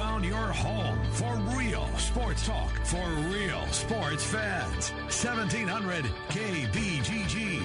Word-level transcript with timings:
found 0.00 0.24
your 0.24 0.34
home 0.34 0.98
for 1.12 1.36
real 1.58 1.86
sports 1.98 2.46
talk 2.46 2.74
for 2.86 3.06
real 3.28 3.66
sports 3.66 4.24
fans. 4.24 4.92
1700 5.12 6.06
KBGG. 6.30 7.60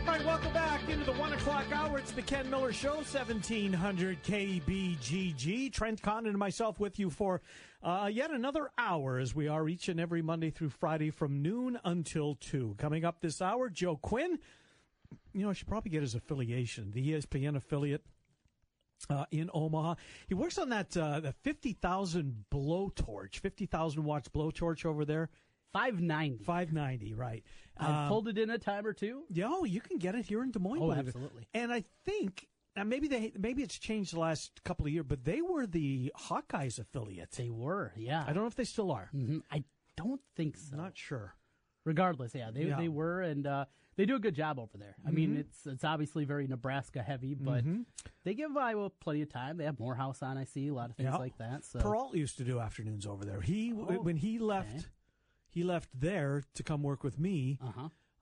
All 0.00 0.06
right, 0.06 0.26
welcome 0.26 0.52
back 0.52 0.88
into 0.88 1.04
the 1.04 1.12
one 1.12 1.32
o'clock 1.32 1.66
hour. 1.72 1.98
It's 1.98 2.10
the 2.10 2.22
Ken 2.22 2.50
Miller 2.50 2.72
Show, 2.72 2.94
1700 2.96 4.24
KBGG. 4.24 5.72
Trent 5.72 6.02
Condon 6.02 6.30
and 6.30 6.38
myself 6.38 6.80
with 6.80 6.98
you 6.98 7.10
for 7.10 7.42
uh, 7.84 8.10
yet 8.12 8.32
another 8.32 8.72
hour 8.76 9.20
as 9.20 9.36
we 9.36 9.46
are 9.46 9.68
each 9.68 9.88
and 9.88 10.00
every 10.00 10.20
Monday 10.20 10.50
through 10.50 10.70
Friday 10.70 11.10
from 11.10 11.42
noon 11.42 11.78
until 11.84 12.34
2. 12.34 12.74
Coming 12.76 13.04
up 13.04 13.20
this 13.20 13.40
hour, 13.40 13.68
Joe 13.68 13.98
Quinn. 13.98 14.40
You 15.32 15.42
know, 15.44 15.50
I 15.50 15.52
should 15.52 15.68
probably 15.68 15.92
get 15.92 16.02
his 16.02 16.16
affiliation, 16.16 16.90
the 16.90 17.12
ESPN 17.12 17.54
affiliate. 17.54 18.02
Uh, 19.10 19.24
in 19.30 19.50
Omaha, 19.52 19.94
he 20.28 20.34
works 20.34 20.58
on 20.58 20.68
that 20.70 20.96
uh, 20.96 21.20
the 21.20 21.32
fifty 21.32 21.72
thousand 21.72 22.44
blowtorch, 22.52 23.38
fifty 23.38 23.66
thousand 23.66 24.04
watts 24.04 24.28
blowtorch 24.28 24.84
over 24.84 25.04
there. 25.04 25.28
590. 25.72 26.44
Five 26.44 26.72
ninety, 26.72 27.14
right? 27.14 27.42
I've 27.78 27.88
Um, 27.88 28.08
pulled 28.08 28.28
it 28.28 28.36
in 28.36 28.50
a 28.50 28.58
time 28.58 28.86
or 28.86 28.92
two. 28.92 29.24
yeah, 29.30 29.46
oh, 29.48 29.64
you 29.64 29.80
can 29.80 29.96
get 29.98 30.14
it 30.14 30.26
here 30.26 30.42
in 30.42 30.50
Des 30.50 30.58
Moines. 30.58 30.82
Oh, 30.82 30.92
absolutely. 30.92 31.48
And 31.54 31.72
I 31.72 31.84
think 32.04 32.46
now 32.76 32.84
maybe 32.84 33.08
they 33.08 33.32
maybe 33.38 33.62
it's 33.62 33.78
changed 33.78 34.12
the 34.12 34.20
last 34.20 34.62
couple 34.64 34.84
of 34.86 34.92
years, 34.92 35.06
but 35.08 35.24
they 35.24 35.40
were 35.40 35.66
the 35.66 36.12
Hawkeyes 36.28 36.78
affiliate. 36.78 37.30
They 37.32 37.48
were, 37.48 37.92
yeah. 37.96 38.22
I 38.26 38.34
don't 38.34 38.42
know 38.44 38.48
if 38.48 38.54
they 38.54 38.64
still 38.64 38.92
are. 38.92 39.08
hmm 39.12 39.38
I 39.50 39.64
don't 39.96 40.20
think 40.36 40.58
so. 40.58 40.76
Not 40.76 40.92
sure. 40.96 41.34
Regardless, 41.84 42.34
yeah, 42.34 42.50
they 42.52 42.64
Yeah. 42.66 42.76
they 42.76 42.88
were, 42.88 43.22
and 43.22 43.46
uh, 43.46 43.64
they 43.96 44.04
do 44.06 44.14
a 44.16 44.18
good 44.20 44.34
job 44.34 44.58
over 44.58 44.78
there. 44.78 44.96
I 45.06 45.10
mean, 45.10 45.36
it's 45.36 45.66
it's 45.66 45.84
obviously 45.84 46.24
very 46.24 46.46
Nebraska 46.46 47.02
heavy, 47.02 47.34
but 47.34 47.64
they 48.24 48.34
give 48.34 48.56
Iowa 48.56 48.90
plenty 48.90 49.22
of 49.22 49.28
time. 49.30 49.56
They 49.56 49.64
have 49.64 49.78
Morehouse 49.80 50.22
on, 50.22 50.38
I 50.38 50.44
see 50.44 50.68
a 50.68 50.74
lot 50.74 50.90
of 50.90 50.96
things 50.96 51.10
Yeah. 51.10 51.16
like 51.16 51.36
that. 51.38 51.64
So 51.64 51.80
Peralt 51.80 52.14
used 52.14 52.38
to 52.38 52.44
do 52.44 52.60
afternoons 52.60 53.06
over 53.06 53.24
there. 53.24 53.40
He 53.40 53.72
Oh, 53.72 54.00
when 54.00 54.16
he 54.16 54.38
left, 54.38 54.70
okay. 54.76 54.84
he 55.48 55.64
left 55.64 55.88
there 55.92 56.42
to 56.54 56.62
come 56.62 56.82
work 56.82 57.02
with 57.02 57.18
me 57.18 57.58
uh 57.60 57.72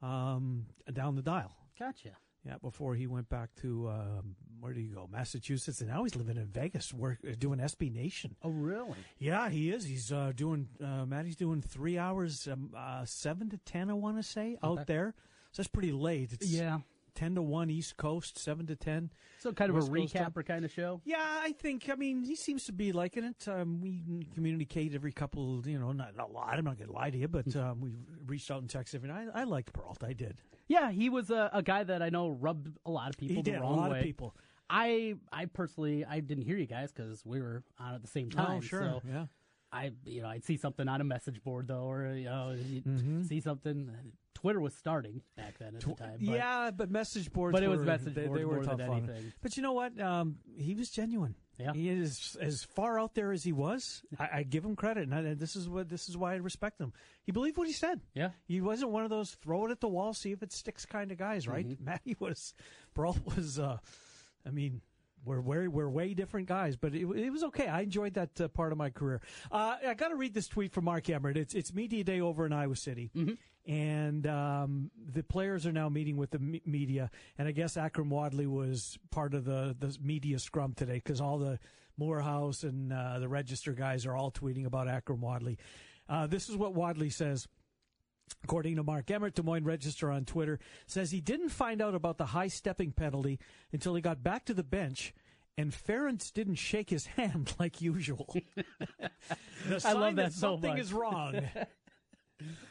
huh, 0.02 0.06
um, 0.06 0.66
down 0.92 1.14
the 1.16 1.22
dial. 1.22 1.54
gotcha. 1.78 2.16
Yeah, 2.46 2.56
before 2.62 2.94
he 2.94 3.06
went 3.06 3.28
back 3.28 3.54
to 3.56 3.88
um, 3.90 4.36
where 4.60 4.72
do 4.72 4.80
you 4.80 4.94
go? 4.94 5.08
Massachusetts, 5.10 5.80
and 5.80 5.90
now 5.90 6.02
he's 6.04 6.16
living 6.16 6.36
in 6.36 6.46
Vegas, 6.46 6.92
work 6.94 7.18
uh, 7.28 7.34
doing 7.38 7.58
SB 7.58 7.92
Nation. 7.92 8.36
Oh, 8.42 8.50
really? 8.50 8.96
Yeah, 9.18 9.48
he 9.48 9.70
is. 9.70 9.84
He's 9.84 10.12
uh, 10.12 10.32
doing. 10.34 10.68
Uh, 10.82 11.06
Maddie's 11.06 11.36
doing 11.36 11.60
three 11.62 11.98
hours, 11.98 12.46
um, 12.48 12.70
uh, 12.76 13.04
seven 13.04 13.48
to 13.50 13.58
ten. 13.58 13.90
I 13.90 13.94
want 13.94 14.16
to 14.16 14.22
say 14.22 14.56
out 14.62 14.86
there. 14.86 15.14
So 15.52 15.62
that's 15.62 15.68
pretty 15.68 15.92
late. 15.92 16.32
It's 16.32 16.46
Yeah. 16.48 16.78
ten 17.14 17.34
to 17.34 17.42
one 17.42 17.70
East 17.70 17.96
Coast, 17.96 18.38
seven 18.38 18.66
to 18.66 18.76
ten. 18.76 19.10
So 19.40 19.52
kind 19.52 19.70
of 19.70 19.76
West 19.76 19.88
a 19.88 19.90
recapper 19.90 20.44
kind 20.46 20.64
of 20.64 20.70
show. 20.70 21.00
Yeah, 21.04 21.16
I 21.18 21.52
think. 21.52 21.88
I 21.90 21.94
mean, 21.94 22.22
he 22.22 22.36
seems 22.36 22.64
to 22.64 22.72
be 22.72 22.92
liking 22.92 23.24
it. 23.24 23.48
Um, 23.48 23.80
we 23.80 24.02
communicate 24.34 24.94
every 24.94 25.12
couple. 25.12 25.62
You 25.66 25.78
know, 25.78 25.92
not, 25.92 26.14
not 26.16 26.28
a 26.30 26.32
lot. 26.32 26.54
I'm 26.58 26.64
not 26.64 26.76
going 26.78 26.88
to 26.88 26.94
lie 26.94 27.10
to 27.10 27.18
you, 27.18 27.26
but 27.28 27.46
Hmm. 27.46 27.58
um, 27.58 27.80
we 27.80 27.90
reached 28.26 28.50
out 28.50 28.60
and 28.60 28.70
texted 28.70 28.96
every 28.96 29.08
night. 29.08 29.28
I, 29.34 29.40
I 29.40 29.44
liked 29.44 29.72
Peralta. 29.72 30.06
I 30.06 30.12
did. 30.12 30.36
Yeah, 30.68 30.92
he 30.92 31.08
was 31.08 31.30
a, 31.30 31.50
a 31.52 31.62
guy 31.64 31.82
that 31.82 32.00
I 32.00 32.10
know 32.10 32.28
rubbed 32.28 32.78
a 32.86 32.90
lot 32.92 33.10
of 33.10 33.16
people 33.18 33.36
he 33.36 33.42
the 33.42 33.50
did. 33.50 33.58
A 33.58 33.62
wrong 33.62 33.76
lot 33.78 33.90
way. 33.90 33.98
of 33.98 34.04
people. 34.04 34.36
I 34.70 35.14
I 35.32 35.46
personally 35.46 36.04
I 36.04 36.20
didn't 36.20 36.44
hear 36.44 36.56
you 36.56 36.66
guys 36.66 36.92
because 36.92 37.22
we 37.26 37.40
were 37.40 37.62
on 37.78 37.94
at 37.94 38.02
the 38.02 38.08
same 38.08 38.30
time. 38.30 38.58
oh, 38.58 38.60
sure. 38.60 38.80
So 38.80 39.02
yeah. 39.06 39.26
I 39.72 39.90
you 40.04 40.22
know 40.22 40.28
I'd 40.28 40.44
see 40.44 40.56
something 40.56 40.88
on 40.88 41.00
a 41.00 41.04
message 41.04 41.42
board 41.42 41.68
though, 41.68 41.90
or 41.90 42.14
you 42.14 42.24
know 42.24 42.54
you'd 42.56 42.84
Mm-hmm. 42.84 43.22
see 43.24 43.40
something. 43.40 43.90
Twitter 44.34 44.60
was 44.60 44.72
starting 44.74 45.20
back 45.36 45.58
then 45.58 45.74
at 45.74 45.80
the 45.82 45.92
time. 45.94 46.16
But 46.18 46.34
yeah, 46.34 46.70
but 46.70 46.90
message 46.90 47.30
boards. 47.30 47.52
But 47.52 47.62
it 47.62 47.68
was 47.68 47.80
were- 47.80 47.84
message 47.84 48.14
they, 48.14 48.26
boards 48.26 48.38
they 48.40 48.44
were 48.46 48.62
more 48.62 48.76
than 48.76 48.80
anything. 48.80 49.32
But 49.42 49.56
you 49.58 49.62
know 49.62 49.72
what? 49.74 50.00
Um, 50.00 50.36
he 50.56 50.74
was 50.74 50.88
genuine. 50.90 51.34
Yeah. 51.58 51.74
he 51.74 51.90
is 51.90 52.38
as 52.40 52.64
far 52.64 52.98
out 52.98 53.14
there 53.14 53.32
as 53.32 53.44
he 53.44 53.52
was. 53.52 54.02
I, 54.18 54.28
I 54.38 54.42
give 54.44 54.64
him 54.64 54.76
credit, 54.76 55.08
and 55.10 55.14
I, 55.14 55.34
this 55.34 55.56
is 55.56 55.68
what 55.68 55.90
this 55.90 56.08
is 56.08 56.16
why 56.16 56.32
I 56.32 56.36
respect 56.36 56.80
him. 56.80 56.94
He 57.22 57.32
believed 57.32 57.58
what 57.58 57.66
he 57.66 57.74
said. 57.74 58.00
Yeah. 58.14 58.30
he 58.48 58.62
wasn't 58.62 58.92
one 58.92 59.04
of 59.04 59.10
those 59.10 59.32
throw 59.32 59.66
it 59.66 59.70
at 59.70 59.80
the 59.80 59.88
wall, 59.88 60.14
see 60.14 60.32
if 60.32 60.42
it 60.42 60.54
sticks 60.54 60.86
kind 60.86 61.12
of 61.12 61.18
guys, 61.18 61.46
right? 61.46 61.68
Mm-hmm. 61.68 61.84
Matty 61.90 62.16
was, 62.18 62.54
Brawl 62.94 63.18
was. 63.36 63.58
Uh, 63.58 63.76
I 64.46 64.50
mean. 64.50 64.80
We're 65.22 65.42
way 65.42 65.68
we're 65.68 65.90
way 65.90 66.14
different 66.14 66.48
guys, 66.48 66.76
but 66.76 66.94
it, 66.94 67.02
it 67.02 67.28
was 67.28 67.42
okay. 67.44 67.66
I 67.66 67.82
enjoyed 67.82 68.14
that 68.14 68.40
uh, 68.40 68.48
part 68.48 68.72
of 68.72 68.78
my 68.78 68.88
career. 68.88 69.20
Uh, 69.52 69.76
I 69.86 69.92
got 69.92 70.08
to 70.08 70.16
read 70.16 70.32
this 70.32 70.48
tweet 70.48 70.72
from 70.72 70.86
Mark 70.86 71.10
Emmert. 71.10 71.36
It's 71.36 71.52
it's 71.54 71.74
media 71.74 72.02
day 72.04 72.22
over 72.22 72.46
in 72.46 72.54
Iowa 72.54 72.74
City, 72.74 73.10
and 73.66 74.26
um, 74.26 74.90
the 75.12 75.22
players 75.22 75.66
are 75.66 75.72
now 75.72 75.90
meeting 75.90 76.16
with 76.16 76.30
the 76.30 76.38
me- 76.38 76.62
media. 76.64 77.10
And 77.36 77.46
I 77.46 77.52
guess 77.52 77.74
Akrum 77.74 78.08
Wadley 78.08 78.46
was 78.46 78.96
part 79.10 79.34
of 79.34 79.44
the 79.44 79.76
the 79.78 79.94
media 80.02 80.38
scrum 80.38 80.72
today 80.72 80.94
because 80.94 81.20
all 81.20 81.36
the 81.36 81.58
Morehouse 81.98 82.62
and 82.62 82.90
uh, 82.90 83.18
the 83.18 83.28
Register 83.28 83.74
guys 83.74 84.06
are 84.06 84.16
all 84.16 84.30
tweeting 84.30 84.64
about 84.64 84.86
Akrum 84.86 85.18
Wadley. 85.18 85.58
Uh, 86.08 86.28
this 86.28 86.48
is 86.48 86.56
what 86.56 86.74
Wadley 86.74 87.10
says. 87.10 87.46
According 88.42 88.76
to 88.76 88.82
Mark 88.82 89.10
Emmert, 89.10 89.34
Des 89.34 89.42
Moines 89.42 89.64
Register 89.64 90.10
on 90.10 90.24
Twitter 90.24 90.58
says 90.86 91.10
he 91.10 91.20
didn't 91.20 91.50
find 91.50 91.82
out 91.82 91.94
about 91.94 92.16
the 92.16 92.26
high 92.26 92.48
stepping 92.48 92.90
penalty 92.92 93.38
until 93.72 93.94
he 93.94 94.00
got 94.00 94.22
back 94.22 94.44
to 94.46 94.54
the 94.54 94.62
bench, 94.64 95.12
and 95.58 95.72
Ferentz 95.72 96.32
didn't 96.32 96.54
shake 96.54 96.90
his 96.90 97.06
hand 97.16 97.54
like 97.58 97.80
usual. 97.80 98.34
I 99.84 99.92
love 99.92 100.16
that 100.16 100.32
so 100.32 100.52
something 100.54 100.70
much. 100.70 100.80
is 100.80 100.92
wrong. 100.92 101.42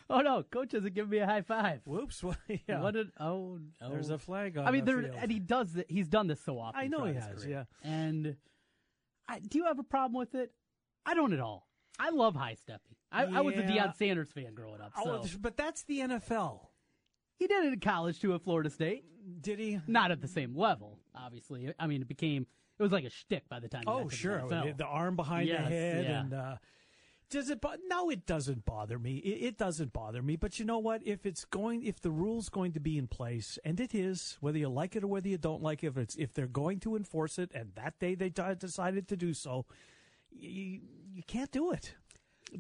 Oh 0.10 0.22
no, 0.22 0.42
coach 0.42 0.70
doesn't 0.70 0.96
give 0.96 1.08
me 1.08 1.20
a 1.20 1.26
high 1.28 1.44
five. 1.44 1.82
Whoops! 1.86 2.24
Well, 2.24 2.36
yeah. 2.68 2.82
What 2.82 2.96
did 2.96 3.12
oh, 3.20 3.60
oh. 3.80 3.90
There's 3.92 4.10
a 4.10 4.18
flag 4.18 4.58
on. 4.58 4.66
I 4.66 4.72
mean, 4.72 4.84
the 4.84 4.94
there 4.94 5.12
and 5.20 5.32
he 5.32 5.38
does 5.38 5.76
it. 5.76 5.86
He's 5.88 6.08
done 6.08 6.26
this 6.26 6.42
so 6.42 6.58
often. 6.60 6.82
I 6.82 6.88
know 6.88 7.06
he 7.06 7.14
has, 7.14 7.44
career. 7.44 7.68
yeah. 7.84 7.90
And 7.92 8.36
I, 9.28 9.38
do 9.40 9.60
you 9.60 9.66
have 9.66 9.78
a 9.78 9.84
problem 9.84 10.18
with 10.18 10.34
it? 10.34 10.52
I 11.06 11.14
don't 11.14 11.34
at 11.34 11.40
all. 11.40 11.68
I 12.00 12.10
love 12.10 12.34
high 12.36 12.56
stepping. 12.56 12.96
I, 13.12 13.24
I 13.26 13.42
was 13.42 13.56
a 13.56 13.62
Yeah. 13.62 13.88
Deion 13.88 13.96
Sanders 13.98 14.30
fan 14.30 14.54
growing 14.54 14.82
up. 14.82 14.94
So. 15.04 15.22
Oh, 15.24 15.28
but 15.42 15.58
that's 15.58 15.84
the 15.84 16.00
NFL. 16.00 16.60
he 17.38 17.48
did 17.48 17.66
it 17.66 17.74
in 17.74 17.80
college 17.80 18.20
too 18.20 18.34
at 18.36 18.42
Florida 18.44 18.70
State. 18.70 19.04
Did 19.42 19.60
he? 19.60 19.80
Not 19.88 20.12
at 20.12 20.22
the 20.22 20.28
same 20.28 20.56
level, 20.56 21.00
obviously. 21.16 21.74
I 21.80 21.88
mean, 21.88 22.02
it 22.02 22.08
became 22.08 22.46
it 22.78 22.84
was 22.84 22.92
like 22.92 23.04
a 23.06 23.10
shtick 23.10 23.48
by 23.50 23.60
the 23.60 23.68
time. 23.68 23.84
Oh, 23.88 24.08
the 24.10 24.16
sure. 24.16 24.40
NFL. 24.40 24.78
The 24.78 24.86
arm 24.86 25.16
behind 25.16 25.48
Yes, 25.50 25.64
the 25.68 25.70
head, 25.76 26.04
yeah. 26.06 26.20
and 26.22 26.34
uh, 26.34 26.56
does 27.30 27.50
it? 27.50 27.60
Bo- 27.62 27.76
no, 27.88 28.10
it 28.10 28.26
doesn't 28.26 28.66
bother 28.66 28.98
me. 28.98 29.18
It, 29.18 29.46
it 29.48 29.58
doesn't 29.58 29.92
bother 29.94 30.22
me. 30.24 30.36
But 30.36 30.58
you 30.60 30.66
know 30.66 30.80
what? 30.80 31.06
If 31.06 31.26
it's 31.26 31.46
going, 31.46 31.84
if 31.84 32.00
the 32.02 32.10
rule's 32.10 32.50
going 32.50 32.72
to 32.72 32.80
be 32.80 32.98
in 32.98 33.08
place, 33.08 33.60
and 33.66 33.80
it 33.80 33.94
is, 33.94 34.38
whether 34.40 34.58
you 34.58 34.70
like 34.70 34.96
it 34.96 35.04
or 35.04 35.08
whether 35.08 35.28
you 35.28 35.38
don't 35.38 35.62
like 35.62 35.84
it, 35.84 35.88
if 35.88 35.98
it's 35.98 36.16
if 36.16 36.34
they're 36.34 36.48
going 36.48 36.80
to 36.82 36.96
enforce 36.96 37.38
it, 37.38 37.52
and 37.54 37.72
that 37.76 38.00
day 38.00 38.16
they 38.16 38.30
d- 38.30 38.42
decided 38.58 39.08
to 39.10 39.18
do 39.18 39.34
so, 39.34 39.66
you 40.32 40.80
you 41.14 41.24
can't 41.28 41.52
do 41.52 41.72
it. 41.72 41.96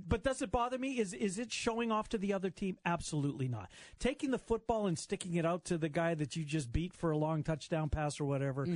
But 0.08 0.24
does 0.24 0.42
it 0.42 0.52
bother 0.52 0.78
me? 0.78 1.00
Is 1.00 1.14
is 1.14 1.40
it 1.40 1.52
showing 1.52 1.92
off 1.92 2.10
to 2.10 2.18
the 2.18 2.34
other 2.34 2.50
team? 2.50 2.78
Absolutely 2.86 3.48
not. 3.48 3.70
Taking 4.00 4.32
the 4.32 4.38
football 4.38 4.88
and 4.88 4.98
sticking 4.98 5.36
it 5.36 5.46
out 5.46 5.66
to 5.66 5.78
the 5.78 5.90
guy 5.90 6.14
that 6.16 6.36
you 6.36 6.44
just 6.44 6.72
beat 6.72 6.94
for 6.94 7.12
a 7.12 7.18
long 7.18 7.44
touchdown 7.44 7.90
pass 7.90 8.20
or 8.20 8.26
whatever, 8.26 8.68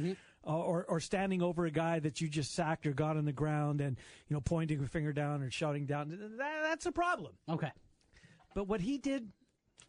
uh, 0.46 0.50
or 0.50 0.86
or 0.86 1.00
standing 1.00 1.42
over 1.42 1.66
a 1.66 1.72
guy 1.72 2.00
that 2.00 2.22
you 2.22 2.28
just 2.28 2.54
sacked 2.54 2.88
or 2.88 2.94
got 2.94 3.18
on 3.18 3.26
the 3.26 3.34
ground 3.34 3.82
and 3.82 3.98
you 4.28 4.34
know 4.36 4.42
pointing 4.42 4.82
a 4.84 4.88
finger 4.88 5.14
down 5.14 5.42
or 5.44 5.52
shouting 5.52 5.86
down. 5.86 6.10
That, 6.10 6.62
that's 6.64 6.86
a 6.86 6.92
problem. 6.92 7.34
okay. 7.48 7.72
But 8.56 8.68
what 8.68 8.82
he 8.82 8.98
did, 9.00 9.30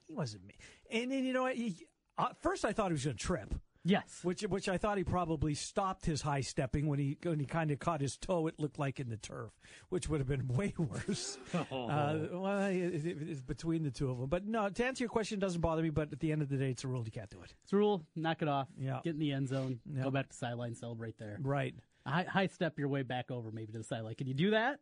he 0.06 0.12
wasn't 0.14 0.46
me. 0.46 0.54
And, 0.90 1.12
and 1.12 1.26
you 1.26 1.32
know, 1.34 1.42
what? 1.42 1.54
he, 1.54 1.86
uh, 2.16 2.28
first 2.40 2.64
I 2.64 2.72
thought 2.72 2.88
he 2.88 2.92
was 2.94 3.04
going 3.04 3.16
to 3.16 3.22
trip 3.22 3.54
Yes. 3.84 4.20
which 4.22 4.42
which 4.42 4.68
I 4.68 4.78
thought 4.78 4.96
he 4.96 5.04
probably 5.04 5.52
stopped 5.54 6.06
his 6.06 6.22
high 6.22 6.40
stepping 6.40 6.86
when 6.86 6.98
he 6.98 7.18
when 7.22 7.38
he 7.38 7.44
kind 7.46 7.70
of 7.70 7.78
caught 7.78 8.00
his 8.00 8.16
toe. 8.16 8.46
It 8.46 8.58
looked 8.58 8.78
like 8.78 8.98
in 8.98 9.10
the 9.10 9.16
turf, 9.18 9.50
which 9.90 10.08
would 10.08 10.20
have 10.20 10.26
been 10.28 10.48
way 10.56 10.72
worse. 10.78 11.36
uh, 11.54 11.64
well, 11.70 12.62
it, 12.66 12.76
it- 13.06 13.18
it's 13.28 13.40
between 13.42 13.82
the 13.82 13.90
two 13.90 14.10
of 14.10 14.18
them. 14.18 14.28
But 14.28 14.46
no, 14.46 14.68
to 14.70 14.84
answer 14.84 15.04
your 15.04 15.10
question, 15.10 15.38
it 15.38 15.40
doesn't 15.40 15.60
bother 15.60 15.82
me. 15.82 15.90
But 15.90 16.12
at 16.12 16.20
the 16.20 16.32
end 16.32 16.40
of 16.42 16.48
the 16.48 16.56
day, 16.56 16.70
it's 16.70 16.84
a 16.84 16.88
rule. 16.88 17.02
You 17.04 17.12
can't 17.12 17.28
do 17.30 17.42
it. 17.42 17.52
It's 17.62 17.72
a 17.72 17.76
rule. 17.76 18.02
Knock 18.16 18.40
it 18.42 18.48
off. 18.48 18.68
Yeah. 18.78 19.00
Get 19.04 19.14
in 19.14 19.18
the 19.20 19.32
end 19.32 19.48
zone. 19.48 19.80
Yeah. 19.94 20.04
Go 20.04 20.10
back 20.10 20.28
to 20.30 20.34
sideline. 20.36 20.74
Celebrate 20.74 21.18
there. 21.18 21.38
Right. 21.42 21.74
High, 22.06 22.24
high 22.24 22.46
step 22.48 22.78
your 22.78 22.88
way 22.88 23.02
back 23.02 23.30
over 23.30 23.50
maybe 23.50 23.72
to 23.72 23.78
the 23.78 23.84
sideline. 23.84 24.14
Can 24.14 24.26
you 24.26 24.34
do 24.34 24.50
that? 24.52 24.78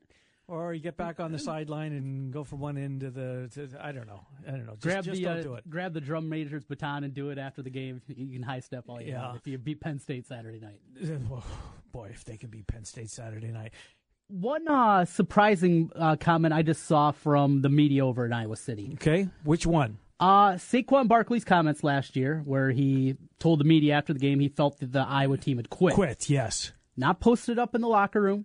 Or 0.52 0.75
you 0.75 0.81
get 0.81 0.99
back 0.99 1.19
on 1.19 1.32
the 1.32 1.38
sideline 1.38 1.93
and 1.93 2.31
go 2.31 2.44
from 2.44 2.60
one 2.60 2.76
end 2.76 3.00
to 3.00 3.10
the. 3.10 3.49
To, 3.54 3.70
I 3.82 3.90
don't 3.90 4.06
know. 4.06 4.20
I 4.46 4.50
don't 4.50 4.66
know. 4.66 4.72
Just, 4.75 4.82
grab 4.82 5.04
just 5.04 5.16
the 5.16 5.25
don't 5.25 5.38
uh, 5.38 5.43
do 5.43 5.54
it. 5.54 5.70
grab 5.70 5.94
the 5.94 6.00
drum 6.02 6.28
major's 6.28 6.62
baton 6.64 7.04
and 7.04 7.14
do 7.14 7.31
it 7.31 7.38
after 7.38 7.62
the 7.62 7.70
game. 7.70 8.02
You 8.06 8.34
can 8.38 8.43
high 8.43 8.60
step 8.60 8.84
all 8.87 9.00
you 9.00 9.12
Yeah. 9.12 9.28
want 9.28 9.38
if 9.38 9.46
you 9.46 9.56
beat 9.56 9.81
Penn 9.81 9.99
State 9.99 10.26
Saturday 10.26 10.60
night. 10.60 10.78
Boy, 11.93 12.10
if 12.12 12.26
they 12.26 12.37
can 12.37 12.50
beat 12.50 12.66
Penn 12.66 12.84
State 12.84 13.08
Saturday 13.08 13.50
night. 13.50 13.72
One 14.28 14.69
uh, 14.69 15.06
surprising 15.06 15.90
uh, 15.96 16.16
comment 16.16 16.52
I 16.52 16.60
just 16.60 16.84
saw 16.84 17.12
from 17.12 17.62
the 17.62 17.70
media 17.70 18.04
over 18.06 18.26
in 18.26 18.34
Iowa 18.34 18.56
City. 18.56 18.90
Okay, 18.94 19.28
which 19.44 19.66
one? 19.66 19.96
Uh, 20.20 20.52
Saquon 20.52 21.08
Barkley's 21.08 21.44
comments 21.46 21.82
last 21.82 22.14
year, 22.14 22.43
where 22.44 22.70
he 22.72 23.16
told 23.38 23.58
the 23.58 23.64
media 23.64 23.94
after 23.94 24.12
the 24.12 24.19
game 24.20 24.38
he 24.38 24.49
felt 24.49 24.81
that 24.81 24.93
the 24.93 25.00
Iowa 25.00 25.38
team 25.38 25.56
had 25.56 25.70
quit. 25.70 25.94
Quit. 25.94 26.28
Yes. 26.28 26.72
Not 26.94 27.20
posted 27.20 27.58
up 27.58 27.75
in 27.75 27.81
the 27.81 27.88
locker 27.88 28.20
room, 28.20 28.44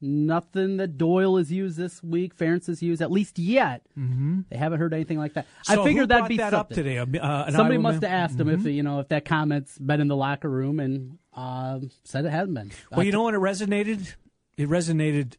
Nothing 0.00 0.76
that 0.76 0.98
Doyle 0.98 1.38
has 1.38 1.50
used 1.50 1.78
this 1.78 2.02
week, 2.02 2.36
Ferentz 2.36 2.66
has 2.66 2.82
used, 2.82 3.00
at 3.00 3.10
least 3.10 3.38
yet. 3.38 3.82
Mm-hmm. 3.98 4.40
They 4.50 4.56
haven't 4.58 4.78
heard 4.78 4.92
anything 4.92 5.18
like 5.18 5.32
that. 5.34 5.46
So 5.62 5.82
I 5.82 5.84
figured 5.86 6.10
that'd 6.10 6.28
be 6.28 6.36
that 6.36 6.50
something. 6.52 6.58
up 6.60 6.68
today. 7.08 7.18
Uh, 7.18 7.50
Somebody 7.50 7.78
must 7.78 8.02
man? 8.02 8.10
have 8.10 8.30
asked 8.30 8.38
him 8.40 8.48
if 8.50 8.64
you 8.66 8.82
know 8.82 9.00
if 9.00 9.08
that 9.08 9.24
comment's 9.24 9.78
been 9.78 10.00
in 10.02 10.08
the 10.08 10.16
locker 10.16 10.50
room, 10.50 10.80
and 10.80 11.18
uh, 11.32 11.80
said 12.04 12.26
it 12.26 12.30
hasn't 12.30 12.54
been. 12.54 12.72
Well, 12.90 13.00
Uh, 13.00 13.02
you 13.04 13.12
know 13.12 13.24
when 13.24 13.34
it 13.34 13.38
resonated? 13.38 14.14
It 14.58 14.68
resonated 14.68 15.36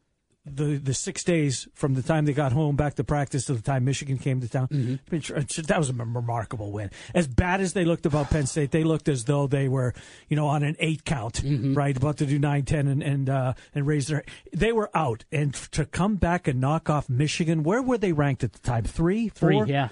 the 0.56 0.78
the 0.78 0.94
six 0.94 1.24
days 1.24 1.68
from 1.74 1.94
the 1.94 2.02
time 2.02 2.26
they 2.26 2.34
got 2.34 2.52
home 2.52 2.76
back 2.76 2.96
to 2.96 3.04
practice 3.04 3.46
to 3.46 3.54
the 3.54 3.62
time 3.62 3.86
Michigan 3.86 4.18
came 4.18 4.42
to 4.42 4.48
town. 4.50 4.68
Mm-hmm. 4.68 4.96
I 5.08 5.12
mean, 5.12 5.22
tr- 5.22 5.40
tr- 5.42 5.62
That 5.62 5.78
was 5.80 5.90
a 5.90 5.94
remarkable 5.94 6.72
win. 6.72 6.92
As 7.14 7.28
bad 7.28 7.62
as 7.62 7.74
they 7.74 7.86
looked 7.86 8.06
about 8.06 8.30
Penn 8.30 8.46
State, 8.48 8.72
they 8.72 8.84
looked 8.84 9.08
as 9.10 9.26
though 9.26 9.48
they 9.48 9.68
were, 9.68 9.94
you 10.30 10.36
know, 10.36 10.48
on 10.48 10.64
an 10.64 10.76
eight 10.80 11.06
count, 11.06 11.36
Mm-hmm. 11.44 11.74
right, 11.74 11.96
about 11.96 12.18
to 12.18 12.26
do 12.26 12.40
nine 12.40 12.64
ten 12.64 12.88
and 12.88 13.02
and 13.04 13.30
uh, 13.30 13.54
and 13.76 13.86
raise 13.88 14.08
their. 14.08 14.24
They 14.54 14.72
were 14.72 14.90
out, 14.94 15.26
and 15.32 15.54
to 15.72 15.86
come 15.86 16.16
back 16.16 16.48
and 16.48 16.60
knock 16.62 16.90
off 16.90 17.10
Michigan. 17.10 17.64
Where 17.64 17.82
were 17.82 17.98
they 17.98 18.12
ranked 18.14 18.44
at 18.44 18.54
the 18.54 18.60
time? 18.60 18.84
Three, 18.84 19.30
three, 19.30 19.56
four. 19.56 19.68
yeah. 19.68 19.90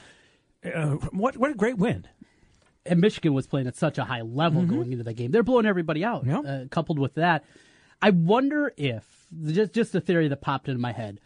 Uh, 0.63 0.95
what 1.11 1.37
what 1.37 1.51
a 1.51 1.53
great 1.55 1.77
win. 1.77 2.07
and 2.87 2.99
Michigan 3.01 3.33
was 3.33 3.47
playing 3.47 3.67
at 3.67 3.75
such 3.75 3.97
a 3.97 4.03
high 4.03 4.21
level 4.21 4.63
going 4.65 4.91
into 4.91 5.03
that 5.03 5.13
game. 5.13 5.31
They're 5.31 5.43
blowing 5.43 5.65
everybody 5.65 6.03
out. 6.03 6.25
Mm-hmm. 6.25 6.45
Yeah. 6.45 6.51
Uh, 6.53 6.65
coupled 6.69 6.99
with 6.99 7.15
that, 7.15 7.43
I 8.01 8.09
wonder 8.11 8.73
if 8.77 9.03
just 9.45 9.73
just 9.73 9.95
a 9.95 10.01
theory 10.01 10.27
that 10.27 10.41
popped 10.41 10.67
into 10.67 10.79
my 10.79 10.91
head 10.91 11.19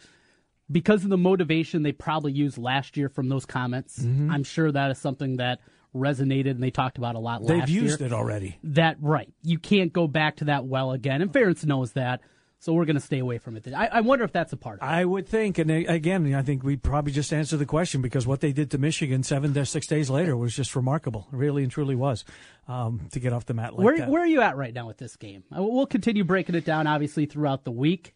because 0.71 1.03
of 1.03 1.09
the 1.09 1.17
motivation 1.17 1.83
they 1.83 1.91
probably 1.91 2.31
used 2.31 2.57
last 2.57 2.97
year 2.97 3.09
from 3.09 3.29
those 3.29 3.45
comments. 3.45 3.99
Mm-hmm. 3.99 4.31
I'm 4.31 4.43
sure 4.43 4.71
that 4.71 4.91
is 4.91 4.97
something 4.97 5.37
that 5.37 5.59
resonated 5.95 6.51
and 6.51 6.63
they 6.63 6.71
talked 6.71 6.97
about 6.97 7.15
a 7.15 7.19
lot 7.19 7.45
They've 7.45 7.59
last 7.59 7.69
used 7.69 8.01
it 8.01 8.13
already. 8.13 8.57
That 8.63 8.97
right, 9.01 9.31
you 9.43 9.57
can't 9.57 9.91
go 9.91 10.07
back 10.07 10.37
to 10.37 10.45
that 10.45 10.65
well 10.65 10.91
again, 10.91 11.21
and 11.21 11.31
Ferentz 11.31 11.65
knows 11.65 11.93
that. 11.93 12.21
So 12.61 12.73
we're 12.73 12.83
going 12.83 12.97
to 12.97 13.01
stay 13.01 13.19
away 13.19 13.37
from 13.37 13.55
it. 13.55 13.65
I, 13.73 13.85
I 13.87 14.01
wonder 14.01 14.25
if 14.25 14.33
that's 14.33 14.51
a 14.51 14.57
part. 14.57 14.79
of 14.81 14.83
it. 14.87 14.91
I 14.91 15.05
would 15.05 15.27
think, 15.29 15.57
and 15.59 15.71
again, 15.71 16.33
I 16.35 16.41
think 16.41 16.61
we 16.61 16.75
probably 16.75 17.13
just 17.13 17.31
answered 17.31 17.57
the 17.57 17.65
question 17.65 18.01
because 18.01 18.27
what 18.27 18.41
they 18.41 18.51
did 18.51 18.69
to 18.71 18.77
Michigan 18.77 19.23
seven 19.23 19.53
six 19.65 19.87
days 19.87 20.09
later 20.09 20.35
was 20.35 20.53
just 20.53 20.75
remarkable. 20.75 21.27
It 21.31 21.37
really 21.37 21.63
and 21.63 21.71
truly 21.71 21.95
was 21.95 22.25
um, 22.67 23.07
to 23.11 23.19
get 23.21 23.31
off 23.31 23.45
the 23.45 23.53
mat 23.53 23.75
like 23.75 23.85
where 23.85 23.97
that. 23.97 24.09
where 24.09 24.21
are 24.21 24.27
you 24.27 24.41
at 24.41 24.57
right 24.57 24.73
now 24.73 24.87
with 24.87 24.97
this 24.97 25.15
game? 25.15 25.43
Uh, 25.57 25.63
We'll 25.63 25.85
continue 25.85 26.25
breaking 26.25 26.55
it 26.55 26.65
down, 26.65 26.85
obviously, 26.85 27.25
throughout 27.25 27.63
the 27.63 27.71
week. 27.71 28.13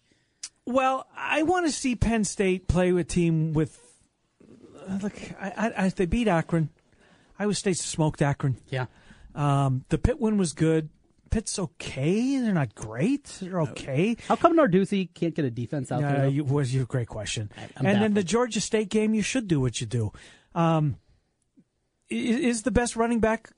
well, 0.66 1.08
I 1.16 1.44
want 1.44 1.66
to 1.66 1.72
see 1.72 1.96
Penn 1.96 2.26
State 2.26 2.68
play 2.68 2.92
with 2.92 3.06
a 3.08 3.10
team 3.10 3.54
with. 3.54 3.80
uh, 4.90 5.00
Look, 5.02 5.16
I, 5.40 5.72
I, 5.78 5.90
they 5.90 6.06
beat 6.06 6.28
Akron. 6.28 6.68
Iowa 7.40 7.54
State 7.54 7.78
smoked 7.78 8.22
Akron. 8.22 8.58
Yeah. 8.70 8.86
Um, 9.36 9.86
the 9.90 9.98
Pitt 9.98 10.20
win 10.20 10.38
was 10.38 10.52
good. 10.54 10.90
Pitt's 11.34 11.58
okay. 11.58 12.40
They're 12.40 12.54
not 12.54 12.76
great. 12.76 13.26
They're 13.42 13.62
okay. 13.62 14.16
How 14.28 14.36
come 14.36 14.56
Narduzzi 14.56 15.12
can't 15.14 15.34
get 15.34 15.46
a 15.46 15.50
defense 15.50 15.92
out 15.92 16.02
there? 16.02 16.28
you, 16.28 16.44
was 16.44 16.74
your 16.76 16.86
great 16.86 17.08
question. 17.08 17.52
I'm 17.76 17.86
and 17.88 18.02
then 18.02 18.14
the. 18.14 18.24
Georgia 18.24 18.62
State 18.62 18.90
game, 18.90 19.14
you 19.16 19.24
should 19.24 19.48
do 19.48 19.60
what 19.60 19.82
you 19.82 19.88
do. 19.88 20.12
Um, 20.54 20.98
i- 22.12 22.14
is 22.14 22.62
the 22.62 22.72
best 22.72 22.96
running 22.96 23.20
back 23.20 23.50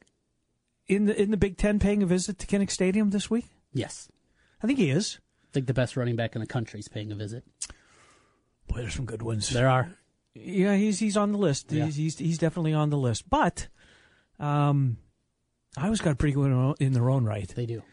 in 0.87 1.05
the 1.05 1.21
in 1.21 1.31
the 1.31 1.37
Big 1.37 1.57
Ten 1.57 1.77
paying 1.79 2.01
a 2.01 2.05
visit 2.05 2.39
to 2.39 2.47
Kinnick 2.47 2.71
Stadium 2.71 3.09
this 3.09 3.29
week? 3.29 3.45
Yes. 3.73 4.07
I 4.63 4.67
think 4.67 4.79
he 4.79 4.89
is. 4.89 5.19
I 5.43 5.47
think 5.51 5.67
the 5.67 5.73
best 5.73 5.97
running 5.97 6.15
back 6.15 6.33
in 6.35 6.39
the 6.41 6.47
country 6.47 6.79
is 6.79 6.87
paying 6.87 7.11
a 7.11 7.15
visit. 7.15 7.43
Boy, 8.67 8.77
there's 8.77 8.93
some 8.95 9.05
good 9.05 9.21
ones. 9.21 9.49
There 9.49 9.67
are. 9.69 9.91
Yeah, 10.33 10.75
he's 10.75 10.99
he's 10.99 11.17
on 11.17 11.31
the 11.33 11.37
list. 11.37 11.71
Yeah. 11.71 11.85
He's, 11.85 11.95
he's 11.97 12.17
he's 12.19 12.37
definitely 12.37 12.73
on 12.73 12.89
the 12.89 12.97
list. 12.97 13.29
But, 13.29 13.67
um, 14.39 14.97
Iowa's 15.77 16.01
got 16.01 16.17
pretty 16.17 16.33
good 16.33 16.75
in 16.79 16.93
their 16.93 17.09
own 17.09 17.25
right. 17.25 17.47
They 17.47 17.65
do. 17.65 17.83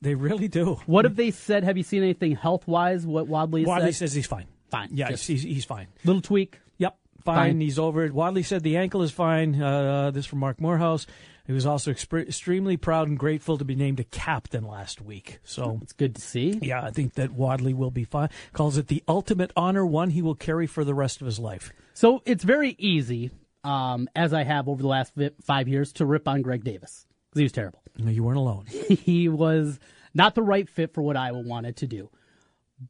They 0.00 0.14
really 0.14 0.48
do. 0.48 0.78
What 0.86 1.04
have 1.04 1.16
they 1.16 1.30
said? 1.30 1.64
Have 1.64 1.76
you 1.76 1.82
seen 1.82 2.02
anything 2.02 2.36
health 2.36 2.66
wise? 2.68 3.06
What 3.06 3.26
Wadley 3.26 3.62
has 3.62 3.68
Wadley 3.68 3.92
said? 3.92 4.08
says 4.10 4.14
he's 4.14 4.26
fine. 4.26 4.46
Fine. 4.70 4.90
Yeah, 4.92 5.08
Just 5.10 5.26
he's, 5.26 5.42
he's 5.42 5.64
fine. 5.64 5.88
little 6.04 6.22
tweak. 6.22 6.60
Yep, 6.78 6.96
fine. 7.24 7.36
Fine. 7.36 7.60
He's 7.60 7.78
over 7.78 8.04
it. 8.04 8.12
Wadley 8.12 8.42
said 8.42 8.62
the 8.62 8.76
ankle 8.76 9.02
is 9.02 9.10
fine. 9.10 9.60
Uh, 9.60 10.10
this 10.10 10.26
from 10.26 10.38
Marc 10.40 10.60
Morehouse. 10.60 11.06
He 11.46 11.52
was 11.54 11.64
also 11.64 11.90
expre- 11.90 12.28
extremely 12.28 12.76
proud 12.76 13.08
and 13.08 13.18
grateful 13.18 13.56
to 13.56 13.64
be 13.64 13.74
named 13.74 13.98
a 13.98 14.04
captain 14.04 14.64
last 14.68 15.00
week. 15.00 15.38
So, 15.44 15.78
It's 15.82 15.94
good 15.94 16.14
to 16.16 16.20
see. 16.20 16.58
yeah, 16.60 16.82
I 16.84 16.90
think 16.90 17.14
that 17.14 17.32
Wadley 17.32 17.72
will 17.72 17.90
be 17.90 18.04
fine. 18.04 18.28
Calls 18.52 18.76
it 18.76 18.88
the 18.88 19.02
ultimate 19.08 19.50
honor, 19.56 19.86
one 19.86 20.10
he 20.10 20.20
will 20.20 20.34
carry 20.34 20.66
for 20.66 20.84
the 20.84 20.94
rest 20.94 21.22
of 21.22 21.26
his 21.26 21.38
life. 21.38 21.72
So 21.94 22.20
it's 22.26 22.44
very 22.44 22.76
easy, 22.78 23.30
um, 23.64 24.08
as 24.14 24.34
I 24.34 24.44
have 24.44 24.68
over 24.68 24.82
the 24.82 24.88
last 24.88 25.14
five 25.42 25.68
years, 25.68 25.90
to 25.94 26.04
rip 26.04 26.28
on 26.28 26.42
Greg 26.42 26.62
Davis 26.64 27.06
because 27.30 27.40
he 27.40 27.44
was 27.44 27.52
terrible. 27.52 27.82
No, 27.96 28.10
you 28.10 28.22
weren't 28.22 28.38
alone. 28.38 28.66
he 28.88 29.28
was 29.28 29.78
not 30.14 30.34
the 30.34 30.42
right 30.42 30.68
fit 30.68 30.94
for 30.94 31.02
what 31.02 31.16
Iowa 31.16 31.40
wanted 31.40 31.76
to 31.78 31.86
do. 31.86 32.10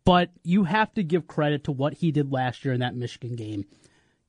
But 0.05 0.31
you 0.43 0.65
have 0.65 0.93
to 0.95 1.03
give 1.03 1.27
credit 1.27 1.65
to 1.65 1.73
what 1.73 1.95
he 1.95 2.13
did 2.13 2.31
last 2.31 2.65
year 2.65 2.75
in 2.75 2.81
that 2.81 2.95
Michigan 2.95 3.37
game, 3.37 3.65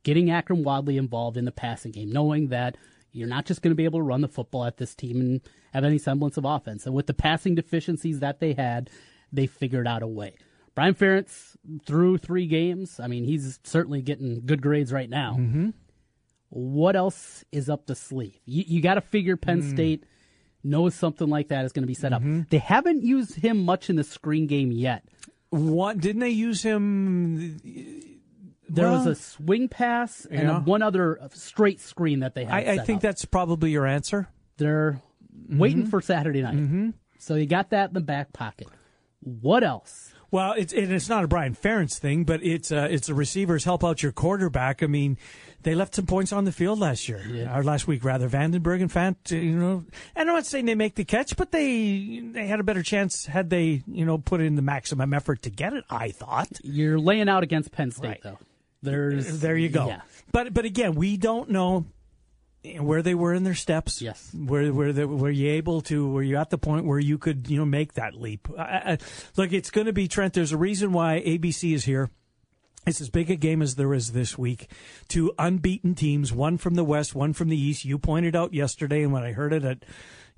getting 0.03 0.27
Akrum 0.27 0.63
Wadley 0.63 0.97
involved 0.97 1.35
in 1.35 1.43
the 1.45 1.51
passing 1.51 1.91
game, 1.91 2.11
knowing 2.11 2.47
that 2.47 2.77
you're 3.11 3.27
not 3.27 3.45
just 3.45 3.61
going 3.61 3.71
to 3.71 3.75
be 3.75 3.85
able 3.85 3.99
to 3.99 4.03
run 4.03 4.21
the 4.21 4.27
football 4.27 4.65
at 4.65 4.77
this 4.77 4.95
team 4.95 5.19
and 5.19 5.41
have 5.73 5.83
any 5.83 5.97
semblance 5.97 6.37
of 6.37 6.45
offense. 6.45 6.85
And 6.85 6.95
with 6.95 7.07
the 7.07 7.13
passing 7.13 7.55
deficiencies 7.55 8.19
that 8.19 8.39
they 8.39 8.53
had, 8.53 8.89
they 9.33 9.47
figured 9.47 9.87
out 9.87 10.03
a 10.03 10.07
way. 10.07 10.35
Brian 10.75 10.93
Ferentz 10.93 11.57
through 11.85 12.19
three 12.19 12.47
games. 12.47 12.99
I 12.99 13.07
mean, 13.07 13.25
he's 13.25 13.59
certainly 13.63 14.01
getting 14.01 14.45
good 14.45 14.61
grades 14.61 14.93
right 14.93 15.09
now. 15.09 15.35
Mm-hmm. 15.37 15.69
What 16.49 16.95
else 16.95 17.43
is 17.51 17.69
up 17.69 17.85
the 17.85 17.95
sleeve? 17.95 18.39
You, 18.45 18.63
you 18.67 18.81
got 18.81 18.95
to 18.95 19.01
figure 19.01 19.37
Penn 19.37 19.61
Mm. 19.61 19.71
State 19.71 20.03
knows 20.63 20.95
something 20.95 21.27
like 21.29 21.49
that 21.49 21.63
is 21.65 21.71
going 21.71 21.83
to 21.83 21.87
be 21.87 21.93
set 21.93 22.11
Mm-hmm. 22.11 22.41
up. 22.41 22.49
They 22.49 22.57
haven't 22.57 23.03
used 23.03 23.35
him 23.35 23.63
much 23.63 23.89
in 23.89 23.95
the 23.95 24.03
screen 24.03 24.47
game 24.47 24.71
yet. 24.71 25.03
What 25.51 25.99
didn't 25.99 26.19
they 26.21 26.29
use 26.29 26.61
him? 26.63 27.57
There 28.67 28.89
was 28.91 29.05
a 29.07 29.15
swing 29.15 29.67
pass 29.67 30.25
and 30.25 30.43
yeah. 30.47 30.57
a, 30.57 30.61
one 30.61 30.81
other 30.83 31.19
straight 31.33 31.79
screen 31.79 32.19
that 32.19 32.35
they 32.35 32.45
had. 32.45 32.53
I, 32.53 32.73
I 32.73 32.77
think 32.79 32.97
up. 32.97 33.01
that's 33.01 33.25
probably 33.25 33.71
your 33.71 33.87
answer. 33.87 34.27
they're 34.57 35.01
waiting 35.49 35.87
for 35.87 36.01
Saturday 36.01 36.41
night. 36.43 36.55
Mm-hmm. 36.55 36.89
So 37.17 37.35
you 37.35 37.47
got 37.47 37.71
that 37.71 37.89
in 37.89 37.93
the 37.95 38.01
back 38.01 38.31
pocket. 38.33 38.67
What 39.21 39.63
else? 39.63 40.13
Well, 40.31 40.53
it's 40.55 40.71
and 40.73 40.91
it's 40.91 41.09
not 41.09 41.23
a 41.23 41.27
Brian 41.27 41.55
Ferentz 41.55 41.97
thing, 41.97 42.23
but 42.23 42.43
it's 42.43 42.71
uh, 42.71 42.87
it's 42.91 43.07
the 43.07 43.15
receivers 43.15 43.63
help 43.63 43.83
out 43.83 44.03
your 44.03 44.11
quarterback. 44.11 44.83
I 44.83 44.85
mean, 44.85 45.17
they 45.63 45.75
left 45.75 45.95
some 45.95 46.05
points 46.05 46.31
on 46.31 46.45
the 46.45 46.51
field 46.51 46.79
last 46.79 47.09
year, 47.09 47.21
Yeah. 47.27 47.57
or 47.57 47.63
last 47.63 47.87
week 47.87 48.03
rather. 48.03 48.29
Vandenberg 48.29 48.81
and 48.81 48.91
Fant, 48.91 49.15
uh, 49.31 49.35
you 49.35 49.55
know, 49.57 49.83
and 50.15 50.29
I'm 50.29 50.35
not 50.35 50.45
saying 50.45 50.65
they 50.65 50.75
make 50.75 50.95
the 50.95 51.03
catch, 51.05 51.35
but 51.35 51.51
they 51.51 52.21
they 52.31 52.47
had 52.47 52.59
a 52.59 52.63
better 52.63 52.83
chance 52.83 53.25
had 53.25 53.49
they 53.49 53.83
you 53.87 54.05
know 54.05 54.17
put 54.17 54.41
in 54.41 54.55
the 54.55 54.61
maximum 54.61 55.13
effort 55.13 55.41
to 55.43 55.49
get 55.49 55.73
it. 55.73 55.83
I 55.89 56.11
thought. 56.11 56.49
You're 56.63 56.99
laying 56.99 57.27
out 57.29 57.43
against 57.43 57.71
Penn 57.71 57.91
State, 57.91 58.07
Right. 58.07 58.19
though. 58.23 58.37
There's 58.81 59.39
There 59.41 59.57
you 59.57 59.69
go. 59.69 59.87
Yeah. 59.87 60.01
But 60.31 60.53
but 60.53 60.63
again, 60.65 60.95
we 60.95 61.17
don't 61.17 61.49
know 61.49 61.85
where 62.77 63.01
they 63.01 63.15
were 63.15 63.33
in 63.33 63.43
their 63.43 63.55
steps. 63.55 64.01
Yes. 64.01 64.33
Where 64.33 64.71
where 64.73 64.91
they, 64.93 65.05
were 65.05 65.29
you 65.29 65.49
able 65.51 65.81
to? 65.81 66.09
Were 66.09 66.23
you 66.23 66.37
at 66.37 66.49
the 66.49 66.57
point 66.57 66.85
where 66.85 66.99
you 66.99 67.17
could 67.17 67.49
you 67.49 67.57
know 67.57 67.65
make 67.65 67.93
that 67.93 68.15
leap? 68.15 68.47
I, 68.57 68.61
I, 68.63 68.97
look, 69.37 69.53
it's 69.53 69.71
going 69.71 69.87
to 69.87 69.93
be 69.93 70.07
Trent. 70.07 70.33
There's 70.33 70.51
a 70.51 70.57
reason 70.57 70.91
why 70.93 71.21
ABC 71.25 71.73
is 71.73 71.85
here. 71.85 72.09
It's 72.89 73.01
as 73.01 73.09
big 73.09 73.29
a 73.29 73.35
game 73.35 73.61
as 73.61 73.75
there 73.75 73.93
is 73.93 74.11
this 74.11 74.37
week. 74.37 74.69
Two 75.07 75.33
unbeaten 75.37 75.95
teams, 75.95 76.33
one 76.33 76.57
from 76.57 76.75
the 76.75 76.83
west, 76.83 77.15
one 77.15 77.33
from 77.33 77.49
the 77.49 77.59
east. 77.59 77.85
You 77.85 77.97
pointed 77.97 78.35
out 78.35 78.53
yesterday, 78.53 79.03
and 79.03 79.13
when 79.13 79.23
I 79.23 79.31
heard 79.31 79.53
it 79.53 79.63
at 79.63 79.85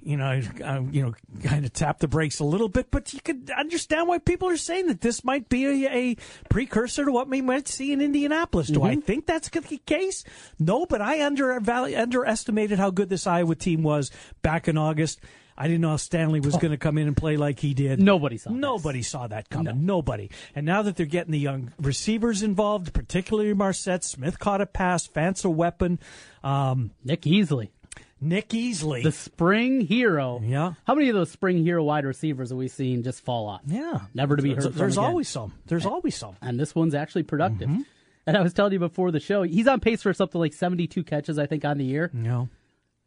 you 0.04 0.18
know, 0.18 0.26
I, 0.26 0.44
I, 0.66 0.80
you 0.80 1.04
know, 1.04 1.14
kind 1.44 1.64
of 1.64 1.74
tap 1.74 2.00
the 2.00 2.08
brakes 2.08 2.40
a 2.40 2.44
little 2.44 2.70
bit, 2.70 2.90
but 2.90 3.14
you 3.14 3.22
could 3.22 3.52
understand 3.52 4.08
why 4.08 4.18
people 4.18 4.50
are 4.50 4.58
saying 4.58 4.88
that 4.88 5.02
this 5.02 5.24
might 5.24 5.48
be 5.48 5.86
a, 5.86 5.92
a 5.92 6.16
precursor 6.50 7.06
to 7.06 7.12
what 7.12 7.30
we 7.30 7.42
might 7.42 7.68
see 7.68 7.94
in 7.94 8.02
Indianapolis. 8.02 8.68
Do 8.68 8.84
I 8.84 8.94
mm-hmm. 8.94 9.02
think 9.02 9.28
that's 9.28 9.50
the 9.50 9.78
case? 9.86 10.24
No, 10.58 10.86
but 10.86 11.02
I 11.02 11.24
under, 11.24 11.54
underestimated 11.54 12.80
how 12.80 12.90
good 12.90 13.10
this 13.10 13.28
Iowa 13.28 13.56
team 13.56 13.84
was 13.84 14.10
back 14.42 14.68
in 14.68 14.78
August. 14.78 15.20
I 15.62 15.68
didn't 15.68 15.82
know 15.82 15.96
Stanley 15.96 16.40
was 16.40 16.56
going 16.58 16.72
to 16.72 16.78
come 16.78 16.98
in 16.98 17.06
and 17.06 17.16
play 17.16 17.38
like 17.38 17.60
he 17.60 17.76
did. 17.76 18.02
Nobody 18.02 18.38
saw 18.40 18.50
this. 18.50 18.60
Nobody 18.60 19.04
saw 19.04 19.28
that 19.28 19.48
coming. 19.48 19.86
Nobody. 19.86 20.32
And 20.56 20.66
now 20.66 20.82
that 20.82 20.96
they're 20.96 21.06
getting 21.06 21.32
the 21.32 21.38
young 21.38 21.72
receivers 21.80 22.42
involved, 22.42 22.94
particularly 22.94 23.54
Marset, 23.54 24.04
Smith 24.04 24.40
caught 24.40 24.60
a 24.60 24.66
pass, 24.66 25.06
Fant's 25.06 25.46
a 25.46 25.52
weapon. 25.52 26.00
Um, 26.44 26.90
Nick 27.04 27.22
Easley, 27.22 27.70
Nick 28.20 28.50
Easley. 28.50 29.04
the 29.04 29.12
spring 29.12 29.82
hero. 29.82 30.42
Yeah. 30.44 30.74
How 30.88 30.96
many 30.96 31.10
of 31.10 31.16
those 31.16 31.30
spring 31.30 31.64
hero 31.64 31.84
wide 31.84 32.06
receivers 32.06 32.50
have 32.50 32.58
we 32.58 32.68
seen 32.68 33.04
just 33.04 33.24
fall 33.24 33.46
off? 33.48 33.62
Yeah. 33.68 34.00
Never 34.16 34.38
to 34.38 34.42
be 34.42 34.54
There's, 34.54 34.64
heard 34.64 34.74
from 34.74 34.80
there's 34.80 34.98
again. 34.98 35.06
always 35.06 35.30
some. 35.30 35.54
There's 35.68 35.86
always 35.86 36.16
some. 36.16 36.38
and 36.42 36.60
this 36.60 36.74
one's 36.74 36.96
actually 36.96 37.24
productive. 37.24 37.70
Mm-hmm. 37.70 37.82
And 38.26 38.36
I 38.38 38.42
was 38.42 38.54
telling 38.54 38.74
you 38.74 38.80
before 38.80 39.12
the 39.12 39.20
show, 39.20 39.44
he's 39.44 39.68
on 39.68 39.80
pace 39.80 40.02
for 40.02 40.14
something 40.14 40.40
like 40.42 40.54
72 40.54 41.04
catches, 41.04 41.38
I 41.38 41.46
think, 41.46 41.66
on 41.66 41.78
the 41.78 41.86
year. 41.86 42.10
No. 42.14 42.50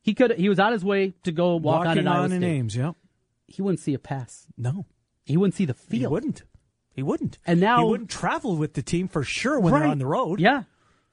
He 0.05 0.13
could 0.13 0.33
he 0.39 0.51
was 0.51 0.59
on 0.61 0.73
his 0.73 0.85
way 0.85 1.15
to 1.25 1.33
go 1.33 1.57
walk 1.57 1.81
on 1.81 1.87
Walking 1.87 1.99
an 2.01 2.09
Iowa 2.09 2.25
on 2.25 2.33
in 2.33 2.41
State. 2.43 2.49
Ames, 2.51 2.77
yeah. 2.77 2.93
He 3.49 3.63
wouldn't 3.63 3.81
see 3.81 3.95
a 3.95 3.99
pass. 3.99 4.47
No. 4.59 4.85
He 5.25 5.39
wouldn't 5.39 5.55
see 5.55 5.65
the 5.65 5.75
He 5.91 5.99
field. 6.01 6.13
wouldn't. 6.13 6.43
He 6.93 7.03
wouldn't. 7.03 7.39
And 7.47 7.59
now- 7.59 7.79
he 7.79 7.91
wouldn't 7.91 8.11
travel 8.11 8.57
with 8.57 8.75
the 8.75 8.83
team 8.83 9.09
for 9.09 9.23
sure 9.25 9.59
when 9.59 9.73
they're 9.73 9.85
on 9.89 9.99
the 9.99 10.07
road. 10.07 10.41
Yeah. 10.41 10.65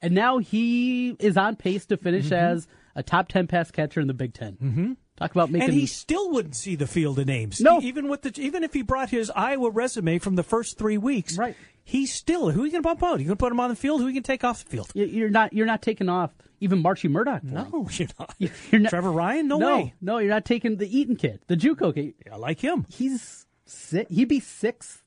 And 0.02 0.14
now 0.14 0.40
he 0.40 1.12
is 1.20 1.38
on 1.38 1.56
pace 1.56 1.86
to 1.86 1.96
finish 1.98 2.26
Mm-hmm. 2.26 2.34
as 2.58 2.68
a 2.96 3.02
top 3.04 3.30
10 3.30 3.48
pass 3.48 3.72
catcher 3.72 4.02
in 4.02 4.08
the 4.08 4.14
Big 4.14 4.34
10 4.34 4.58
mm-hmm. 4.62 4.92
Talk 5.16 5.32
about 5.32 5.50
making 5.52 5.70
and 5.70 5.78
he 5.78 5.86
still 5.86 6.32
wouldn't 6.32 6.56
see 6.56 6.76
the 6.76 6.88
field 6.88 7.18
of 7.20 7.28
names. 7.28 7.62
No. 7.62 7.80
Even 7.82 8.10
with 8.10 8.24
the 8.24 8.34
even 8.42 8.64
if 8.64 8.74
he 8.74 8.82
brought 8.82 9.10
his 9.12 9.30
Iowa 9.36 9.70
resume 9.70 10.18
from 10.20 10.36
the 10.36 10.44
first 10.44 10.78
three 10.80 10.98
weeks, 10.98 11.38
Right. 11.38 11.56
He's 11.92 12.14
still 12.14 12.50
who 12.52 12.62
are 12.64 12.66
you 12.66 12.72
going 12.72 12.82
to 12.84 12.88
bump 12.88 13.04
out? 13.04 13.20
You 13.20 13.26
going 13.26 13.30
to 13.30 13.36
put 13.36 13.52
him 13.52 13.60
on 13.60 13.70
the 13.70 13.76
field? 13.76 14.00
Who 14.00 14.06
are 14.08 14.10
you 14.10 14.16
going 14.16 14.24
to 14.24 14.28
take 14.28 14.44
off 14.46 14.64
the 14.64 14.70
field? 14.70 14.90
You- 14.94 15.06
You're 15.06 15.30
not. 15.30 15.52
You're 15.52 15.66
not 15.66 15.82
taking 15.82 16.08
off 16.08 16.32
even 16.62 16.82
Marchie 16.82 17.10
Murdock. 17.10 17.44
No, 17.44 17.88
you're 17.92 18.08
not. 18.18 18.34
You're 18.40 18.80
not- 18.82 18.94
Trever 18.94 19.14
Ryen? 19.14 19.48
No, 19.50 19.58
no, 19.58 19.76
way. 19.78 19.94
no. 20.00 20.18
You're 20.20 20.30
not 20.30 20.46
taking 20.46 20.78
the 20.78 20.88
Eaton 20.98 21.18
kid, 21.18 21.42
the 21.48 21.58
JUCO 21.58 21.94
kid. 21.94 22.14
I 22.32 22.38
like 22.38 22.60
him. 22.62 22.86
He's 22.90 23.46
si 23.66 24.06
He'd 24.10 24.30
be 24.30 24.40
sixth 24.40 25.04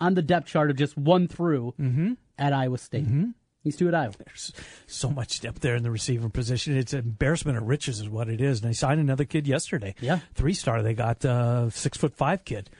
on 0.00 0.14
the 0.14 0.22
depth 0.22 0.48
chart 0.48 0.70
of 0.70 0.76
just 0.76 0.96
one 0.98 1.28
through 1.28 1.74
Mm-hmm. 1.80 2.12
at 2.38 2.52
Iowa 2.52 2.76
State. 2.78 3.06
He's 3.64 3.76
two 3.76 3.88
at 3.88 3.94
Iowa. 3.94 4.12
There's 4.24 4.52
so 4.86 5.10
much 5.10 5.40
depth 5.40 5.60
there 5.60 5.74
in 5.76 5.82
the 5.82 5.90
receiver 5.90 6.28
position. 6.28 6.76
It's 6.76 6.92
an 6.92 7.00
embarrassment 7.00 7.58
of 7.58 7.64
riches, 7.64 8.00
is 8.00 8.08
what 8.08 8.28
it 8.28 8.40
is. 8.40 8.60
And 8.62 8.70
they 8.70 8.72
signed 8.74 9.00
another 9.00 9.24
kid 9.24 9.46
yesterday. 9.48 9.94
Yeah. 10.00 10.20
three 10.34 10.54
star. 10.54 10.82
They 10.82 10.94
got 10.94 11.24
uh, 11.24 11.68
six 11.70 11.98
foot 11.98 12.14
five 12.14 12.44
kid. 12.44 12.70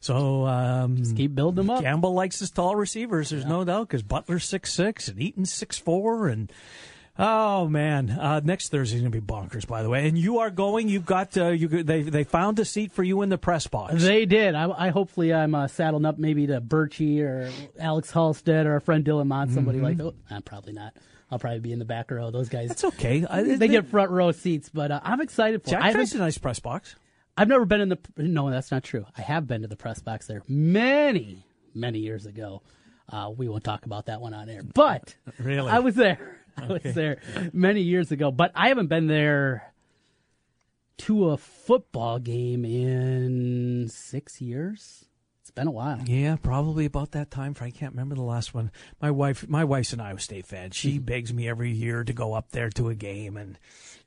So 0.00 0.46
um, 0.46 1.02
Keep 1.16 1.34
building 1.34 1.66
them 1.66 1.70
up. 1.70 1.82
Campbell 1.82 2.14
likes 2.14 2.38
his 2.38 2.50
tall 2.50 2.76
receivers. 2.76 3.30
There's 3.30 3.44
no 3.44 3.64
doubt 3.64 3.88
because 3.88 4.02
Butler's 4.02 4.44
six 4.44 4.72
six 4.72 5.08
and 5.08 5.20
Eaton's 5.20 5.52
six 5.52 5.78
four 5.78 6.28
and. 6.28 6.52
Oh 7.20 7.66
man! 7.66 8.10
Uh, 8.10 8.40
next 8.44 8.68
Thursday's 8.68 9.00
gonna 9.00 9.10
be 9.10 9.20
bonkers. 9.20 9.66
By 9.66 9.82
the 9.82 9.88
way, 9.88 10.06
and 10.06 10.16
you 10.16 10.38
are 10.38 10.50
going. 10.50 10.88
You've 10.88 11.04
got 11.04 11.36
uh, 11.36 11.48
you. 11.48 11.66
They 11.66 12.02
they 12.02 12.22
found 12.22 12.60
a 12.60 12.64
seat 12.64 12.92
for 12.92 13.02
you 13.02 13.22
in 13.22 13.28
the 13.28 13.36
press 13.36 13.66
box. 13.66 14.04
They 14.04 14.24
did. 14.24 14.54
I, 14.54 14.70
I 14.70 14.88
hopefully 14.90 15.34
I'm 15.34 15.52
uh, 15.52 15.66
saddling 15.66 16.04
up 16.04 16.16
maybe 16.18 16.46
to 16.46 16.60
Birchie 16.60 17.20
or 17.22 17.50
Alex 17.80 18.12
Halsted 18.12 18.66
or 18.66 18.74
our 18.74 18.80
friend 18.80 19.04
Dylan 19.04 19.26
Mont, 19.26 19.50
somebody 19.50 19.80
like 19.80 19.96
that. 19.96 20.44
Probably 20.44 20.74
not. 20.74 20.94
I'll 21.28 21.40
probably 21.40 21.58
be 21.58 21.72
in 21.72 21.80
the 21.80 21.84
back 21.84 22.10
row. 22.12 22.30
Those 22.30 22.48
guys, 22.48 22.68
That's 22.68 22.84
okay. 22.84 23.26
I, 23.28 23.42
they, 23.56 23.66
get 23.68 23.88
front 23.88 24.10
row 24.10 24.30
seats, 24.32 24.70
but 24.72 24.90
uh, 24.90 25.00
I'm 25.02 25.20
excited 25.20 25.62
for. 25.62 25.70
it. 25.70 25.72
Jack 25.72 25.82
I 25.82 25.86
haven't- 25.88 26.14
a 26.14 26.18
nice 26.18 26.38
press 26.38 26.60
box. 26.60 26.94
I've 27.38 27.48
never 27.48 27.64
been 27.64 27.80
in 27.80 27.88
the. 27.88 27.98
No, 28.16 28.50
that's 28.50 28.70
not 28.70 28.82
true. 28.82 29.06
I 29.16 29.22
have 29.22 29.46
been 29.46 29.62
to 29.62 29.68
the 29.68 29.76
press 29.76 30.00
box 30.00 30.26
there 30.26 30.42
many, 30.48 31.46
many 31.74 32.00
years 32.00 32.26
ago. 32.26 32.62
Uh, 33.08 33.32
we 33.34 33.48
won't 33.48 33.64
talk 33.64 33.86
about 33.86 34.06
that 34.06 34.20
one 34.20 34.34
on 34.34 34.48
air, 34.48 34.62
but 34.62 35.14
Really? 35.38 35.70
I 35.70 35.78
was 35.78 35.94
there. 35.94 36.40
I 36.56 36.66
was 36.66 36.82
there 36.82 37.20
many 37.52 37.82
years 37.82 38.10
ago, 38.10 38.32
but 38.32 38.50
I 38.54 38.68
haven't 38.68 38.88
been 38.88 39.06
there 39.06 39.72
to 40.98 41.30
a 41.30 41.36
football 41.36 42.18
game 42.18 42.64
in 42.64 43.88
six 43.88 44.40
years. 44.40 45.04
It's 45.48 45.54
been 45.54 45.66
a 45.66 45.70
while. 45.70 46.02
Yeah, 46.04 46.36
probably 46.36 46.84
about 46.84 47.12
that 47.12 47.30
time. 47.30 47.56
I 47.58 47.70
can't 47.70 47.92
remember 47.92 48.14
the 48.14 48.20
last 48.20 48.52
one. 48.52 48.70
My 49.00 49.10
wife, 49.10 49.48
my 49.48 49.64
wife's 49.64 49.94
an 49.94 50.00
Iowa 50.00 50.20
State 50.20 50.44
fan. 50.44 50.66
Mm-hmm. 50.66 50.72
She 50.72 50.98
begs 50.98 51.32
me 51.32 51.48
every 51.48 51.70
year 51.70 52.04
to 52.04 52.12
go 52.12 52.34
up 52.34 52.50
there 52.50 52.68
to 52.68 52.90
a 52.90 52.94
game, 52.94 53.38
and 53.38 53.58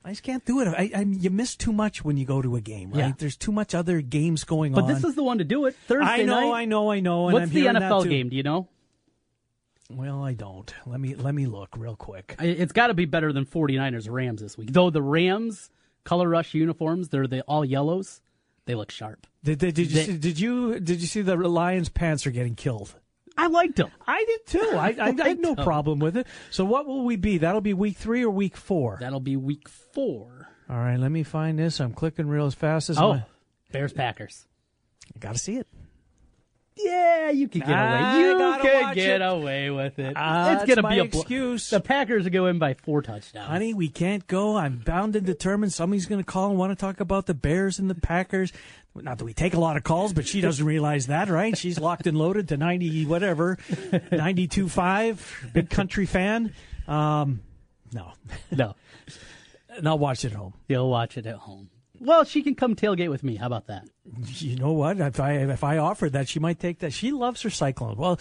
I 0.05 0.11
just 0.11 0.21
can't 0.21 0.45
do 0.45 0.61
it. 0.61 0.67
I, 0.67 0.91
I 0.95 1.01
you 1.01 1.31
miss 1.31 1.55
too 1.55 1.73
much 1.73 2.05
when 2.05 2.15
you 2.15 2.25
go 2.25 2.43
to 2.43 2.57
a 2.57 2.61
game, 2.61 2.91
right? 2.91 2.99
Yeah. 2.99 3.13
There's 3.17 3.37
too 3.37 3.51
much 3.51 3.73
other 3.73 4.01
games 4.01 4.43
going 4.43 4.73
But 4.73 4.83
on. 4.83 4.87
But 4.89 4.93
this 4.93 5.03
is 5.03 5.15
the 5.15 5.23
one 5.23 5.39
to 5.39 5.43
do 5.43 5.65
it. 5.65 5.75
Thursday 5.87 6.05
I 6.07 6.23
know, 6.25 6.51
night. 6.51 6.59
I 6.59 6.65
know, 6.65 6.91
I 6.91 6.99
know. 6.99 7.23
What's 7.23 7.45
I'm 7.45 7.49
the 7.49 7.65
NFL 7.65 8.07
game? 8.07 8.29
Do 8.29 8.35
you 8.35 8.43
know? 8.43 8.67
Well, 9.89 10.23
I 10.23 10.33
don't. 10.33 10.71
Let 10.85 10.99
me 10.99 11.15
let 11.15 11.33
me 11.33 11.47
look 11.47 11.75
real 11.75 11.95
quick. 11.95 12.35
It's 12.39 12.71
got 12.71 12.87
to 12.87 12.93
be 12.93 13.05
better 13.05 13.33
than 13.33 13.47
49ers 13.47 14.07
Rams 14.07 14.43
this 14.43 14.59
week. 14.59 14.71
Though 14.71 14.91
the 14.91 15.01
Rams 15.01 15.71
color 16.03 16.29
rush 16.29 16.53
uniforms, 16.53 17.09
they're 17.09 17.25
the 17.25 17.41
all 17.41 17.65
yellows. 17.65 18.21
They 18.65 18.75
look 18.75 18.91
sharp. 18.91 19.25
Did, 19.43 19.59
did, 19.59 19.73
did 19.75 19.91
you 19.91 19.95
They- 19.95 20.05
see, 20.05 20.17
did 20.17 20.39
you 20.39 20.79
did 20.79 21.01
you 21.01 21.07
see 21.07 21.21
the 21.21 21.35
Lions 21.35 21.89
pants 21.89 22.25
are 22.27 22.31
getting 22.31 22.55
killed? 22.55 22.93
I 23.37 23.47
liked 23.47 23.77
them. 23.77 23.89
I 24.05 24.23
did 24.25 24.45
too. 24.45 24.69
I, 24.77 24.95
I, 24.99 25.15
I 25.23 25.27
had 25.29 25.39
no 25.39 25.53
Right. 25.55 25.63
problem 25.65 25.99
with 25.99 26.17
it. 26.17 26.27
So 26.51 26.65
what 26.65 26.85
will 26.85 27.03
we 27.05 27.15
be? 27.15 27.37
That'll 27.39 27.61
be 27.61 27.73
week 27.73 27.97
three 27.97 28.23
or 28.23 28.29
week 28.29 28.57
four. 28.57 28.97
That'll 28.99 29.21
be 29.21 29.37
week 29.37 29.67
four. 29.69 30.49
All 30.69 30.77
right, 30.77 30.97
let 30.99 31.11
me 31.11 31.23
find 31.23 31.57
this. 31.57 31.79
I'm 31.79 31.93
clicking 31.93 32.27
real 32.27 32.45
as 32.45 32.53
fast 32.53 32.89
as 32.89 32.97
Oh, 32.99 33.13
my, 33.13 33.23
Bears 33.71 33.93
Packers. 33.93 34.45
I 35.15 35.19
got 35.19 35.33
to 35.33 35.39
see 35.39 35.55
it. 35.55 35.67
Yeah, 36.77 37.29
you 37.31 37.47
can 37.47 37.61
get 37.61 37.69
away. 37.69 38.19
You 38.21 38.37
gotta 38.37 38.61
can 38.63 38.81
watch 38.83 38.95
get 38.95 39.21
it. 39.21 39.25
away 39.25 39.69
with 39.69 39.99
it. 39.99 40.15
Uh, 40.15 40.57
it's 40.61 40.73
gonna 40.73 40.87
be 40.89 40.99
a 40.99 41.05
blo- 41.05 41.19
excuse. 41.21 41.69
The 41.69 41.81
Packers 41.81 42.25
are 42.25 42.29
going 42.31 42.59
by 42.59 42.73
four 42.75 43.01
touchdowns. 43.01 43.47
Honey, 43.47 43.73
we 43.73 43.89
can't 43.89 44.25
go. 44.25 44.57
I'm 44.57 44.77
bound 44.77 45.15
and 45.15 45.25
determined. 45.25 45.73
Somebody's 45.73 46.05
going 46.05 46.19
to 46.23 46.25
call 46.25 46.49
and 46.49 46.57
want 46.57 46.71
to 46.71 46.75
talk 46.75 46.99
about 47.01 47.25
the 47.25 47.33
Bears 47.33 47.77
and 47.77 47.89
the 47.89 47.95
Packers. 47.95 48.53
Not 48.95 49.17
that 49.19 49.25
we 49.25 49.33
take 49.33 49.53
a 49.53 49.59
lot 49.59 49.77
of 49.77 49.83
calls, 49.83 50.11
but 50.13 50.25
she 50.27 50.41
doesn't 50.41 50.65
realize 50.65 51.07
that, 51.07 51.29
right? 51.29 51.57
She's 51.57 51.79
locked 51.79 52.07
and 52.07 52.17
loaded 52.17 52.47
to 52.49 52.57
90 52.57 53.05
whatever, 53.05 53.57
92.5, 54.35 55.53
big 55.53 55.69
country 55.69 56.05
fan. 56.05 56.53
Um, 56.87 57.41
no, 57.93 58.11
no, 58.51 58.75
and 59.77 59.87
I'll 59.87 59.99
watch 59.99 60.25
it 60.25 60.31
at 60.33 60.37
home. 60.37 60.53
you'll 60.67 60.89
watch 60.89 61.17
it 61.17 61.25
at 61.25 61.35
home. 61.35 61.69
Well, 62.03 62.23
she 62.23 62.41
can 62.41 62.55
come 62.55 62.75
tailgate 62.75 63.09
with 63.11 63.23
me. 63.23 63.35
How 63.35 63.45
about 63.45 63.67
that? 63.67 63.87
You 64.39 64.55
know 64.55 64.71
what? 64.71 64.99
If 64.99 65.19
I 65.19 65.33
if 65.33 65.63
I 65.63 65.77
offered 65.77 66.13
that, 66.13 66.27
she 66.27 66.39
might 66.39 66.59
take 66.59 66.79
that. 66.79 66.93
She 66.93 67.11
loves 67.11 67.43
her 67.43 67.51
cyclone. 67.51 67.95
Well, 67.95 68.19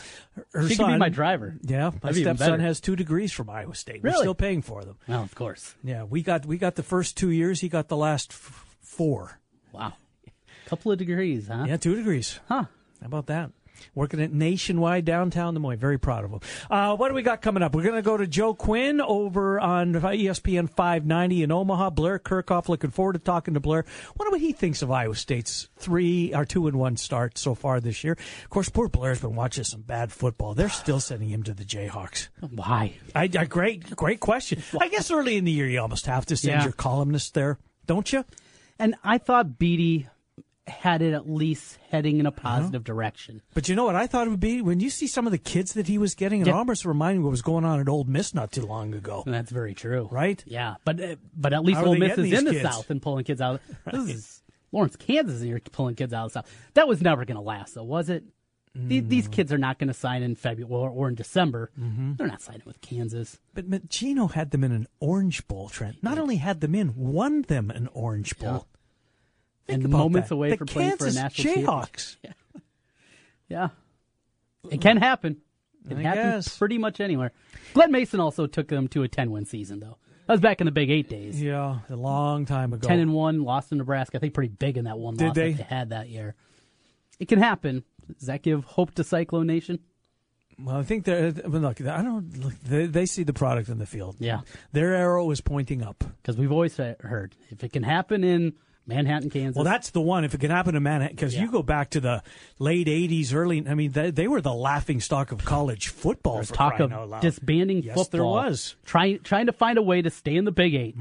her, 0.52 0.68
She 0.68 0.75
son, 0.75 0.87
can 0.87 0.94
be 0.96 0.99
my 0.99 1.08
driver. 1.08 1.56
Yeah, 1.62 1.90
my 2.02 2.12
That'd 2.12 2.22
stepson 2.22 2.60
has 2.60 2.78
two 2.80 2.94
degrees 2.94 3.32
from 3.32 3.49
Iowa 3.49 3.75
State. 3.75 4.02
We're 4.02 4.10
Really? 4.10 4.25
still 4.25 4.34
paying 4.34 4.60
for 4.60 4.84
them. 4.84 4.99
Well, 5.08 5.22
of 5.22 5.34
course. 5.34 5.75
Yeah, 5.82 6.04
we 6.04 6.22
got 6.22 6.44
we 6.44 6.58
got 6.58 6.75
the 6.75 6.82
first 6.82 7.16
two 7.16 7.30
years. 7.30 7.60
He 7.62 7.70
got 7.70 7.88
the 7.88 7.96
last 7.96 8.32
f- 8.32 8.76
four. 8.82 9.40
Wow, 9.72 9.94
couple 10.66 10.92
of 10.92 10.99
degrees, 10.99 11.49
huh? 11.49 11.64
Yeah, 11.66 11.78
two 11.78 11.96
degrees. 11.96 12.38
Huh? 12.49 12.64
How 13.00 13.06
about 13.06 13.26
that? 13.28 13.50
Working 13.94 14.20
at 14.20 14.32
Nationwide 14.32 15.04
downtown 15.04 15.54
Des 15.54 15.60
Moines. 15.60 15.78
Very 15.78 15.99
proud 15.99 16.25
of 16.25 16.30
him. 16.30 16.40
Uh, 16.70 16.96
what 16.96 17.08
do 17.08 17.14
we 17.14 17.22
got 17.22 17.42
coming 17.42 17.62
up? 17.62 17.75
We're 17.75 17.82
going 17.82 17.94
to 17.96 18.02
go 18.02 18.16
to 18.16 18.26
Joe 18.26 18.54
Quinn 18.54 19.00
over 19.00 19.60
on 19.60 19.92
ESPN 19.94 20.68
590 20.68 21.42
in 21.42 21.52
Omaha. 21.52 21.90
Blair 21.90 22.18
Kerkhoff. 22.18 22.68
Looking 22.68 22.90
forward 22.90 23.14
to 23.14 23.18
talking 23.18 23.54
to 23.54 23.60
Blair. 23.60 23.84
Wonder 24.18 24.30
what 24.32 24.40
he 24.40 24.52
thinks 24.52 24.82
of 24.82 24.90
Iowa 24.90 25.14
State's 25.14 25.68
three 25.76 26.34
or 26.34 26.44
two 26.44 26.66
and 26.66 26.78
one 26.78 26.96
start 26.96 27.38
so 27.38 27.54
far 27.54 27.80
this 27.80 28.04
year. 28.04 28.12
Of 28.44 28.50
course, 28.50 28.68
poor 28.68 28.88
Blair's 28.88 29.20
been 29.20 29.34
watching 29.34 29.64
some 29.64 29.82
bad 29.82 30.12
football. 30.12 30.54
They're 30.54 30.68
still 30.68 31.00
sending 31.00 31.28
him 31.30 31.42
to 31.44 31.54
the 31.54 31.64
Jayhawks. 31.64 32.28
Why? 32.40 32.94
I, 33.14 33.22
I 33.25 33.44
great, 33.46 33.94
great 33.96 34.20
question. 34.20 34.62
I 34.80 34.88
guess 34.88 35.10
early 35.10 35.37
in 35.37 35.44
the 35.44 35.52
year 35.52 35.66
you 35.68 35.80
almost 35.80 36.06
have 36.06 36.26
to 36.26 36.37
send 36.37 36.54
Yeah. 36.58 36.64
your 36.64 36.72
columnist 36.72 37.34
there, 37.34 37.58
don't 37.87 38.12
you? 38.12 38.25
And 38.78 38.94
I 39.04 39.18
thought 39.18 39.58
Beaty 39.58 40.08
had 40.71 41.03
it 41.03 41.12
at 41.12 41.29
least 41.29 41.79
heading 41.91 42.15
Uh-huh. 42.17 42.21
in 42.21 42.27
a 42.27 42.33
positive 42.33 42.85
direction. 42.85 43.43
But 43.55 43.69
you 43.69 43.75
know 43.77 43.85
what 43.85 43.97
I 43.97 44.07
thought 44.07 44.27
it 44.27 44.31
would 44.31 44.41
be 44.41 44.62
when 44.62 44.81
you 44.81 44.89
see 44.91 45.07
some 45.07 45.27
of 45.27 45.33
the 45.33 45.39
kids 45.39 45.75
that 45.75 45.87
he 45.89 45.99
was 45.99 46.15
getting. 46.15 46.41
It 46.41 46.47
Yeah. 46.47 46.55
almost 46.55 46.85
reminded 46.87 47.19
me 47.19 47.23
of 47.23 47.25
what 47.27 47.31
was 47.33 47.43
going 47.43 47.65
on 47.65 47.81
at 47.81 47.89
Ole 47.89 48.05
Miss 48.05 48.33
not 48.35 48.53
too 48.53 48.65
long 48.65 48.95
ago. 48.95 49.23
And 49.27 49.35
that's 49.35 49.50
very 49.50 49.75
true. 49.75 50.09
Right? 50.11 50.43
Yeah, 50.47 50.77
but 50.85 51.00
uh, 51.00 51.17
but 51.37 51.53
at 51.53 51.65
least 51.65 51.79
How 51.79 51.85
are 51.85 51.89
Ole 51.89 51.93
they 51.95 51.99
Miss 52.00 52.17
getting 52.17 52.33
is 52.33 52.39
in 52.39 52.45
the 52.47 52.50
kids? 52.53 52.62
South 52.62 52.91
and 52.91 53.03
pulling 53.03 53.25
kids 53.25 53.41
out. 53.41 53.61
This 53.93 54.09
is 54.09 54.43
Lawrence, 54.73 54.97
Kansas, 54.97 55.41
and 55.41 55.49
you're 55.50 55.61
pulling 55.73 55.97
kids 55.97 56.12
out 56.12 56.27
of 56.27 56.33
the 56.33 56.39
South. 56.41 56.71
That 56.75 56.87
was 56.89 57.03
never 57.03 57.25
going 57.25 57.37
to 57.37 57.43
last, 57.43 57.75
though, 57.75 57.83
was 57.85 58.09
it? 58.09 58.25
The- 58.73 59.00
These 59.00 59.27
Mm. 59.29 59.33
kids 59.33 59.53
are 59.53 59.59
not 59.59 59.81
going 59.81 59.89
to 59.89 59.95
sign 59.95 60.23
in 60.23 60.37
February 60.37 60.73
or, 60.73 60.89
or 60.91 61.09
in 61.09 61.17
December. 61.17 61.73
Mm-hmm. 61.77 62.12
They're 62.15 62.29
not 62.29 62.41
signing 62.41 62.62
with 62.65 62.81
Kansas. 62.81 63.41
But 63.53 63.89
Gino 63.89 64.29
had 64.29 64.53
them 64.53 64.62
in 64.62 64.71
an 64.71 64.87
Orange 65.00 65.45
Bowl, 65.49 65.69
Trent. 65.69 66.00
Not 66.05 66.19
only 66.19 66.37
had 66.37 66.61
them 66.61 66.77
in, 66.77 66.95
won 66.95 67.43
them 67.43 67.71
an 67.73 67.89
Orange 67.95 68.39
Bowl. 68.39 68.69
Think 69.71 69.85
and 69.85 69.93
moments 69.93 70.29
that. 70.29 70.35
away 70.35 70.50
the 70.50 70.57
from 70.59 70.67
playing 70.69 70.97
for 70.97 71.07
a 71.07 71.12
national 71.12 71.55
Jayhawks. 71.55 72.17
Yeah, 72.25 72.33
yeah. 73.49 73.69
it 74.71 74.81
can 74.81 74.97
happen. 74.99 75.39
It 75.89 75.97
I 75.97 76.03
happens 76.03 76.47
guess. 76.47 76.59
pretty 76.59 76.79
much 76.79 77.00
anywhere. 77.00 77.33
Glen 77.75 77.91
Mason 77.91 78.21
also 78.21 78.47
took 78.47 78.69
them 78.69 78.87
to 78.89 79.03
a 79.03 79.09
ten-win 79.09 79.45
season, 79.47 79.81
though. 79.81 79.97
That 80.27 80.35
was 80.35 80.41
back 80.41 80.61
in 80.61 80.67
the 80.67 80.71
Big 80.71 80.91
Eight 80.91 81.09
days. 81.09 81.43
Yeah, 81.43 81.79
a 81.89 81.97
long 81.97 82.45
time 82.45 82.73
ago. 82.73 82.87
Ten 82.87 83.00
and 83.00 83.12
one, 83.12 83.43
lost 83.43 83.71
to 83.71 83.75
Nebraska. 83.75 84.19
I 84.19 84.21
think 84.21 84.35
pretty 84.35 84.53
big 84.53 84.77
in 84.77 84.85
that 84.85 84.99
one 84.99 85.17
Did 85.17 85.29
loss 85.29 85.35
they? 85.35 85.53
that 85.53 85.57
they 85.57 85.62
had 85.75 85.91
that 85.91 86.09
year. 86.09 86.35
It 87.19 87.27
can 87.29 87.39
happen. 87.41 87.83
Does 88.19 88.29
that 88.29 88.43
give 88.43 88.65
hope 88.65 88.95
to 88.95 89.05
Cyclone 89.05 89.47
Nation? 89.49 89.81
well, 90.62 90.77
I 90.77 90.83
think 90.83 91.05
they're. 91.05 91.33
But 91.33 91.62
look, 91.62 91.81
I 91.81 92.03
don't. 92.03 92.39
Look, 92.39 92.55
they, 92.61 92.87
they 92.87 93.07
see 93.07 93.23
the 93.25 93.33
product 93.33 93.69
in 93.69 93.79
the 93.79 93.87
field. 93.87 94.17
Yeah. 94.21 94.43
their 94.73 94.95
arrow 94.95 95.31
is 95.31 95.41
pointing 95.41 95.83
up. 95.83 96.05
Because 96.23 96.37
we've 96.37 96.53
always 96.53 96.77
heard 96.77 97.35
if 97.49 97.65
it 97.65 97.73
can 97.73 97.83
happen 97.83 98.23
in 98.23 98.53
Manhattan, 98.90 99.30
Kansas. 99.30 99.56
Well, 99.56 99.64
that's 99.64 99.90
the 99.90 100.00
one. 100.02 100.25
If 100.25 100.35
it 100.35 100.40
can 100.40 100.50
happen 100.50 100.75
to 100.75 100.80
Manhattan, 100.80 101.16
because 101.16 101.35
Yeah. 101.35 101.42
you 101.42 101.50
go 101.50 101.62
back 101.62 101.90
to 101.90 102.00
the 102.00 102.23
late 102.59 102.87
'80s, 102.87 103.32
early. 103.35 103.66
I 103.66 103.75
mean, 103.75 103.92
they, 103.92 104.11
they 104.11 104.28
were 104.28 104.40
the 104.42 104.52
laughing 104.52 105.00
stock 105.00 105.32
of 105.32 105.44
college 105.44 105.88
football. 105.88 106.35
There's 106.35 106.50
talk 106.50 106.78
of 106.80 106.92
disbanding 107.23 107.82
Yes, 107.82 107.94
football. 107.97 108.11
there 108.11 108.25
was. 108.25 108.76
trying 108.85 109.20
trying 109.20 109.47
to 109.47 109.52
find 109.52 109.78
a 109.78 109.82
way 109.82 110.02
to 110.02 110.11
stay 110.11 110.37
in 110.37 110.44
the 110.44 110.52
Big 110.52 110.75
8 110.75 110.94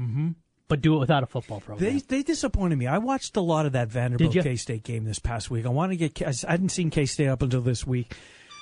but 0.68 0.80
do 0.82 0.94
it 0.94 0.98
without 1.00 1.24
a 1.24 1.26
football 1.26 1.60
program. 1.60 1.84
They 1.94 1.98
they 2.00 2.22
disappointed 2.22 2.78
me. 2.78 2.86
I 2.86 2.98
watched 2.98 3.36
a 3.36 3.40
lot 3.40 3.66
of 3.66 3.72
that 3.72 3.88
Vanderbilt 3.88 4.32
K 4.32 4.54
State 4.54 4.84
game 4.84 5.04
this 5.04 5.18
past 5.18 5.50
week. 5.50 5.66
I 5.66 5.68
want 5.68 5.90
to 5.90 5.96
get. 5.96 6.22
I 6.22 6.32
hadn't 6.48 6.68
seen 6.68 6.90
K 6.90 7.06
State 7.06 7.26
up 7.26 7.42
until 7.42 7.60
this 7.60 7.84
week. 7.86 8.14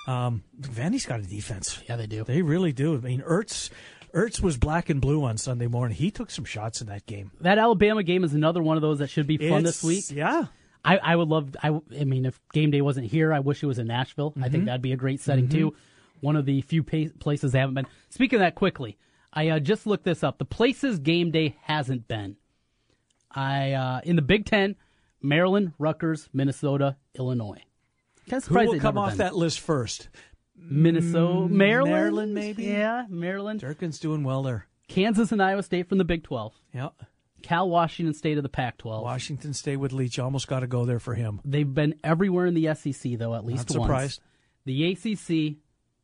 Um, 0.06 0.42
Vandy's 0.58 1.04
got 1.04 1.20
a 1.20 1.22
defense. 1.22 1.82
yeah, 1.86 1.96
they 1.96 2.06
do. 2.06 2.24
They 2.24 2.40
really 2.40 2.72
do. 2.72 2.94
I 2.96 3.00
mean, 3.00 3.20
Ertz 3.20 3.68
Ertz 4.14 4.40
was 4.40 4.56
black 4.56 4.88
and 4.90 5.00
blue 5.00 5.24
on 5.24 5.36
Sunday 5.36 5.66
morning. 5.66 5.96
He 5.96 6.10
took 6.10 6.30
some 6.30 6.44
shots 6.44 6.80
in 6.80 6.86
that 6.88 7.06
game. 7.06 7.30
that 7.40 7.58
Alabama 7.58 8.02
game 8.02 8.24
is 8.24 8.34
another 8.34 8.62
one 8.62 8.76
of 8.76 8.80
those 8.82 8.98
that 9.00 9.10
should 9.10 9.26
be 9.26 9.36
fun 9.36 9.62
this 9.62 9.82
week. 9.84 10.04
Yeah. 10.10 10.46
I, 10.84 10.96
I 10.98 11.16
would 11.16 11.28
love. 11.28 11.56
I, 11.62 11.68
I 11.98 12.04
mean, 12.04 12.24
if 12.24 12.40
game 12.52 12.70
day 12.70 12.80
wasn't 12.80 13.06
here, 13.08 13.32
I 13.32 13.40
wish 13.40 13.62
it 13.62 13.66
was 13.66 13.78
in 13.78 13.86
Nashville. 13.88 14.32
I 14.36 14.40
Mm-hmm. 14.40 14.52
think 14.52 14.64
that'd 14.66 14.82
be 14.82 14.92
a 14.92 14.96
great 14.96 15.20
setting 15.20 15.48
too. 15.48 15.74
One 16.20 16.36
of 16.36 16.46
the 16.46 16.62
few 16.62 16.82
pa- 16.82 17.12
places 17.20 17.52
they 17.52 17.58
haven't 17.58 17.74
been. 17.74 17.86
Speaking 18.10 18.36
of 18.36 18.40
that, 18.40 18.54
quickly, 18.54 18.96
I 19.32 19.48
uh, 19.48 19.58
just 19.60 19.86
looked 19.86 20.04
this 20.04 20.24
up. 20.24 20.38
The 20.38 20.44
places 20.44 20.98
game 21.00 21.30
day 21.30 21.56
hasn't 21.62 22.08
been. 22.08 22.36
I 23.30 23.72
uh, 23.72 24.00
in 24.04 24.16
the 24.16 24.22
Big 24.22 24.46
Ten, 24.46 24.76
Maryland, 25.20 25.72
Rutgers, 25.78 26.28
Minnesota, 26.32 26.96
Illinois. 27.18 27.62
Kind 28.28 28.42
of 28.42 28.48
Who 28.48 28.54
will 28.54 28.80
come 28.80 28.98
off 28.98 29.10
been. 29.10 29.18
that 29.18 29.36
list 29.36 29.60
first? 29.60 30.08
Minnesota, 30.60 31.48
Maryland, 31.52 31.92
Maryland, 31.94 32.34
maybe? 32.34 32.64
Yeah, 32.64 33.06
Maryland, 33.08 33.60
Durkin's 33.60 33.98
doing 33.98 34.24
well 34.24 34.42
there. 34.42 34.66
Kansas, 34.88 35.32
and 35.32 35.42
Iowa 35.42 35.62
State 35.62 35.88
from 35.88 35.98
the 35.98 36.04
Big 36.04 36.24
Twelve. 36.24 36.54
Yeah. 36.74 36.88
Cal, 37.42 37.68
Washington 37.68 38.14
State 38.14 38.36
of 38.36 38.42
the 38.42 38.48
Pac-12. 38.48 39.02
Washington 39.04 39.54
State 39.54 39.76
with 39.76 39.92
Leach 39.92 40.18
almost 40.18 40.48
got 40.48 40.60
to 40.60 40.66
go 40.66 40.84
there 40.84 40.98
for 40.98 41.14
him. 41.14 41.40
They've 41.44 41.72
been 41.72 41.94
everywhere 42.02 42.46
in 42.46 42.54
the 42.54 42.74
SEC 42.74 43.12
though, 43.16 43.34
at 43.34 43.44
least 43.44 43.70
Not 43.70 43.78
once. 43.78 43.86
surprised. 43.88 44.20
The 44.64 44.90
ACC, 44.90 45.56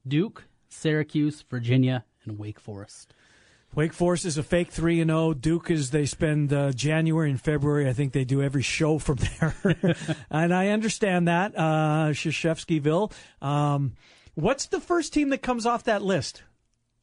Duke, 0.07 0.45
Syracuse, 0.69 1.45
Virginia, 1.51 2.05
and 2.25 2.39
Wake 2.39 2.61
Forest. 2.61 3.15
Wake 3.75 3.93
Forest 3.93 4.25
is 4.25 4.39
a 4.39 4.45
fake 4.45 4.71
three 4.71 5.01
and 5.01 5.11
zero. 5.11 5.35
Duke 5.35 5.71
is 5.73 5.91
they 5.91 6.07
spend 6.07 6.53
uh, 6.53 6.71
January 6.71 7.31
and 7.31 7.41
February. 7.41 7.89
I 7.89 7.93
think 7.93 8.13
they 8.13 8.25
do 8.25 8.41
every 8.41 8.63
show 8.63 9.01
from 9.01 9.19
there, 9.41 9.55
and 10.31 10.55
I 10.55 10.69
understand 10.69 11.27
that. 11.27 11.55
Uh, 11.57 12.11
Krzyzewskiville. 12.13 13.11
Um, 13.43 13.95
what's 14.35 14.67
the 14.67 14.81
first 14.81 15.13
team 15.13 15.31
that 15.31 15.43
comes 15.43 15.67
off 15.67 15.85
that 15.85 16.03
list? 16.03 16.43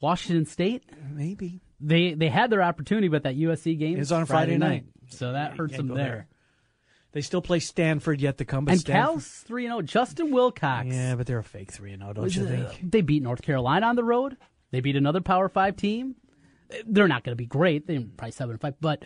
Washington 0.02 0.46
State, 0.46 0.84
Maybe 1.14 1.62
they 1.80 2.14
they 2.14 2.30
had 2.30 2.50
their 2.50 2.64
opportunity, 2.64 3.08
but 3.08 3.24
that 3.24 3.36
USC 3.36 3.78
game 3.78 4.00
It's 4.00 4.12
on 4.12 4.26
Friday 4.26 4.58
night. 4.58 4.86
so 5.10 5.34
that 5.34 5.58
hurts 5.58 5.78
them 5.78 5.88
there. 5.90 5.96
there. 5.98 6.28
they 7.12 7.22
still 7.22 7.42
play 7.42 7.60
Stanford 7.60 8.20
yet 8.20 8.40
to 8.40 8.46
come. 8.46 8.66
But 8.66 8.72
And 8.72 8.82
Stanford, 8.82 9.12
Cal's 9.14 9.28
three 9.28 9.66
and 9.66 9.74
zero. 9.74 9.82
Justin 9.84 10.32
Wilcox. 10.32 10.88
yeah, 10.88 11.16
but 11.16 11.28
they're 11.28 11.38
a 11.40 11.44
fake 11.44 11.72
three 11.72 11.92
and 11.94 12.02
zero, 12.02 12.14
don't 12.14 12.36
you 12.36 12.48
think? 12.48 12.92
They 12.92 13.02
beat 13.02 13.22
North 13.22 13.42
Carolina 13.44 13.86
on 13.88 13.96
the 13.96 14.04
road. 14.04 14.38
They 14.72 14.80
beat 14.80 14.96
another 14.96 15.22
Power 15.22 15.50
Five 15.50 15.76
team. 15.76 16.16
They're 16.88 17.08
not 17.08 17.24
going 17.24 17.34
to 17.34 17.38
be 17.42 17.46
great. 17.46 17.86
They're 17.86 18.02
probably 18.18 18.32
seven 18.32 18.54
and 18.54 18.62
five, 18.62 18.76
but 18.82 19.04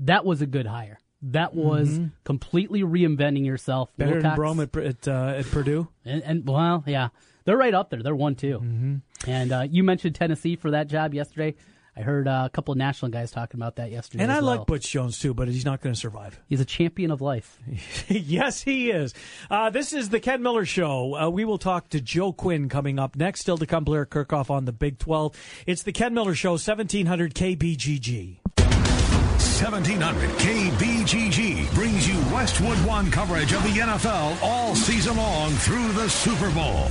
that 0.00 0.24
was 0.26 0.42
a 0.42 0.46
good 0.46 0.66
hire. 0.66 0.98
That 1.22 1.54
was 1.54 1.98
completely 2.24 2.82
reinventing 2.82 3.46
yourself. 3.46 3.90
Mm-hmm. 3.92 4.02
Better 4.02 4.22
than 4.22 4.36
Wilcox. 4.36 4.74
Brohm 4.74 4.84
at, 4.84 4.86
at, 4.86 5.08
uh, 5.08 5.38
at 5.38 5.46
Purdue. 5.46 5.88
And, 6.04 6.22
and 6.22 6.46
well, 6.46 6.84
yeah, 6.86 7.08
they're 7.46 7.56
right 7.56 7.72
up 7.72 7.88
there. 7.88 8.02
They're 8.02 8.14
one 8.14 8.34
two. 8.34 8.58
Mm-hmm. 8.58 9.30
And 9.30 9.52
uh, 9.52 9.66
you 9.70 9.82
mentioned 9.82 10.14
Tennessee 10.14 10.56
for 10.56 10.72
that 10.72 10.88
job 10.88 11.14
yesterday. 11.14 11.54
I 11.98 12.02
heard 12.02 12.28
uh, 12.28 12.42
a 12.44 12.50
couple 12.50 12.72
of 12.72 12.78
national 12.78 13.10
guys 13.10 13.30
talking 13.30 13.58
about 13.58 13.76
that 13.76 13.90
yesterday. 13.90 14.22
And 14.22 14.30
as 14.30 14.38
I 14.38 14.40
well. 14.42 14.56
like 14.58 14.66
Butch 14.66 14.90
Jones 14.90 15.18
too, 15.18 15.32
but 15.32 15.48
he's 15.48 15.64
not 15.64 15.80
going 15.80 15.94
to 15.94 15.98
survive. 15.98 16.38
He's 16.46 16.60
a 16.60 16.66
champion 16.66 17.10
of 17.10 17.22
life. 17.22 17.58
yes, 18.08 18.60
he 18.60 18.90
is. 18.90 19.14
Uh, 19.48 19.70
this 19.70 19.94
is 19.94 20.10
the 20.10 20.20
Ken 20.20 20.42
Miller 20.42 20.66
Show. 20.66 21.14
Uh, 21.14 21.30
we 21.30 21.46
will 21.46 21.56
talk 21.56 21.88
to 21.90 22.00
Joe 22.02 22.34
Quinn 22.34 22.68
coming 22.68 22.98
up 22.98 23.16
next. 23.16 23.40
Still 23.40 23.56
to 23.56 23.66
come, 23.66 23.84
Blair 23.84 24.04
Kerkhoff 24.04 24.50
on 24.50 24.66
the 24.66 24.72
Big 24.72 24.98
12. 24.98 25.64
It's 25.66 25.84
the 25.84 25.92
Ken 25.92 26.12
Miller 26.12 26.34
Show, 26.34 26.52
1700 26.52 27.34
KBGG. 27.34 28.40
1700 28.58 30.30
KBGG 30.30 31.74
brings 31.74 32.06
you 32.06 32.18
Westwood 32.34 32.76
One 32.84 33.10
coverage 33.10 33.54
of 33.54 33.62
the 33.62 33.70
NFL 33.70 34.42
all 34.42 34.74
season 34.74 35.16
long 35.16 35.50
through 35.52 35.92
the 35.92 36.10
Super 36.10 36.50
Bowl. 36.50 36.90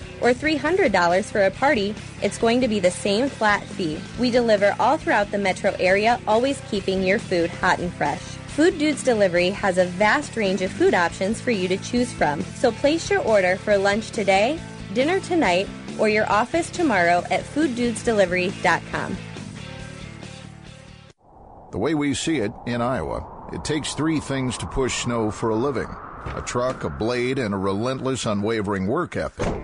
or 0.21 0.33
$300 0.33 1.25
for 1.25 1.41
a 1.41 1.51
party, 1.51 1.93
it's 2.21 2.37
going 2.37 2.61
to 2.61 2.67
be 2.67 2.79
the 2.79 2.91
same 2.91 3.27
flat 3.27 3.63
fee. 3.63 3.99
We 4.19 4.31
deliver 4.31 4.75
all 4.79 4.97
throughout 4.97 5.31
the 5.31 5.37
metro 5.37 5.75
area, 5.79 6.19
always 6.27 6.61
keeping 6.69 7.03
your 7.03 7.19
food 7.19 7.49
hot 7.49 7.79
and 7.79 7.91
fresh. 7.93 8.21
Food 8.55 8.77
Dudes 8.77 9.03
Delivery 9.03 9.49
has 9.49 9.77
a 9.77 9.85
vast 9.85 10.35
range 10.35 10.61
of 10.61 10.71
food 10.71 10.93
options 10.93 11.39
for 11.39 11.51
you 11.51 11.67
to 11.67 11.77
choose 11.77 12.11
from. 12.11 12.41
So 12.41 12.71
place 12.71 13.09
your 13.09 13.21
order 13.21 13.55
for 13.55 13.77
lunch 13.77 14.11
today, 14.11 14.59
dinner 14.93 15.19
tonight, 15.21 15.67
or 15.97 16.09
your 16.09 16.29
office 16.31 16.69
tomorrow 16.69 17.23
at 17.31 17.43
fooddudesdelivery.com. 17.43 19.17
The 21.71 21.77
way 21.77 21.95
we 21.95 22.13
see 22.13 22.39
it 22.39 22.51
in 22.67 22.81
Iowa, 22.81 23.49
it 23.53 23.63
takes 23.63 23.93
three 23.93 24.19
things 24.19 24.57
to 24.57 24.67
push 24.67 25.03
snow 25.03 25.31
for 25.31 25.49
a 25.49 25.55
living 25.55 25.87
a 26.35 26.41
truck, 26.41 26.83
a 26.83 26.89
blade, 26.89 27.39
and 27.39 27.53
a 27.53 27.57
relentless, 27.57 28.25
unwavering 28.25 28.85
work 28.85 29.15
ethic. 29.15 29.63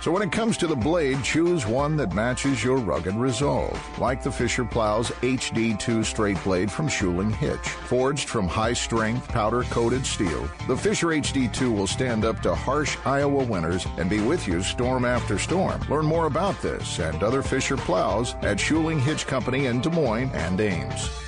So 0.00 0.12
when 0.12 0.22
it 0.22 0.30
comes 0.30 0.56
to 0.58 0.68
the 0.68 0.76
blade, 0.76 1.24
choose 1.24 1.66
one 1.66 1.96
that 1.96 2.14
matches 2.14 2.62
your 2.62 2.76
rugged 2.76 3.14
resolve, 3.16 3.76
like 3.98 4.22
the 4.22 4.30
Fisher 4.30 4.64
Plow's 4.64 5.10
HD2 5.10 6.04
straight 6.04 6.42
blade 6.44 6.70
from 6.70 6.88
Schuling 6.88 7.34
Hitch. 7.34 7.58
Forged 7.58 8.28
from 8.28 8.46
high-strength, 8.46 9.26
powder-coated 9.28 10.06
steel, 10.06 10.48
the 10.68 10.76
Fisher 10.76 11.08
HD2 11.08 11.76
will 11.76 11.88
stand 11.88 12.24
up 12.24 12.40
to 12.42 12.54
harsh 12.54 12.96
Iowa 13.04 13.42
winters 13.44 13.86
and 13.98 14.08
be 14.08 14.20
with 14.20 14.46
you 14.46 14.62
storm 14.62 15.04
after 15.04 15.36
storm. 15.36 15.80
Learn 15.90 16.06
more 16.06 16.26
about 16.26 16.60
this 16.62 17.00
and 17.00 17.22
other 17.22 17.42
Fisher 17.42 17.76
Plows 17.76 18.34
at 18.42 18.58
Schuling 18.58 19.00
Hitch 19.00 19.26
Company 19.26 19.66
in 19.66 19.80
Des 19.80 19.90
Moines 19.90 20.30
and 20.32 20.60
Ames. 20.60 21.27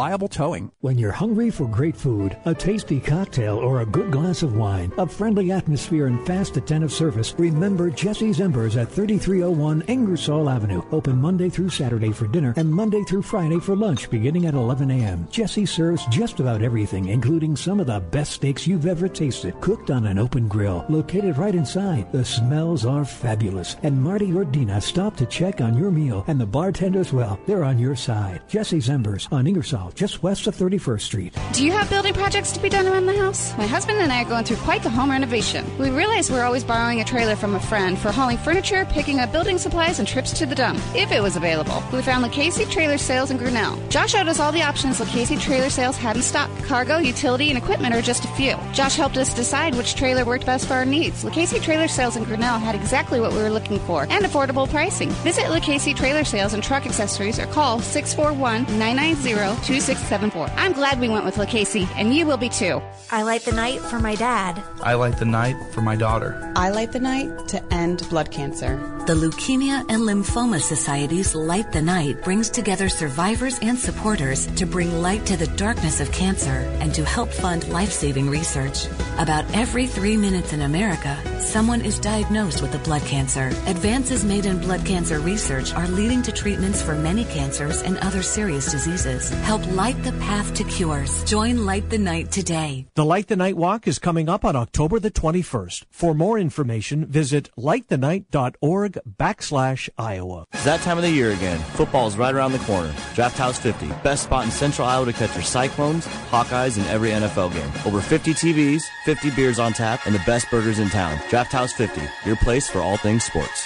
towing. 0.31 0.71
When 0.79 0.97
you're 0.97 1.11
hungry 1.11 1.51
for 1.51 1.67
great 1.67 1.95
food, 1.95 2.35
a 2.45 2.55
tasty 2.55 2.99
cocktail, 2.99 3.57
or 3.57 3.81
a 3.81 3.85
good 3.85 4.11
glass 4.11 4.41
of 4.41 4.55
wine, 4.55 4.91
a 4.97 5.05
friendly 5.05 5.51
atmosphere, 5.51 6.07
and 6.07 6.25
fast 6.25 6.57
attentive 6.57 6.91
service, 6.91 7.35
remember 7.37 7.91
Jesse's 7.91 8.41
Embers 8.41 8.77
at 8.77 8.89
3301 8.89 9.83
Ingersoll 9.83 10.49
Avenue. 10.49 10.81
Open 10.91 11.17
Monday 11.17 11.49
through 11.49 11.69
Saturday 11.69 12.11
for 12.11 12.25
dinner 12.25 12.51
and 12.57 12.73
Monday 12.73 13.03
through 13.03 13.21
Friday 13.21 13.59
for 13.59 13.75
lunch 13.75 14.09
beginning 14.09 14.47
at 14.47 14.55
11 14.55 14.89
a.m. 14.89 15.27
Jesse 15.29 15.67
serves 15.67 16.07
just 16.07 16.39
about 16.39 16.63
everything, 16.63 17.09
including 17.09 17.55
some 17.55 17.79
of 17.79 17.85
the 17.85 17.99
best 17.99 18.31
steaks 18.31 18.65
you've 18.65 18.87
ever 18.87 19.07
tasted, 19.07 19.59
cooked 19.61 19.91
on 19.91 20.07
an 20.07 20.17
open 20.17 20.47
grill, 20.47 20.83
located 20.89 21.37
right 21.37 21.53
inside. 21.53 22.11
The 22.11 22.25
smells 22.25 22.87
are 22.87 23.05
fabulous. 23.05 23.75
And 23.83 24.01
Marty 24.01 24.33
or 24.33 24.45
Dina 24.45 24.81
stop 24.81 25.15
to 25.17 25.27
check 25.27 25.61
on 25.61 25.77
your 25.77 25.91
meal, 25.91 26.25
and 26.27 26.41
the 26.41 26.45
bartenders, 26.47 27.13
well, 27.13 27.39
they're 27.45 27.63
on 27.63 27.77
your 27.77 27.95
side. 27.95 28.41
Jesse's 28.47 28.89
Embers 28.89 29.27
on 29.31 29.45
Ingersoll, 29.45 29.90
just 29.95 30.23
west 30.23 30.47
of 30.47 30.55
31st 30.55 31.01
Street. 31.01 31.37
Do 31.53 31.65
you 31.65 31.71
have 31.71 31.89
building 31.89 32.13
projects 32.13 32.51
to 32.53 32.59
be 32.61 32.69
done 32.69 32.87
around 32.87 33.05
the 33.05 33.17
house? 33.17 33.55
My 33.57 33.67
husband 33.67 33.99
and 33.99 34.11
I 34.11 34.23
are 34.23 34.29
going 34.29 34.43
through 34.45 34.57
quite 34.57 34.83
the 34.83 34.89
home 34.89 35.11
renovation. 35.11 35.65
We 35.77 35.89
realize 35.89 36.31
we're 36.31 36.43
always 36.43 36.63
borrowing 36.63 37.01
a 37.01 37.03
trailer 37.03 37.35
from 37.35 37.55
a 37.55 37.59
friend 37.59 37.97
for 37.97 38.11
hauling 38.11 38.37
furniture, 38.37 38.85
picking 38.85 39.19
up 39.19 39.31
building 39.31 39.57
supplies, 39.57 39.99
and 39.99 40.07
trips 40.07 40.33
to 40.33 40.45
the 40.45 40.55
dump, 40.55 40.79
if 40.95 41.11
it 41.11 41.21
was 41.21 41.35
available. 41.35 41.83
We 41.91 42.01
found 42.01 42.23
Lucchese 42.23 42.65
Trailer 42.65 42.97
Sales 42.97 43.31
in 43.31 43.37
Grinnell. 43.37 43.77
Josh 43.89 44.11
showed 44.11 44.27
us 44.27 44.39
all 44.39 44.51
the 44.51 44.61
options 44.61 44.99
Lucchese 44.99 45.37
Trailer 45.37 45.69
Sales 45.69 45.97
had 45.97 46.15
in 46.15 46.21
stock. 46.21 46.49
Cargo, 46.63 46.97
utility, 46.97 47.49
and 47.49 47.57
equipment 47.57 47.93
are 47.93 48.01
just 48.01 48.25
a 48.25 48.29
few. 48.29 48.55
Josh 48.73 48.95
helped 48.95 49.17
us 49.17 49.33
decide 49.33 49.75
which 49.75 49.95
trailer 49.95 50.25
worked 50.25 50.45
best 50.45 50.67
for 50.67 50.75
our 50.75 50.85
needs. 50.85 51.23
Lucchese 51.23 51.59
Trailer 51.59 51.87
Sales 51.87 52.15
in 52.15 52.23
Grinnell 52.23 52.59
had 52.59 52.75
exactly 52.75 53.19
what 53.19 53.31
we 53.31 53.39
were 53.39 53.49
looking 53.49 53.79
for 53.79 54.03
and 54.09 54.25
affordable 54.25 54.69
pricing. 54.69 55.09
Visit 55.23 55.49
Lucchese 55.49 55.93
Trailer 55.93 56.23
Sales 56.23 56.53
and 56.53 56.63
Truck 56.63 56.85
Accessories 56.85 57.39
or 57.39 57.45
call 57.47 57.79
641 57.79 58.63
990 58.77 59.80
2674. 59.81 60.51
I'm 60.57 60.73
glad 60.73 60.99
we 60.99 61.09
went 61.09 61.25
with 61.25 61.37
Lucchese, 61.37 61.87
and 61.95 62.13
you 62.13 62.25
will 62.25 62.37
be 62.37 62.49
too. 62.49 62.81
I 63.09 63.23
light 63.23 63.41
the 63.41 63.51
night 63.51 63.79
for 63.79 63.99
my 63.99 64.15
dad. 64.15 64.61
I 64.81 64.93
light 64.93 65.17
the 65.17 65.25
night 65.25 65.55
for 65.71 65.81
my 65.81 65.95
daughter. 65.95 66.51
I 66.55 66.69
light 66.69 66.91
the 66.91 66.99
night 66.99 67.47
to 67.49 67.73
end 67.73 68.07
blood 68.09 68.31
cancer. 68.31 68.77
The 69.07 69.15
Leukemia 69.15 69.79
and 69.89 70.03
Lymphoma 70.03 70.61
Society's 70.61 71.33
Light 71.33 71.71
the 71.71 71.81
Night 71.81 72.23
brings 72.23 72.49
together 72.49 72.87
survivors 72.87 73.57
and 73.59 73.77
supporters 73.77 74.45
to 74.55 74.65
bring 74.65 75.01
light 75.01 75.25
to 75.25 75.35
the 75.35 75.47
darkness 75.47 75.99
of 75.99 76.11
cancer 76.11 76.69
and 76.79 76.93
to 76.93 77.03
help 77.03 77.29
fund 77.29 77.67
life-saving 77.69 78.29
research. 78.29 78.85
About 79.17 79.45
every 79.55 79.87
three 79.87 80.15
minutes 80.15 80.53
in 80.53 80.61
America, 80.61 81.17
someone 81.39 81.81
is 81.81 81.97
diagnosed 81.99 82.61
with 82.61 82.75
a 82.75 82.79
blood 82.79 83.01
cancer. 83.01 83.47
Advances 83.65 84.23
made 84.23 84.45
in 84.45 84.59
blood 84.59 84.85
cancer 84.85 85.19
research 85.19 85.73
are 85.73 85.87
leading 85.87 86.21
to 86.21 86.31
treatments 86.31 86.81
for 86.81 86.93
many 86.93 87.25
cancers 87.25 87.81
and 87.81 87.97
other 87.97 88.21
serious 88.21 88.71
diseases. 88.71 89.29
Help 89.41 89.65
Light 89.71 90.03
the 90.03 90.11
path 90.13 90.53
to 90.55 90.65
cures. 90.65 91.23
Join 91.23 91.65
Light 91.65 91.89
the 91.89 91.97
Night 91.97 92.29
today. 92.29 92.87
The 92.95 93.05
Light 93.05 93.29
the 93.29 93.37
Night 93.37 93.55
Walk 93.55 93.87
is 93.87 93.99
coming 93.99 94.27
up 94.27 94.43
on 94.43 94.53
October 94.53 94.99
the 94.99 95.09
21st. 95.09 95.85
For 95.89 96.13
more 96.13 96.37
information, 96.37 97.05
visit 97.05 97.49
lightthenight.org 97.57 98.99
backslash 99.17 99.87
Iowa. 99.97 100.43
It's 100.51 100.65
that 100.65 100.81
time 100.81 100.97
of 100.97 101.03
the 101.05 101.09
year 101.09 101.31
again. 101.31 101.57
Football 101.75 102.07
is 102.07 102.17
right 102.17 102.35
around 102.35 102.51
the 102.51 102.59
corner. 102.59 102.93
Draft 103.15 103.37
House 103.37 103.59
50, 103.59 103.87
best 104.03 104.23
spot 104.23 104.43
in 104.43 104.51
central 104.51 104.85
Iowa 104.85 105.05
to 105.05 105.13
catch 105.13 105.33
your 105.35 105.43
Cyclones, 105.43 106.05
Hawkeyes, 106.05 106.77
and 106.77 106.85
every 106.87 107.11
NFL 107.11 107.53
game. 107.53 107.71
Over 107.85 108.01
50 108.01 108.33
TVs, 108.33 108.81
50 109.05 109.31
beers 109.31 109.57
on 109.57 109.71
tap, 109.71 110.01
and 110.05 110.13
the 110.13 110.21
best 110.25 110.51
burgers 110.51 110.79
in 110.79 110.89
town. 110.89 111.17
Draft 111.29 111.53
House 111.53 111.71
50, 111.71 112.01
your 112.25 112.35
place 112.35 112.69
for 112.69 112.79
all 112.79 112.97
things 112.97 113.23
sports. 113.23 113.65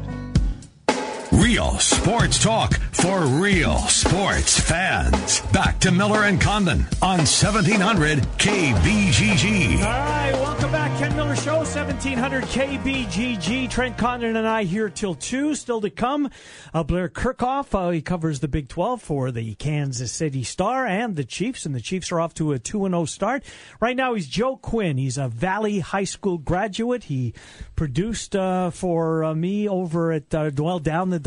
Real 1.33 1.79
sports 1.79 2.43
talk 2.43 2.73
for 2.91 3.21
real 3.21 3.77
sports 3.87 4.59
fans. 4.59 5.39
Back 5.53 5.79
to 5.79 5.91
Miller 5.91 6.23
and 6.25 6.41
Condon 6.41 6.85
on 7.01 7.19
1700 7.19 8.19
KBGG. 8.37 9.77
All 9.77 9.81
right, 9.81 10.33
welcome 10.33 10.71
back. 10.71 10.99
Ken 10.99 11.15
Miller 11.15 11.35
Show, 11.37 11.57
1700 11.59 12.43
KBGG. 12.43 13.69
Trent 13.69 13.97
Condon 13.97 14.35
and 14.35 14.45
I 14.45 14.65
here 14.65 14.89
till 14.89 15.15
2. 15.15 15.55
Still 15.55 15.79
to 15.81 15.89
come, 15.89 16.29
uh, 16.73 16.83
Blair 16.83 17.07
Kerkhoff. 17.07 17.73
Uh, 17.73 17.91
he 17.91 18.01
covers 18.01 18.41
the 18.41 18.49
Big 18.49 18.67
12 18.67 19.01
for 19.01 19.31
the 19.31 19.55
Kansas 19.55 20.11
City 20.11 20.43
Star 20.43 20.85
and 20.85 21.15
the 21.15 21.23
Chiefs, 21.23 21.65
and 21.65 21.73
the 21.73 21.81
Chiefs 21.81 22.11
are 22.11 22.19
off 22.19 22.33
to 22.35 22.51
a 22.51 22.59
2 22.59 22.87
0 22.87 23.05
start. 23.05 23.43
Right 23.79 23.95
now, 23.95 24.13
he's 24.15 24.27
Joe 24.27 24.57
Quinn. 24.57 24.97
He's 24.97 25.17
a 25.17 25.29
Valley 25.29 25.79
High 25.79 26.03
School 26.03 26.37
graduate. 26.37 27.05
He 27.05 27.33
produced 27.75 28.35
uh, 28.35 28.69
for 28.69 29.23
uh, 29.23 29.33
me 29.33 29.67
over 29.67 30.11
at 30.11 30.35
uh, 30.35 30.49
Dwell 30.49 30.79
Down 30.79 31.09
the 31.09 31.21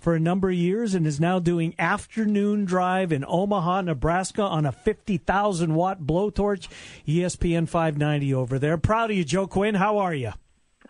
For 0.00 0.14
a 0.14 0.20
number 0.20 0.48
of 0.48 0.54
years 0.54 0.94
and 0.94 1.06
is 1.06 1.20
now 1.20 1.38
doing 1.38 1.74
afternoon 1.78 2.64
drive 2.64 3.12
in 3.12 3.24
Omaha, 3.26 3.82
Nebraska 3.82 4.42
on 4.42 4.66
a 4.66 4.72
50,000 4.72 5.74
watt 5.74 6.02
blowtorch, 6.02 6.68
ESPN 7.06 7.68
590 7.68 8.34
over 8.34 8.58
there. 8.58 8.78
Proud 8.78 9.10
of 9.10 9.16
you, 9.16 9.24
Joe 9.24 9.46
Quinn. 9.46 9.74
How 9.74 9.98
are 9.98 10.14
you? 10.14 10.32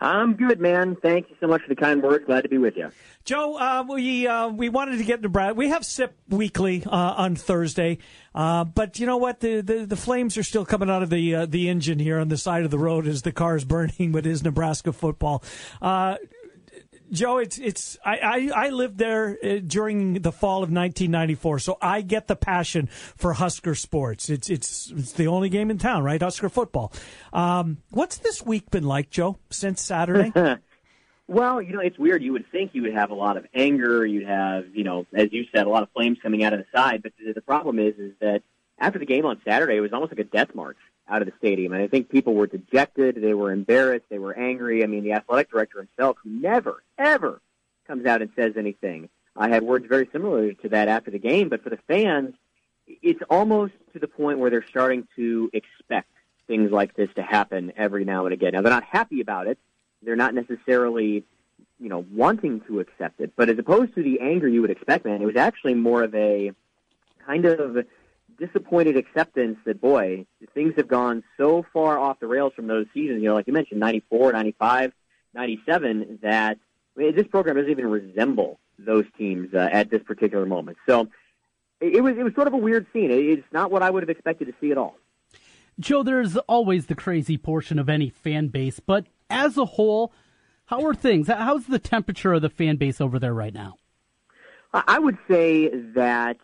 I'm 0.00 0.34
good, 0.34 0.60
man. 0.60 0.96
Thank 0.96 1.28
you 1.28 1.36
so 1.40 1.48
much 1.48 1.62
for 1.62 1.68
the 1.68 1.76
kind 1.76 2.02
words. 2.02 2.24
Glad 2.24 2.42
to 2.42 2.48
be 2.48 2.58
with 2.58 2.76
you. 2.76 2.90
Joe, 3.24 3.56
uh, 3.56 3.84
we 3.88 4.28
uh, 4.28 4.48
we 4.48 4.68
wanted 4.68 4.98
to 4.98 5.04
get 5.04 5.20
Nebraska. 5.20 5.54
We 5.54 5.70
have 5.70 5.84
SIP 5.84 6.16
weekly 6.28 6.84
uh, 6.86 6.90
on 6.90 7.34
Thursday, 7.34 7.98
uh, 8.32 8.62
but 8.62 9.00
you 9.00 9.06
know 9.06 9.16
what? 9.16 9.40
The, 9.40 9.60
the, 9.60 9.86
the 9.86 9.96
flames 9.96 10.38
are 10.38 10.44
still 10.44 10.64
coming 10.64 10.88
out 10.88 11.02
of 11.02 11.10
the 11.10 11.34
uh, 11.34 11.46
the 11.46 11.68
engine 11.68 11.98
here 11.98 12.20
on 12.20 12.28
the 12.28 12.36
side 12.36 12.64
of 12.64 12.70
the 12.70 12.78
road 12.78 13.08
as 13.08 13.22
the 13.22 13.32
car's 13.32 13.64
burning. 13.64 14.12
But 14.12 14.24
is 14.24 14.44
Nebraska 14.44 14.92
football? 14.92 15.42
Joe, 17.10 17.38
it's 17.38 17.58
it's 17.58 17.98
I, 18.04 18.18
I, 18.18 18.66
I 18.66 18.68
lived 18.70 18.98
there 18.98 19.38
uh, 19.42 19.60
during 19.66 20.14
the 20.14 20.32
fall 20.32 20.62
of 20.62 20.70
1994, 20.70 21.58
so 21.60 21.78
I 21.80 22.00
get 22.00 22.26
the 22.26 22.36
passion 22.36 22.86
for 22.86 23.32
Husker 23.34 23.74
sports. 23.74 24.28
It's 24.28 24.50
it's 24.50 24.92
it's 24.94 25.12
the 25.12 25.26
only 25.28 25.48
game 25.48 25.70
in 25.70 25.78
town, 25.78 26.04
right? 26.04 26.20
Husker 26.20 26.48
football. 26.48 26.92
Um, 27.32 27.78
what's 27.90 28.18
this 28.18 28.44
week 28.44 28.70
been 28.70 28.84
like, 28.84 29.10
Joe? 29.10 29.38
Since 29.50 29.82
Saturday? 29.82 30.32
well, 31.28 31.62
you 31.62 31.72
know, 31.72 31.80
it's 31.80 31.98
weird. 31.98 32.22
You 32.22 32.32
would 32.32 32.50
think 32.50 32.70
you 32.74 32.82
would 32.82 32.94
have 32.94 33.10
a 33.10 33.14
lot 33.14 33.36
of 33.36 33.46
anger. 33.54 34.04
You'd 34.04 34.26
have, 34.26 34.66
you 34.74 34.84
know, 34.84 35.06
as 35.14 35.28
you 35.32 35.44
said, 35.54 35.66
a 35.66 35.70
lot 35.70 35.82
of 35.82 35.90
flames 35.92 36.18
coming 36.22 36.44
out 36.44 36.52
of 36.52 36.60
the 36.60 36.66
side. 36.76 37.02
But 37.02 37.12
the 37.34 37.42
problem 37.42 37.78
is, 37.78 37.94
is 37.98 38.12
that 38.20 38.42
after 38.78 38.98
the 38.98 39.06
game 39.06 39.24
on 39.24 39.40
Saturday, 39.46 39.76
it 39.76 39.80
was 39.80 39.92
almost 39.92 40.12
like 40.12 40.20
a 40.20 40.24
death 40.24 40.54
march 40.54 40.78
out 41.08 41.22
of 41.22 41.26
the 41.26 41.34
stadium. 41.38 41.72
And 41.72 41.82
I 41.82 41.88
think 41.88 42.08
people 42.08 42.34
were 42.34 42.46
dejected. 42.46 43.16
They 43.20 43.34
were 43.34 43.52
embarrassed. 43.52 44.06
They 44.10 44.18
were 44.18 44.36
angry. 44.36 44.82
I 44.82 44.86
mean, 44.86 45.04
the 45.04 45.12
athletic 45.12 45.50
director 45.50 45.78
himself, 45.78 46.16
who 46.22 46.30
never, 46.30 46.82
ever 46.98 47.40
comes 47.86 48.06
out 48.06 48.22
and 48.22 48.30
says 48.36 48.54
anything, 48.56 49.08
I 49.36 49.48
had 49.48 49.62
words 49.62 49.86
very 49.88 50.08
similar 50.12 50.52
to 50.52 50.68
that 50.70 50.88
after 50.88 51.10
the 51.10 51.18
game. 51.18 51.48
But 51.48 51.62
for 51.62 51.70
the 51.70 51.78
fans, 51.88 52.34
it's 52.86 53.22
almost 53.30 53.74
to 53.92 53.98
the 53.98 54.08
point 54.08 54.38
where 54.38 54.50
they're 54.50 54.66
starting 54.68 55.06
to 55.16 55.50
expect 55.52 56.10
things 56.46 56.70
like 56.72 56.94
this 56.94 57.10
to 57.14 57.22
happen 57.22 57.72
every 57.76 58.04
now 58.04 58.24
and 58.24 58.32
again. 58.32 58.52
Now, 58.52 58.62
they're 58.62 58.72
not 58.72 58.84
happy 58.84 59.20
about 59.20 59.46
it. 59.46 59.58
They're 60.02 60.16
not 60.16 60.34
necessarily, 60.34 61.24
you 61.78 61.88
know, 61.88 62.04
wanting 62.12 62.60
to 62.62 62.80
accept 62.80 63.20
it. 63.20 63.32
But 63.36 63.48
as 63.48 63.58
opposed 63.58 63.94
to 63.94 64.02
the 64.02 64.20
anger 64.20 64.48
you 64.48 64.60
would 64.62 64.70
expect, 64.70 65.04
man, 65.04 65.20
it 65.20 65.26
was 65.26 65.36
actually 65.36 65.74
more 65.74 66.02
of 66.02 66.14
a 66.14 66.52
kind 67.26 67.44
of 67.44 67.84
disappointed 68.38 68.96
acceptance 68.96 69.58
that 69.64 69.80
boy, 69.80 70.26
things 70.54 70.74
have 70.76 70.88
gone 70.88 71.22
so 71.36 71.64
far 71.72 71.98
off 71.98 72.20
the 72.20 72.26
rails 72.26 72.52
from 72.54 72.66
those 72.66 72.86
seasons. 72.94 73.22
You 73.22 73.28
know, 73.28 73.34
like 73.34 73.46
you 73.46 73.52
mentioned, 73.52 73.80
94, 73.80 74.32
95, 74.32 74.92
97, 75.34 76.18
that 76.22 76.58
I 76.96 77.00
mean, 77.00 77.14
this 77.14 77.26
program 77.26 77.56
doesn't 77.56 77.70
even 77.70 77.86
resemble 77.86 78.58
those 78.78 79.04
teams 79.16 79.54
uh, 79.54 79.68
at 79.70 79.90
this 79.90 80.02
particular 80.02 80.46
moment. 80.46 80.78
So 80.86 81.08
it, 81.80 81.96
it 81.96 82.00
was 82.00 82.16
it 82.16 82.22
was 82.22 82.34
sort 82.34 82.46
of 82.46 82.54
a 82.54 82.58
weird 82.58 82.86
scene. 82.92 83.10
It, 83.10 83.24
it's 83.38 83.52
not 83.52 83.70
what 83.70 83.82
I 83.82 83.90
would 83.90 84.02
have 84.02 84.10
expected 84.10 84.46
to 84.46 84.54
see 84.60 84.70
at 84.70 84.78
all. 84.78 84.96
Joe, 85.78 86.02
there's 86.02 86.36
always 86.36 86.86
the 86.86 86.96
crazy 86.96 87.36
portion 87.36 87.78
of 87.78 87.88
any 87.88 88.10
fan 88.10 88.48
base, 88.48 88.80
but 88.80 89.06
as 89.30 89.56
a 89.56 89.64
whole, 89.64 90.12
how 90.66 90.84
are 90.84 90.94
things? 90.94 91.28
How's 91.28 91.66
the 91.66 91.78
temperature 91.78 92.32
of 92.32 92.42
the 92.42 92.50
fan 92.50 92.76
base 92.76 93.00
over 93.00 93.18
there 93.18 93.34
right 93.34 93.54
now? 93.54 93.76
I 94.72 94.98
would 94.98 95.16
say 95.28 95.68
that 95.94 96.36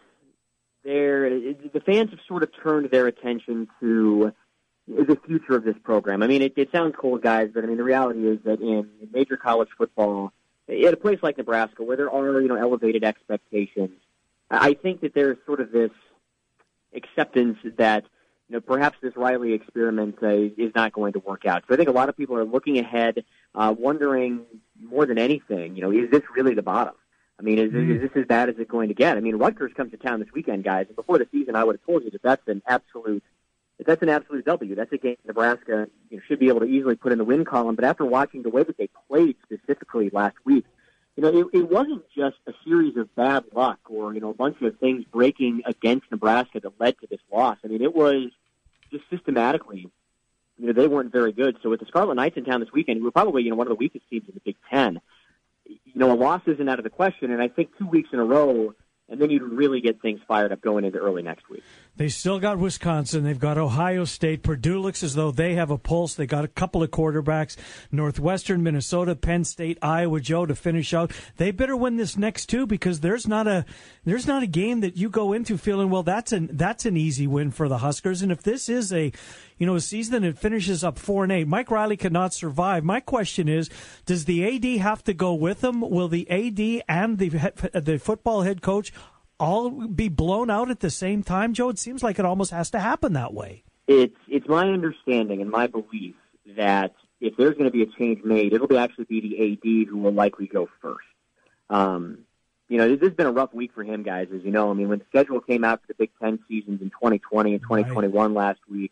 they're, 0.84 1.30
the 1.30 1.82
fans 1.84 2.10
have 2.10 2.20
sort 2.28 2.42
of 2.42 2.50
turned 2.62 2.90
their 2.90 3.06
attention 3.06 3.68
to 3.80 4.32
the 4.86 5.18
future 5.26 5.56
of 5.56 5.64
this 5.64 5.76
program. 5.82 6.22
I 6.22 6.26
mean, 6.26 6.42
it, 6.42 6.52
it 6.56 6.70
sounds 6.70 6.94
cool, 6.98 7.18
guys, 7.18 7.50
but 7.54 7.64
I 7.64 7.66
mean, 7.66 7.78
the 7.78 7.84
reality 7.84 8.26
is 8.28 8.38
that 8.44 8.60
in 8.60 8.88
major 9.12 9.36
college 9.36 9.70
football, 9.76 10.32
at 10.68 10.92
a 10.92 10.96
place 10.96 11.18
like 11.22 11.38
Nebraska, 11.38 11.82
where 11.82 11.96
there 11.96 12.10
are, 12.10 12.40
you 12.40 12.48
know, 12.48 12.56
elevated 12.56 13.04
expectations, 13.04 13.98
I 14.50 14.74
think 14.74 15.00
that 15.00 15.14
there's 15.14 15.38
sort 15.46 15.60
of 15.60 15.72
this 15.72 15.90
acceptance 16.94 17.58
that, 17.76 18.04
you 18.48 18.54
know, 18.54 18.60
perhaps 18.60 18.98
this 19.02 19.16
Riley 19.16 19.54
experiment 19.54 20.18
uh, 20.22 20.28
is 20.28 20.72
not 20.74 20.92
going 20.92 21.14
to 21.14 21.18
work 21.18 21.46
out. 21.46 21.64
So 21.66 21.74
I 21.74 21.76
think 21.76 21.88
a 21.88 21.92
lot 21.92 22.08
of 22.08 22.16
people 22.16 22.36
are 22.36 22.44
looking 22.44 22.78
ahead, 22.78 23.24
uh, 23.54 23.74
wondering 23.76 24.42
more 24.82 25.06
than 25.06 25.18
anything, 25.18 25.76
you 25.76 25.82
know, 25.82 25.90
is 25.90 26.10
this 26.10 26.22
really 26.36 26.54
the 26.54 26.62
bottom? 26.62 26.94
I 27.38 27.42
mean, 27.42 27.58
is, 27.58 27.72
mm. 27.72 27.96
is 27.96 28.02
this 28.02 28.22
as 28.22 28.26
bad 28.26 28.48
as 28.48 28.56
it's 28.58 28.70
going 28.70 28.88
to 28.88 28.94
get? 28.94 29.16
I 29.16 29.20
mean, 29.20 29.36
Rutgers 29.36 29.72
comes 29.76 29.90
to 29.90 29.96
town 29.96 30.20
this 30.20 30.32
weekend, 30.32 30.64
guys, 30.64 30.86
and 30.86 30.96
before 30.96 31.18
the 31.18 31.26
season, 31.32 31.56
I 31.56 31.64
would 31.64 31.76
have 31.76 31.84
told 31.84 32.04
you 32.04 32.10
that 32.10 32.22
that's 32.22 32.46
an 32.48 32.62
absolute 32.66 33.22
that's 33.84 34.02
an 34.02 34.08
absolute 34.08 34.44
W. 34.44 34.74
That's 34.74 34.92
a 34.92 34.98
game 34.98 35.16
Nebraska 35.26 35.88
you 36.08 36.16
know, 36.16 36.22
should 36.28 36.38
be 36.38 36.48
able 36.48 36.60
to 36.60 36.66
easily 36.66 36.94
put 36.94 37.12
in 37.12 37.18
the 37.18 37.24
win 37.24 37.44
column. 37.44 37.74
But 37.74 37.84
after 37.84 38.04
watching 38.04 38.42
the 38.42 38.48
way 38.48 38.62
that 38.62 38.78
they 38.78 38.88
played 39.08 39.36
specifically 39.42 40.10
last 40.10 40.36
week, 40.44 40.64
you 41.16 41.22
know, 41.22 41.28
it, 41.28 41.46
it 41.52 41.70
wasn't 41.70 42.04
just 42.16 42.36
a 42.46 42.52
series 42.64 42.96
of 42.96 43.14
bad 43.14 43.44
luck 43.52 43.78
or 43.88 44.14
you 44.14 44.20
know 44.20 44.30
a 44.30 44.34
bunch 44.34 44.60
of 44.62 44.78
things 44.78 45.04
breaking 45.12 45.62
against 45.66 46.10
Nebraska 46.10 46.60
that 46.60 46.80
led 46.80 46.98
to 47.00 47.06
this 47.08 47.20
loss. 47.32 47.58
I 47.64 47.68
mean, 47.68 47.82
it 47.82 47.94
was 47.94 48.30
just 48.90 49.04
systematically, 49.10 49.90
you 50.58 50.66
know, 50.66 50.72
they 50.72 50.88
weren't 50.88 51.12
very 51.12 51.32
good. 51.32 51.56
So 51.62 51.70
with 51.70 51.80
the 51.80 51.86
Scarlet 51.86 52.14
Knights 52.14 52.36
in 52.36 52.44
town 52.44 52.60
this 52.60 52.72
weekend, 52.72 52.98
who 52.98 53.04
were 53.04 53.12
probably 53.12 53.42
you 53.42 53.50
know 53.50 53.56
one 53.56 53.66
of 53.66 53.70
the 53.70 53.76
weakest 53.76 54.08
teams 54.08 54.28
in 54.28 54.34
the 54.34 54.40
Big 54.40 54.56
Ten, 54.70 55.00
you 55.66 55.78
know, 55.94 56.12
a 56.12 56.14
loss 56.14 56.42
isn't 56.46 56.68
out 56.68 56.78
of 56.78 56.84
the 56.84 56.90
question. 56.90 57.30
And 57.32 57.42
I 57.42 57.48
think 57.48 57.70
two 57.78 57.86
weeks 57.86 58.10
in 58.12 58.18
a 58.18 58.24
row, 58.24 58.74
and 59.08 59.20
then 59.20 59.30
you'd 59.30 59.42
really 59.42 59.80
get 59.80 60.00
things 60.00 60.20
fired 60.26 60.50
up 60.50 60.62
going 60.62 60.84
into 60.84 60.98
early 60.98 61.22
next 61.22 61.48
week. 61.50 61.62
They 61.96 62.08
still 62.08 62.40
got 62.40 62.58
Wisconsin. 62.58 63.22
They've 63.22 63.38
got 63.38 63.58
Ohio 63.58 64.04
State. 64.04 64.42
Purdue 64.42 64.80
looks 64.80 65.02
as 65.02 65.14
though 65.14 65.30
they 65.30 65.54
have 65.54 65.70
a 65.70 65.78
pulse. 65.78 66.14
They 66.14 66.26
got 66.26 66.44
a 66.44 66.48
couple 66.48 66.82
of 66.82 66.90
quarterbacks. 66.90 67.56
Northwestern, 67.92 68.62
Minnesota, 68.62 69.14
Penn 69.14 69.44
State, 69.44 69.78
Iowa, 69.82 70.20
Joe 70.20 70.46
to 70.46 70.54
finish 70.54 70.94
out. 70.94 71.12
They 71.36 71.50
better 71.50 71.76
win 71.76 71.96
this 71.96 72.16
next 72.16 72.46
two 72.46 72.66
because 72.66 73.00
there's 73.00 73.28
not 73.28 73.46
a 73.46 73.66
there's 74.04 74.26
not 74.26 74.42
a 74.42 74.48
game 74.48 74.80
that 74.80 74.96
you 74.96 75.10
go 75.10 75.32
into 75.32 75.58
feeling 75.58 75.90
well. 75.90 76.02
That's 76.02 76.32
an 76.32 76.48
that's 76.52 76.86
an 76.86 76.96
easy 76.96 77.26
win 77.26 77.50
for 77.50 77.68
the 77.68 77.78
Huskers. 77.78 78.22
And 78.22 78.32
if 78.32 78.42
this 78.42 78.68
is 78.68 78.92
a 78.92 79.12
you 79.58 79.66
know 79.66 79.74
a 79.74 79.80
season 79.80 80.22
that 80.22 80.38
finishes 80.38 80.82
up 80.82 80.98
four 80.98 81.22
and 81.22 81.32
eight, 81.32 81.46
Mike 81.48 81.70
Riley 81.70 81.96
cannot 81.96 82.34
survive. 82.34 82.84
My 82.84 83.00
question 83.00 83.48
is, 83.48 83.70
does 84.06 84.24
the 84.24 84.44
AD 84.44 84.80
have 84.80 85.04
to 85.04 85.14
go 85.14 85.34
with 85.34 85.62
him? 85.62 85.80
Will 85.80 86.08
the 86.08 86.28
AD 86.30 86.84
and 86.88 87.18
the 87.18 87.28
the 87.72 87.98
football 87.98 88.42
head 88.42 88.62
coach 88.62 88.92
all 89.38 89.70
be 89.70 90.08
blown 90.08 90.50
out 90.50 90.70
at 90.70 90.80
the 90.80 90.90
same 90.90 91.22
time, 91.22 91.54
Joe? 91.54 91.68
It 91.68 91.78
seems 91.78 92.02
like 92.02 92.18
it 92.18 92.24
almost 92.24 92.50
has 92.50 92.70
to 92.70 92.80
happen 92.80 93.12
that 93.14 93.34
way. 93.34 93.64
It's 93.86 94.16
it's 94.28 94.48
my 94.48 94.68
understanding 94.68 95.40
and 95.40 95.50
my 95.50 95.66
belief 95.66 96.14
that 96.56 96.94
if 97.20 97.36
there's 97.36 97.54
going 97.54 97.64
to 97.64 97.70
be 97.70 97.82
a 97.82 97.98
change 97.98 98.22
made, 98.24 98.52
it'll 98.52 98.66
be 98.66 98.76
actually 98.76 99.04
be 99.04 99.20
the 99.20 99.52
AD 99.52 99.88
who 99.88 99.98
will 99.98 100.12
likely 100.12 100.46
go 100.46 100.68
first. 100.80 101.06
Um, 101.70 102.18
you 102.68 102.78
know, 102.78 102.88
this 102.88 103.00
has 103.02 103.12
been 103.12 103.26
a 103.26 103.32
rough 103.32 103.52
week 103.52 103.72
for 103.74 103.84
him, 103.84 104.02
guys. 104.02 104.28
As 104.34 104.42
you 104.42 104.50
know, 104.50 104.70
I 104.70 104.74
mean, 104.74 104.88
when 104.88 104.98
the 104.98 105.04
schedule 105.08 105.40
came 105.40 105.64
out 105.64 105.80
for 105.82 105.88
the 105.88 105.94
Big 105.94 106.10
Ten 106.20 106.38
seasons 106.48 106.80
in 106.80 106.90
2020 106.90 107.52
and 107.52 107.62
2021 107.62 108.34
right. 108.34 108.46
last 108.46 108.60
week, 108.70 108.90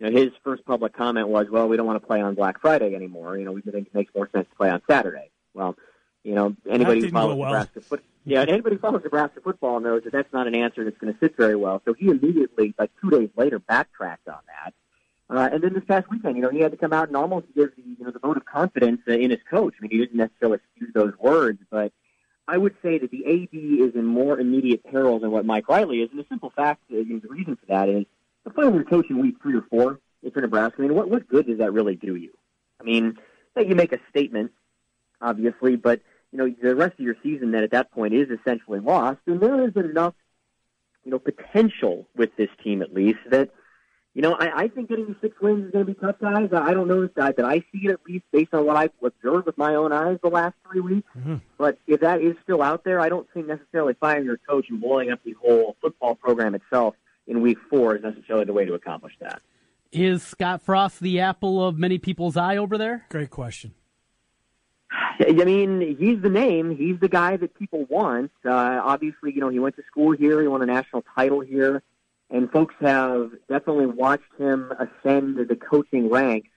you 0.00 0.10
know, 0.10 0.20
his 0.20 0.30
first 0.42 0.64
public 0.64 0.92
comment 0.92 1.28
was, 1.28 1.48
"Well, 1.50 1.68
we 1.68 1.76
don't 1.76 1.86
want 1.86 2.00
to 2.00 2.06
play 2.06 2.20
on 2.20 2.34
Black 2.34 2.60
Friday 2.60 2.94
anymore. 2.94 3.36
You 3.36 3.44
know, 3.44 3.52
we 3.52 3.60
think 3.60 3.86
it 3.86 3.94
makes 3.94 4.14
more 4.14 4.28
sense 4.34 4.48
to 4.48 4.56
play 4.56 4.70
on 4.70 4.82
Saturday." 4.88 5.30
Well, 5.54 5.76
you 6.24 6.34
know, 6.34 6.56
anybody 6.68 7.00
who 7.02 7.10
follows 7.10 7.36
well. 7.36 7.50
Nebraska 7.50 7.80
football 7.80 8.06
yeah, 8.24 8.42
anybody 8.42 8.76
who 8.76 8.80
follows 8.80 9.02
Nebraska 9.02 9.40
football 9.40 9.80
knows 9.80 10.04
that 10.04 10.12
that's 10.12 10.32
not 10.32 10.46
an 10.46 10.54
answer 10.54 10.84
that's 10.84 10.98
going 10.98 11.12
to 11.12 11.18
sit 11.20 11.36
very 11.36 11.56
well. 11.56 11.80
So 11.84 11.94
he 11.94 12.08
immediately, 12.08 12.74
like 12.78 12.90
two 13.00 13.10
days 13.10 13.30
later, 13.36 13.58
backtracked 13.58 14.28
on 14.28 14.40
that. 14.46 14.74
Uh, 15.34 15.48
and 15.52 15.62
then 15.62 15.72
this 15.72 15.84
past 15.84 16.10
weekend, 16.10 16.36
you 16.36 16.42
know, 16.42 16.50
he 16.50 16.60
had 16.60 16.72
to 16.72 16.76
come 16.76 16.92
out 16.92 17.08
and 17.08 17.16
almost 17.16 17.46
give 17.54 17.74
the, 17.76 17.82
you 17.82 18.04
know, 18.04 18.10
the 18.10 18.18
vote 18.18 18.36
of 18.36 18.44
confidence 18.44 19.00
uh, 19.08 19.12
in 19.12 19.30
his 19.30 19.38
coach. 19.48 19.74
I 19.78 19.82
mean, 19.82 19.90
he 19.92 19.98
didn't 19.98 20.16
necessarily 20.16 20.58
use 20.74 20.90
those 20.92 21.12
words, 21.18 21.60
but 21.70 21.92
I 22.48 22.58
would 22.58 22.74
say 22.82 22.98
that 22.98 23.10
the 23.10 23.24
AD 23.24 23.88
is 23.88 23.94
in 23.94 24.04
more 24.04 24.38
immediate 24.38 24.84
peril 24.84 25.20
than 25.20 25.30
what 25.30 25.46
Mike 25.46 25.68
Riley 25.68 26.02
is. 26.02 26.10
And 26.10 26.18
the 26.18 26.26
simple 26.28 26.50
fact, 26.50 26.82
uh, 26.92 26.96
you 26.96 27.14
know, 27.14 27.20
the 27.20 27.28
reason 27.28 27.56
for 27.56 27.66
that 27.66 27.88
is 27.88 28.06
the 28.44 28.50
player 28.50 28.72
you're 28.72 28.84
coaching 28.84 29.20
week 29.20 29.36
three 29.42 29.56
or 29.56 29.62
four 29.62 30.00
if 30.22 30.34
you're 30.34 30.42
Nebraska. 30.42 30.76
I 30.78 30.82
mean, 30.82 30.94
what, 30.94 31.08
what 31.08 31.28
good 31.28 31.46
does 31.46 31.58
that 31.58 31.72
really 31.72 31.96
do 31.96 32.14
you? 32.14 32.30
I 32.80 32.84
mean, 32.84 33.16
you 33.56 33.74
make 33.74 33.92
a 33.92 33.98
statement, 34.10 34.52
obviously, 35.20 35.76
but 35.76 36.00
you 36.32 36.38
know, 36.38 36.54
the 36.62 36.76
rest 36.76 36.94
of 36.94 37.00
your 37.00 37.16
season 37.22 37.50
then 37.50 37.62
at 37.62 37.72
that 37.72 37.90
point 37.90 38.14
is 38.14 38.28
essentially 38.30 38.80
lost. 38.80 39.18
And 39.26 39.40
there 39.40 39.66
is 39.66 39.74
enough, 39.76 40.14
you 41.04 41.10
know, 41.10 41.18
potential 41.18 42.06
with 42.16 42.34
this 42.36 42.48
team 42.62 42.82
at 42.82 42.94
least 42.94 43.18
that, 43.30 43.50
you 44.14 44.22
know, 44.22 44.34
I, 44.34 44.62
I 44.62 44.68
think 44.68 44.88
getting 44.88 45.06
to 45.06 45.16
six 45.20 45.40
wins 45.40 45.66
is 45.66 45.72
going 45.72 45.86
to 45.86 45.92
be 45.92 45.98
tough, 45.98 46.16
guys. 46.20 46.50
I 46.52 46.72
don't 46.72 46.88
know 46.88 47.08
that, 47.16 47.36
that 47.36 47.44
I 47.44 47.60
see 47.72 47.84
it 47.84 47.90
at 47.90 48.00
least 48.06 48.24
based 48.32 48.54
on 48.54 48.64
what 48.64 48.76
I've 48.76 48.90
observed 49.02 49.46
with 49.46 49.58
my 49.58 49.74
own 49.74 49.92
eyes 49.92 50.18
the 50.22 50.30
last 50.30 50.54
three 50.68 50.80
weeks. 50.80 51.08
Mm-hmm. 51.16 51.36
But 51.58 51.78
if 51.86 52.00
that 52.00 52.20
is 52.20 52.36
still 52.42 52.62
out 52.62 52.84
there, 52.84 53.00
I 53.00 53.08
don't 53.08 53.28
think 53.32 53.46
necessarily 53.46 53.94
firing 53.94 54.24
your 54.24 54.38
coach 54.38 54.66
and 54.68 54.80
blowing 54.80 55.10
up 55.10 55.20
the 55.24 55.32
whole 55.32 55.76
football 55.80 56.14
program 56.14 56.54
itself 56.54 56.94
in 57.30 57.40
week 57.40 57.58
four 57.70 57.96
is 57.96 58.02
necessarily 58.02 58.44
the 58.44 58.52
way 58.52 58.66
to 58.66 58.74
accomplish 58.74 59.14
that. 59.20 59.40
Is 59.92 60.22
Scott 60.22 60.62
Frost 60.62 61.00
the 61.00 61.20
apple 61.20 61.64
of 61.64 61.78
many 61.78 61.98
people's 61.98 62.36
eye 62.36 62.56
over 62.56 62.76
there? 62.76 63.06
Great 63.08 63.30
question. 63.30 63.72
I 64.92 65.32
mean, 65.32 65.96
he's 65.98 66.20
the 66.20 66.28
name. 66.28 66.76
He's 66.76 66.98
the 66.98 67.08
guy 67.08 67.36
that 67.36 67.54
people 67.54 67.84
want. 67.88 68.32
Uh, 68.44 68.50
obviously, 68.50 69.32
you 69.32 69.40
know, 69.40 69.48
he 69.48 69.60
went 69.60 69.76
to 69.76 69.82
school 69.84 70.12
here. 70.12 70.40
He 70.42 70.48
won 70.48 70.62
a 70.62 70.66
national 70.66 71.04
title 71.14 71.40
here. 71.40 71.82
And 72.30 72.50
folks 72.50 72.74
have 72.80 73.30
definitely 73.48 73.86
watched 73.86 74.32
him 74.38 74.72
ascend 74.72 75.36
the 75.36 75.56
coaching 75.56 76.10
ranks. 76.10 76.48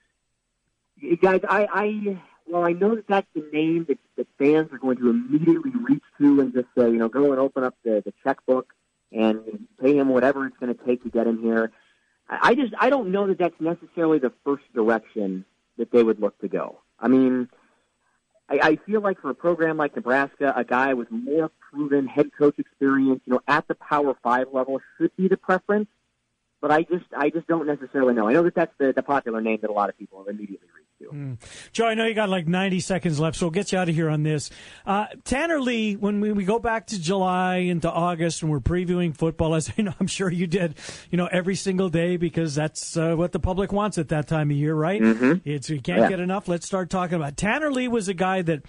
Guys, 1.20 1.40
I, 1.48 1.68
I 1.72 2.18
well, 2.46 2.64
I 2.64 2.72
know 2.72 2.94
that 2.94 3.06
that's 3.06 3.26
the 3.34 3.48
name 3.52 3.86
that, 3.88 3.98
that 4.16 4.26
fans 4.38 4.72
are 4.72 4.78
going 4.78 4.96
to 4.98 5.10
immediately 5.10 5.72
reach 5.82 6.02
to 6.18 6.40
and 6.40 6.52
just 6.52 6.66
say, 6.76 6.90
you 6.90 6.96
know, 6.96 7.08
go 7.08 7.32
and 7.32 7.40
open 7.40 7.64
up 7.64 7.74
the, 7.84 8.02
the 8.04 8.12
checkbook 8.22 8.72
and 9.14 9.66
pay 9.80 9.96
him 9.96 10.08
whatever 10.08 10.46
it's 10.46 10.56
going 10.58 10.74
to 10.74 10.84
take 10.84 11.02
to 11.04 11.10
get 11.10 11.26
him 11.26 11.40
here. 11.40 11.70
I 12.28 12.54
just, 12.54 12.74
I 12.78 12.90
don't 12.90 13.12
know 13.12 13.26
that 13.26 13.38
that's 13.38 13.60
necessarily 13.60 14.18
the 14.18 14.32
first 14.44 14.64
direction 14.74 15.44
that 15.76 15.90
they 15.90 16.02
would 16.02 16.20
look 16.20 16.38
to 16.40 16.48
go. 16.48 16.80
I 16.98 17.08
mean, 17.08 17.48
I, 18.48 18.58
I 18.62 18.76
feel 18.76 19.00
like 19.00 19.20
for 19.20 19.30
a 19.30 19.34
program 19.34 19.76
like 19.76 19.94
Nebraska, 19.94 20.52
a 20.56 20.64
guy 20.64 20.94
with 20.94 21.10
more 21.10 21.50
proven 21.70 22.06
head 22.06 22.30
coach 22.36 22.58
experience, 22.58 23.20
you 23.26 23.34
know, 23.34 23.40
at 23.46 23.68
the 23.68 23.74
Power 23.74 24.16
Five 24.22 24.48
level 24.52 24.80
should 24.96 25.14
be 25.16 25.28
the 25.28 25.36
preference. 25.36 25.88
But 26.60 26.70
I 26.70 26.82
just, 26.84 27.04
I 27.14 27.28
just 27.28 27.46
don't 27.46 27.66
necessarily 27.66 28.14
know. 28.14 28.26
I 28.26 28.32
know 28.32 28.42
that 28.44 28.54
that's 28.54 28.72
the, 28.78 28.92
the 28.94 29.02
popular 29.02 29.42
name 29.42 29.58
that 29.60 29.68
a 29.68 29.72
lot 29.72 29.90
of 29.90 29.98
people 29.98 30.24
immediately 30.26 30.68
reach 30.74 30.83
Mm. 31.12 31.38
Joe, 31.72 31.86
I 31.86 31.94
know 31.94 32.06
you 32.06 32.14
got 32.14 32.28
like 32.28 32.46
90 32.46 32.80
seconds 32.80 33.20
left, 33.20 33.36
so 33.36 33.46
we'll 33.46 33.50
get 33.50 33.72
you 33.72 33.78
out 33.78 33.88
of 33.88 33.94
here 33.94 34.08
on 34.08 34.22
this. 34.22 34.50
Uh, 34.86 35.06
Tanner 35.24 35.60
Lee, 35.60 35.96
when 35.96 36.20
we, 36.20 36.32
we 36.32 36.44
go 36.44 36.58
back 36.58 36.88
to 36.88 37.00
July 37.00 37.56
into 37.56 37.90
August 37.90 38.42
and 38.42 38.50
we're 38.50 38.60
previewing 38.60 39.16
football, 39.16 39.54
as 39.54 39.72
I 39.78 39.82
know, 39.82 39.94
I'm 40.00 40.06
sure 40.06 40.30
you 40.30 40.46
did, 40.46 40.76
you 41.10 41.18
know, 41.18 41.26
every 41.26 41.56
single 41.56 41.88
day 41.88 42.16
because 42.16 42.54
that's 42.54 42.96
uh, 42.96 43.14
what 43.14 43.32
the 43.32 43.40
public 43.40 43.72
wants 43.72 43.98
at 43.98 44.08
that 44.08 44.28
time 44.28 44.50
of 44.50 44.56
year, 44.56 44.74
right? 44.74 45.00
Mm-hmm. 45.00 45.48
It's 45.48 45.70
we 45.70 45.80
can't 45.80 46.00
yeah. 46.00 46.08
get 46.08 46.20
enough. 46.20 46.48
Let's 46.48 46.66
start 46.66 46.90
talking 46.90 47.16
about 47.16 47.36
Tanner 47.36 47.72
Lee 47.72 47.88
was 47.88 48.08
a 48.08 48.14
guy 48.14 48.42
that 48.42 48.62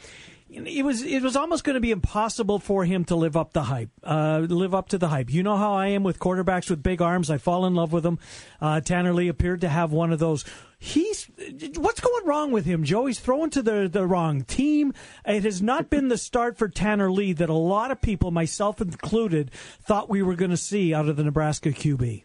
it 0.49 0.85
was 0.85 1.01
it 1.01 1.21
was 1.21 1.35
almost 1.35 1.63
going 1.63 1.73
to 1.73 1.81
be 1.81 1.91
impossible 1.91 2.59
for 2.59 2.85
him 2.85 3.03
to 3.05 3.15
live 3.15 3.35
up 3.35 3.53
the 3.53 3.63
hype, 3.63 3.89
uh, 4.03 4.39
live 4.47 4.75
up 4.75 4.89
to 4.89 4.97
the 4.97 5.07
hype. 5.07 5.31
You 5.31 5.43
know 5.43 5.57
how 5.57 5.73
I 5.73 5.87
am 5.87 6.03
with 6.03 6.19
quarterbacks 6.19 6.69
with 6.69 6.83
big 6.83 7.01
arms. 7.01 7.29
I 7.29 7.37
fall 7.37 7.65
in 7.65 7.73
love 7.73 7.91
with 7.91 8.03
them. 8.03 8.19
Uh, 8.61 8.79
Tanner 8.79 9.13
Lee 9.13 9.27
appeared 9.27 9.61
to 9.61 9.69
have 9.69 9.91
one 9.91 10.13
of 10.13 10.19
those. 10.19 10.45
He's 10.77 11.29
what's 11.75 11.99
going 11.99 12.25
wrong 12.25 12.51
with 12.51 12.65
him, 12.65 12.83
Joe? 12.83 13.05
He's 13.05 13.19
to 13.19 13.61
the 13.61 13.89
the 13.91 14.05
wrong 14.05 14.43
team. 14.43 14.93
It 15.25 15.43
has 15.43 15.61
not 15.61 15.89
been 15.89 16.09
the 16.09 16.17
start 16.17 16.57
for 16.57 16.67
Tanner 16.67 17.11
Lee 17.11 17.33
that 17.33 17.49
a 17.49 17.53
lot 17.53 17.91
of 17.91 18.01
people, 18.01 18.31
myself 18.31 18.81
included, 18.81 19.51
thought 19.81 20.09
we 20.09 20.21
were 20.21 20.35
going 20.35 20.51
to 20.51 20.57
see 20.57 20.93
out 20.93 21.07
of 21.07 21.15
the 21.15 21.23
Nebraska 21.23 21.69
QB. 21.69 22.23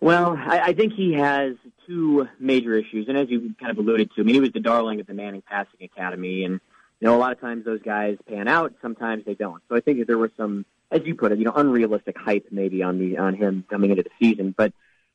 Well, 0.00 0.36
I, 0.36 0.60
I 0.60 0.72
think 0.74 0.92
he 0.92 1.14
has 1.14 1.54
two 1.86 2.28
major 2.38 2.74
issues, 2.74 3.08
and 3.08 3.16
as 3.16 3.30
you 3.30 3.54
kind 3.58 3.70
of 3.70 3.78
alluded 3.78 4.10
to, 4.14 4.20
I 4.20 4.24
mean, 4.24 4.34
he 4.34 4.40
was 4.40 4.52
the 4.52 4.60
darling 4.60 5.00
of 5.00 5.06
the 5.06 5.14
Manning 5.14 5.42
Passing 5.42 5.82
Academy, 5.82 6.44
and 6.44 6.60
you 7.00 7.08
know, 7.08 7.16
a 7.16 7.18
lot 7.18 7.32
of 7.32 7.40
times 7.40 7.64
those 7.64 7.82
guys 7.82 8.16
pan 8.28 8.48
out, 8.48 8.74
sometimes 8.80 9.24
they 9.24 9.34
don't. 9.34 9.62
So 9.68 9.76
I 9.76 9.80
think 9.80 9.98
that 9.98 10.06
there 10.06 10.18
was 10.18 10.30
some, 10.36 10.64
as 10.90 11.02
you 11.04 11.14
put 11.14 11.32
it, 11.32 11.38
you 11.38 11.44
know, 11.44 11.52
unrealistic 11.54 12.16
hype 12.18 12.46
maybe 12.50 12.82
on 12.82 12.98
the 12.98 13.18
on 13.18 13.34
him 13.34 13.64
coming 13.68 13.90
into 13.90 14.02
the 14.02 14.10
season. 14.18 14.54
But 14.56 14.72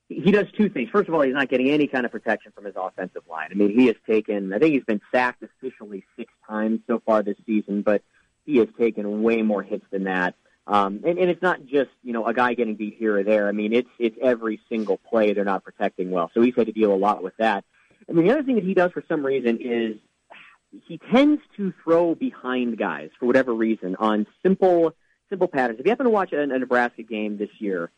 he 0.10 0.32
does 0.32 0.48
two 0.58 0.70
things. 0.70 0.90
First 0.90 1.08
of 1.08 1.14
all, 1.14 1.22
he's 1.22 1.36
not 1.36 1.50
getting 1.50 1.70
any 1.70 1.88
kind 1.88 2.06
of 2.06 2.12
protection 2.12 2.52
from 2.52 2.66
his 2.66 2.74
offensive 2.76 3.22
line. 3.30 3.50
I 3.52 3.54
mean, 3.54 3.78
he 3.78 3.86
has 3.88 3.96
taken, 4.08 4.52
I 4.52 4.60
think 4.60 4.74
he's 4.74 4.84
been 4.84 5.02
sacked 5.12 5.44
officially 5.44 6.04
six 6.18 6.34
times 6.48 6.80
so 6.88 7.02
far 7.06 7.22
this 7.22 7.38
season, 7.46 7.84
but 7.84 8.02
he 8.46 8.58
has 8.58 8.68
taken 8.78 9.22
way 9.22 9.44
more 9.44 9.62
hits 9.62 9.86
than 9.92 10.06
that. 10.06 10.34
Um, 10.66 11.02
and, 11.06 11.18
and 11.18 11.30
it's 11.32 11.42
not 11.42 11.66
just 11.66 11.90
you 12.04 12.14
know 12.14 12.28
a 12.28 12.34
guy 12.34 12.54
getting 12.54 12.76
beat 12.76 12.96
here 12.98 13.18
or 13.18 13.24
there. 13.24 13.48
I 13.48 13.52
mean, 13.54 13.74
it's 13.74 13.90
it's 13.98 14.16
every 14.22 14.60
single 14.70 14.98
play 14.98 15.34
they're 15.34 15.44
not 15.44 15.64
protecting 15.64 16.12
well. 16.12 16.30
So 16.34 16.42
he's 16.42 16.54
had 16.56 16.68
to 16.68 16.72
deal 16.72 16.94
a 16.94 16.96
lot 16.96 17.24
with 17.24 17.36
that. 17.38 17.64
I 18.08 18.12
mean, 18.12 18.26
the 18.26 18.32
other 18.32 18.44
thing 18.44 18.56
that 18.56 18.64
he 18.64 18.76
does 18.76 18.92
for 18.92 19.04
some 19.08 19.26
reason 19.26 19.58
is 19.62 19.98
he 20.88 21.00
tends 21.12 21.42
to 21.58 21.74
throw 21.84 22.14
behind 22.14 22.78
guys 22.78 23.10
for 23.20 23.26
whatever 23.26 23.54
reason 23.54 23.96
on 23.96 24.28
simple 24.44 24.94
simple 25.30 25.48
patterns. 25.48 25.80
If 25.80 25.88
you 25.88 25.92
happen 25.92 26.06
to 26.06 26.12
watch 26.12 26.34
a, 26.34 26.42
a 26.42 26.46
Nebraska 26.46 27.02
game 27.02 27.38
this 27.38 27.50
year, 27.58 27.90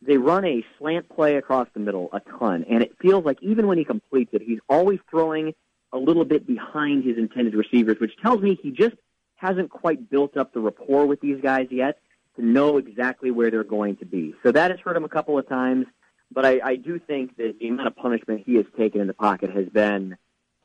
they 0.00 0.16
run 0.16 0.44
a 0.44 0.64
slant 0.78 1.08
play 1.08 1.36
across 1.36 1.68
the 1.74 1.80
middle 1.80 2.08
a 2.12 2.20
ton, 2.20 2.64
and 2.68 2.82
it 2.82 2.96
feels 3.00 3.24
like 3.24 3.42
even 3.42 3.66
when 3.66 3.78
he 3.78 3.84
completes 3.84 4.30
it, 4.32 4.42
he's 4.42 4.60
always 4.68 5.00
throwing 5.10 5.54
a 5.92 5.98
little 5.98 6.24
bit 6.24 6.46
behind 6.46 7.04
his 7.04 7.16
intended 7.16 7.54
receivers, 7.54 7.98
which 7.98 8.16
tells 8.22 8.40
me 8.40 8.58
he 8.62 8.70
just 8.70 8.94
hasn't 9.36 9.70
quite 9.70 10.10
built 10.10 10.36
up 10.36 10.52
the 10.52 10.60
rapport 10.60 11.06
with 11.06 11.20
these 11.20 11.40
guys 11.40 11.68
yet 11.70 11.98
to 12.36 12.44
know 12.44 12.76
exactly 12.76 13.30
where 13.30 13.50
they're 13.50 13.64
going 13.64 13.96
to 13.96 14.04
be. 14.04 14.34
So 14.42 14.52
that 14.52 14.70
has 14.70 14.80
hurt 14.80 14.96
him 14.96 15.04
a 15.04 15.08
couple 15.08 15.38
of 15.38 15.48
times, 15.48 15.86
but 16.30 16.44
I, 16.44 16.60
I 16.62 16.76
do 16.76 16.98
think 16.98 17.36
that 17.36 17.58
the 17.58 17.68
amount 17.68 17.88
of 17.88 17.96
punishment 17.96 18.42
he 18.44 18.56
has 18.56 18.66
taken 18.76 19.00
in 19.00 19.06
the 19.06 19.14
pocket 19.14 19.50
has 19.50 19.68
been 19.68 20.16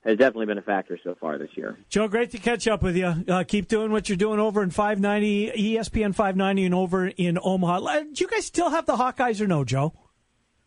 has 0.06 0.18
definitely 0.18 0.46
been 0.48 0.58
a 0.58 0.62
factor 0.64 1.00
so 1.04 1.16
far 1.20 1.38
this 1.38 1.50
year. 1.56 1.78
Joe, 1.90 2.08
great 2.08 2.32
to 2.32 2.38
catch 2.38 2.68
up 2.68 2.84
with 2.84 2.96
you. 2.98 3.08
Uh, 3.28 3.44
keep 3.48 3.68
doing 3.68 3.92
what 3.92 4.10
you're 4.10 4.18
doing 4.18 4.40
over 4.40 4.62
in 4.64 4.70
590, 4.70 5.52
ESPN 5.76 6.14
590, 6.14 6.66
and 6.66 6.76
over 6.76 7.08
in 7.08 7.38
Omaha. 7.42 8.00
Do 8.02 8.08
you 8.18 8.28
guys 8.28 8.46
still 8.46 8.70
have 8.70 8.86
the 8.86 8.96
Hawkeyes 8.98 9.40
or 9.42 9.48
no, 9.48 9.64
Joe? 9.64 9.94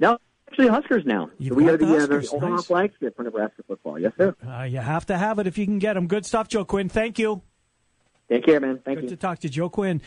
No, 0.01 0.19
actually 0.49 0.69
Huskers 0.69 1.05
now. 1.07 1.31
So 1.47 1.55
we 1.55 1.65
got 1.65 1.79
the 1.79 1.87
the, 1.87 1.97
uh, 1.97 2.07
the 2.07 2.15
Huskers. 2.17 2.33
Omaha 2.33 2.55
Nice. 2.57 2.67
flagship 2.67 3.17
for 3.17 3.23
Nebraska 3.25 3.63
football. 3.67 3.99
Yes, 3.99 4.13
sir. 4.17 4.35
Uh, 4.47 4.63
you 4.63 4.79
have 4.79 5.07
to 5.07 5.17
have 5.19 5.39
it 5.39 5.47
if 5.47 5.59
you 5.59 5.65
can 5.67 5.79
get 5.79 5.95
them. 5.95 6.07
Good 6.07 6.25
stuff, 6.27 6.49
Joe 6.49 6.65
Quinn. 6.65 6.89
Thank 6.89 7.19
you. 7.19 7.43
Take 8.29 8.45
care, 8.45 8.59
man. 8.59 8.81
Thank 8.85 8.97
Good 8.99 9.05
you. 9.05 9.11
to 9.11 9.17
talk 9.17 9.39
to 9.41 9.49
Joe 9.49 9.69
Quinn. 9.69 10.01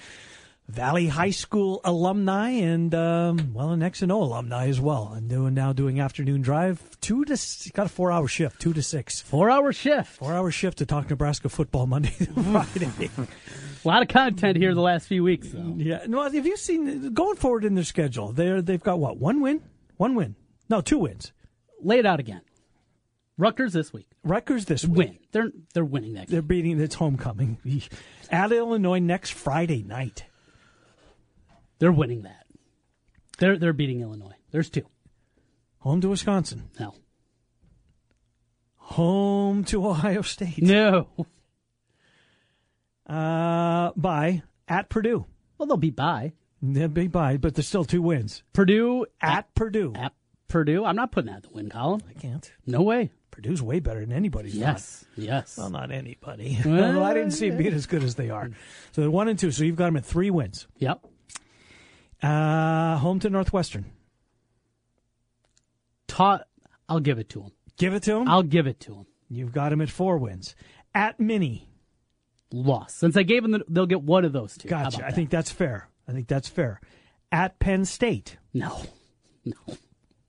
Valley 0.70 1.08
High 1.08 1.32
School 1.32 1.82
alumni 1.84 2.50
and 2.50 2.94
um, 2.94 3.54
well, 3.54 3.72
an 3.72 3.82
X 3.82 4.04
and 4.04 4.12
O 4.12 4.22
alumni 4.22 4.68
as 4.68 4.80
well. 4.80 5.12
And 5.16 5.28
doing 5.28 5.56
now 5.56 5.74
doing 5.74 6.00
afternoon 6.00 6.42
drive 6.42 6.82
two 7.02 7.26
to 7.26 7.38
got 7.74 7.88
a 7.88 7.90
four 7.90 8.12
hour 8.12 8.28
shift, 8.28 8.62
two 8.62 8.74
to 8.74 8.84
six, 8.84 9.20
four 9.20 9.50
hour 9.50 9.74
shift, 9.74 10.18
four 10.18 10.34
hour 10.34 10.52
shift 10.52 10.78
to 10.78 10.86
talk 10.86 11.10
Nebraska 11.10 11.50
football 11.50 11.88
Monday 11.88 12.10
Friday. 12.52 13.10
A 13.18 13.88
lot 13.88 14.04
of 14.04 14.10
content 14.10 14.58
here 14.58 14.76
the 14.76 14.82
last 14.82 15.08
few 15.08 15.24
weeks, 15.24 15.48
though. 15.50 15.74
yeah, 15.78 16.04
no, 16.08 16.22
have 16.22 16.46
you 16.46 16.56
seen 16.56 17.14
going 17.14 17.36
forward 17.36 17.66
in 17.66 17.74
their 17.74 17.84
schedule? 17.84 18.32
They're 18.32 18.62
they've 18.62 18.84
got 18.84 19.00
what 19.00 19.18
one 19.18 19.42
win, 19.42 19.64
one 19.98 20.14
win, 20.14 20.36
no 20.70 20.82
two 20.82 21.00
wins. 21.00 21.32
Lay 21.82 21.98
it 22.00 22.06
out 22.06 22.20
again. 22.20 22.42
Rutgers 23.40 23.74
this 23.74 23.92
week. 23.92 24.08
Rutgers 24.24 24.66
this 24.66 24.86
week. 24.86 24.98
Win. 24.98 25.18
They're 25.32 25.52
they're 25.74 25.86
winning 25.86 26.14
that 26.14 26.28
game. 26.28 26.34
They're 26.34 26.42
beating. 26.44 26.80
It's 26.80 26.96
homecoming 26.96 27.58
at 28.30 28.52
Illinois 28.52 29.00
next 29.00 29.32
Friday 29.32 29.82
night. 29.82 30.26
They're 31.80 31.92
winning 31.92 32.24
that. 32.24 32.46
They're 33.38 33.58
they're 33.58 33.74
beating 33.74 34.02
Illinois. 34.02 34.36
There's 34.52 34.70
two. 34.70 34.86
Home 35.80 36.02
to 36.02 36.10
Wisconsin. 36.10 36.70
No. 36.80 36.94
Home 38.76 39.64
to 39.66 39.88
Ohio 39.88 40.22
State. 40.22 40.62
No. 40.62 41.08
Uh, 43.08 43.92
by 43.96 44.44
at 44.68 44.90
Purdue. 44.90 45.26
Well, 45.58 45.68
they'll 45.68 45.78
be 45.78 45.90
by. 45.90 46.34
They'll 46.62 46.90
be 46.90 47.08
by, 47.08 47.38
but 47.38 47.56
there's 47.56 47.68
still 47.68 47.86
two 47.86 48.02
wins. 48.02 48.44
Purdue 48.54 49.06
at, 49.22 49.54
Purdue. 49.56 49.94
At 49.96 50.14
Purdue. 50.48 50.84
I'm 50.84 50.96
not 50.96 51.12
putting 51.12 51.32
that 51.32 51.38
in 51.38 51.42
the 51.44 51.50
win 51.50 51.70
column. 51.70 52.02
I 52.10 52.14
can't. 52.14 52.52
No 52.66 52.82
way. 52.82 53.12
Purdue's 53.32 53.62
way 53.62 53.80
better 53.80 54.02
than 54.02 54.12
anybody's. 54.12 54.56
Yes. 54.56 55.06
Yes. 55.16 55.58
Well, 55.58 55.70
not 55.70 55.92
anybody. 55.92 56.60
Well, 56.66 56.96
well, 56.96 57.04
I 57.04 57.14
didn't 57.14 57.32
see 57.32 57.50
them 57.50 57.58
being 57.58 57.74
as 57.74 57.86
good 57.86 58.04
as 58.04 58.16
they 58.16 58.30
are. 58.30 58.50
So 58.92 59.02
they're 59.02 59.12
one 59.12 59.30
and 59.30 59.40
two. 59.40 59.52
So 59.52 59.64
you've 59.64 59.78
got 59.78 59.86
them 59.86 59.98
at 59.98 60.06
three 60.06 60.30
wins. 60.30 60.68
Yep. 60.78 61.06
Uh, 62.22 62.98
home 62.98 63.20
to 63.20 63.30
Northwestern. 63.30 63.86
Taught. 66.08 66.48
I'll 66.88 67.00
give 67.00 67.20
it 67.20 67.30
to 67.30 67.42
him. 67.44 67.52
Give 67.78 67.94
it 67.94 68.04
to 68.04 68.16
him. 68.16 68.28
I'll 68.28 68.44
give 68.44 68.68
it 68.68 68.80
to 68.82 68.96
him. 68.96 69.06
You've 69.30 69.54
got 69.54 69.72
him 69.72 69.82
at 69.82 69.90
four 69.90 70.18
wins. 70.18 70.56
At 70.94 71.20
Mini. 71.20 71.70
Loss. 72.52 72.96
Since 72.96 73.16
I 73.16 73.24
gave 73.24 73.44
them, 73.44 73.52
the, 73.52 73.64
they'll 73.70 73.86
get 73.86 74.02
one 74.02 74.26
of 74.26 74.34
those 74.34 74.58
two. 74.58 74.68
Gotcha. 74.68 75.06
I 75.06 75.12
think 75.12 75.30
that's 75.30 75.52
fair. 75.52 75.88
I 76.08 76.12
think 76.12 76.28
that's 76.28 76.48
fair. 76.48 76.82
At 77.32 77.60
Penn 77.60 77.86
State. 77.86 78.38
No. 78.54 78.82
No. 79.46 79.78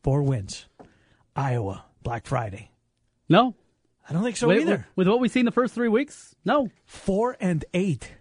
Four 0.03 0.23
wins. 0.23 0.67
Iowa. 1.35 1.87
Black 2.03 2.27
Friday. 2.27 2.71
No. 3.29 3.55
I 4.09 4.13
don't 4.13 4.23
think 4.23 4.37
so 4.37 4.49
with, 4.49 4.61
either. 4.61 4.87
With, 4.97 5.07
with 5.07 5.09
what 5.09 5.21
we've 5.21 5.31
seen 5.31 5.45
the 5.45 5.51
first 5.51 5.75
three 5.75 5.89
weeks, 5.89 6.35
no. 6.45 6.69
Four 6.85 7.37
and 7.41 7.65
eight. 7.73 8.13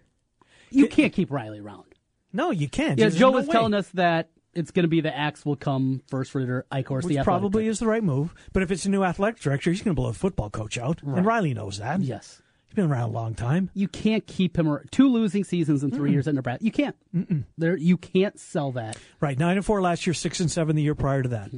You 0.69 0.87
can't 0.87 1.11
keep 1.11 1.31
Riley 1.31 1.59
around. 1.59 1.88
No, 2.31 2.51
you 2.51 2.69
can't. 2.69 2.97
Yeah, 2.99 3.05
There's 3.05 3.17
Joe 3.17 3.29
no 3.31 3.37
was 3.37 3.47
way. 3.47 3.53
telling 3.53 3.73
us 3.73 3.87
that 3.89 4.29
it's 4.53 4.71
going 4.71 4.83
to 4.83 4.89
be 4.89 5.01
the 5.01 5.15
axe 5.15 5.45
will 5.45 5.55
come 5.55 6.01
first 6.07 6.31
for 6.31 6.65
Eichorst, 6.71 7.03
Which 7.05 7.15
the 7.15 7.23
probably 7.23 7.67
is 7.67 7.79
the 7.79 7.87
right 7.87 8.03
move. 8.03 8.33
But 8.53 8.63
if 8.63 8.71
it's 8.71 8.85
a 8.85 8.89
new 8.89 9.03
athletic 9.03 9.39
director, 9.39 9.71
he's 9.71 9.81
going 9.81 9.95
to 9.95 9.99
blow 9.99 10.09
a 10.09 10.13
football 10.13 10.49
coach 10.49 10.77
out. 10.77 10.99
Right. 11.03 11.17
And 11.17 11.25
Riley 11.25 11.53
knows 11.53 11.77
that. 11.79 12.01
Yes. 12.01 12.41
He's 12.65 12.75
been 12.75 12.91
around 12.91 13.09
a 13.09 13.13
long 13.13 13.33
time. 13.33 13.71
You 13.73 13.87
can't 13.87 14.25
keep 14.27 14.55
him 14.55 14.77
two 14.91 15.07
losing 15.09 15.43
seasons 15.43 15.83
in 15.83 15.89
3 15.89 16.11
years 16.11 16.27
at 16.27 16.35
Nebraska. 16.35 16.63
You 16.63 16.71
can't. 16.71 16.95
There, 17.57 17.75
you 17.75 17.97
can't 17.97 18.39
sell 18.39 18.71
that. 18.73 18.95
Right. 19.19 19.39
Nine 19.39 19.57
and 19.57 19.65
four 19.65 19.81
last 19.81 20.05
year, 20.05 20.13
six 20.13 20.39
and 20.39 20.51
seven 20.51 20.75
the 20.75 20.83
year 20.83 20.93
prior 20.93 21.23
to 21.23 21.29
that. 21.29 21.49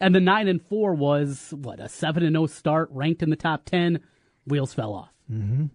And 0.00 0.14
the 0.14 0.20
nine 0.20 0.48
and 0.48 0.62
four 0.62 0.94
was 0.94 1.52
what 1.54 1.80
a 1.80 1.88
seven 1.90 2.22
and 2.24 2.34
zero 2.34 2.46
start, 2.46 2.88
ranked 2.92 3.22
in 3.22 3.28
the 3.28 3.36
top 3.36 3.66
ten. 3.66 4.00
Wheels 4.46 4.72
fell 4.72 4.94
off. 4.94 5.10
Mm-hmm. 5.30 5.66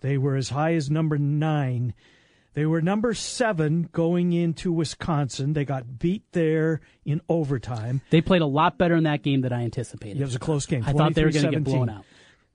They 0.00 0.16
were 0.16 0.36
as 0.36 0.50
high 0.50 0.74
as 0.74 0.90
number 0.90 1.18
nine. 1.18 1.92
They 2.56 2.64
were 2.64 2.80
number 2.80 3.12
seven 3.12 3.90
going 3.92 4.32
into 4.32 4.72
Wisconsin. 4.72 5.52
They 5.52 5.66
got 5.66 5.98
beat 5.98 6.22
there 6.32 6.80
in 7.04 7.20
overtime. 7.28 8.00
They 8.08 8.22
played 8.22 8.40
a 8.40 8.46
lot 8.46 8.78
better 8.78 8.94
in 8.94 9.04
that 9.04 9.22
game 9.22 9.42
than 9.42 9.52
I 9.52 9.64
anticipated. 9.64 10.18
It 10.18 10.24
was 10.24 10.36
a 10.36 10.38
close 10.38 10.64
game. 10.64 10.82
I 10.86 10.94
thought 10.94 11.14
they 11.14 11.26
were 11.26 11.32
going 11.32 11.44
to 11.44 11.50
get 11.50 11.64
blown 11.64 11.90
out. 11.90 12.06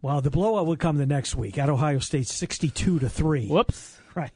Well, 0.01 0.19
the 0.21 0.31
blowout 0.31 0.65
would 0.65 0.79
come 0.79 0.97
the 0.97 1.05
next 1.05 1.35
week 1.35 1.59
at 1.59 1.69
Ohio 1.69 1.99
State, 1.99 2.27
sixty-two 2.27 2.97
to 2.97 3.09
three. 3.09 3.47
Whoops. 3.47 3.97
Right. 4.13 4.31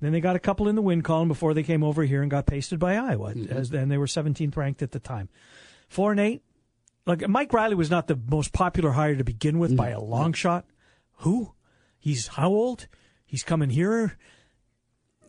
Then 0.00 0.12
they 0.12 0.22
got 0.22 0.36
a 0.36 0.38
couple 0.38 0.66
in 0.66 0.74
the 0.74 0.80
win 0.80 1.02
column 1.02 1.28
before 1.28 1.52
they 1.52 1.62
came 1.62 1.82
over 1.82 2.02
here 2.04 2.22
and 2.22 2.30
got 2.30 2.46
pasted 2.46 2.78
by 2.78 2.96
Iowa, 2.96 3.34
mm-hmm. 3.34 3.52
as, 3.52 3.70
and 3.72 3.90
they 3.90 3.98
were 3.98 4.06
17th 4.06 4.56
ranked 4.56 4.80
at 4.80 4.92
the 4.92 4.98
time. 4.98 5.28
Four 5.86 6.12
and 6.12 6.20
eight. 6.20 6.42
Like 7.04 7.28
Mike 7.28 7.52
Riley 7.52 7.74
was 7.74 7.90
not 7.90 8.06
the 8.06 8.18
most 8.30 8.54
popular 8.54 8.92
hire 8.92 9.16
to 9.16 9.24
begin 9.24 9.58
with 9.58 9.76
by 9.76 9.90
mm-hmm. 9.90 10.00
a 10.00 10.04
long 10.04 10.32
shot. 10.32 10.64
Who? 11.18 11.52
He's 11.98 12.28
how 12.28 12.48
old? 12.48 12.86
He's 13.26 13.42
coming 13.42 13.68
here. 13.68 14.16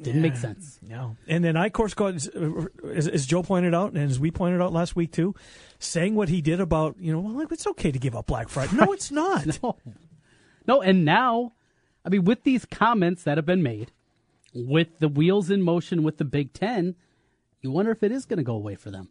Didn't 0.01 0.21
make 0.21 0.35
sense. 0.35 0.79
No. 0.81 1.15
And 1.27 1.43
then 1.43 1.55
I, 1.55 1.67
of 1.67 1.73
course, 1.73 1.93
got, 1.93 2.15
as, 2.15 2.27
as 3.07 3.25
Joe 3.25 3.43
pointed 3.43 3.73
out, 3.73 3.93
and 3.93 4.09
as 4.09 4.19
we 4.19 4.31
pointed 4.31 4.61
out 4.61 4.73
last 4.73 4.95
week 4.95 5.11
too, 5.11 5.35
saying 5.79 6.15
what 6.15 6.29
he 6.29 6.41
did 6.41 6.59
about, 6.59 6.95
you 6.99 7.11
know, 7.11 7.19
well, 7.19 7.33
like, 7.33 7.51
it's 7.51 7.67
okay 7.67 7.91
to 7.91 7.99
give 7.99 8.15
up 8.15 8.27
Black 8.27 8.49
Friday. 8.49 8.75
No, 8.75 8.91
it's 8.93 9.11
not. 9.11 9.45
no. 9.63 9.77
No, 10.67 10.81
and 10.81 11.05
now, 11.05 11.53
I 12.05 12.09
mean, 12.09 12.23
with 12.23 12.43
these 12.43 12.65
comments 12.65 13.23
that 13.23 13.37
have 13.37 13.45
been 13.45 13.63
made, 13.63 13.91
with 14.53 14.99
the 14.99 15.07
wheels 15.07 15.49
in 15.49 15.61
motion 15.61 16.03
with 16.03 16.17
the 16.17 16.25
Big 16.25 16.53
Ten, 16.53 16.95
you 17.61 17.71
wonder 17.71 17.91
if 17.91 18.03
it 18.03 18.11
is 18.11 18.25
going 18.25 18.37
to 18.37 18.43
go 18.43 18.55
away 18.55 18.75
for 18.75 18.91
them. 18.91 19.09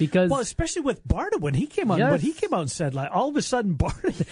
Because 0.00 0.30
Well, 0.30 0.40
especially 0.40 0.82
with 0.82 1.06
Barta 1.06 1.38
when 1.38 1.54
he 1.54 1.66
came 1.66 1.90
out, 1.90 1.98
Yes. 1.98 2.10
when 2.10 2.20
he 2.20 2.32
came 2.32 2.52
out 2.54 2.62
and 2.62 2.70
said 2.70 2.94
like 2.94 3.10
all 3.12 3.28
of 3.28 3.36
a 3.36 3.42
sudden 3.42 3.74
Barta, 3.78 4.18
you 4.18 4.24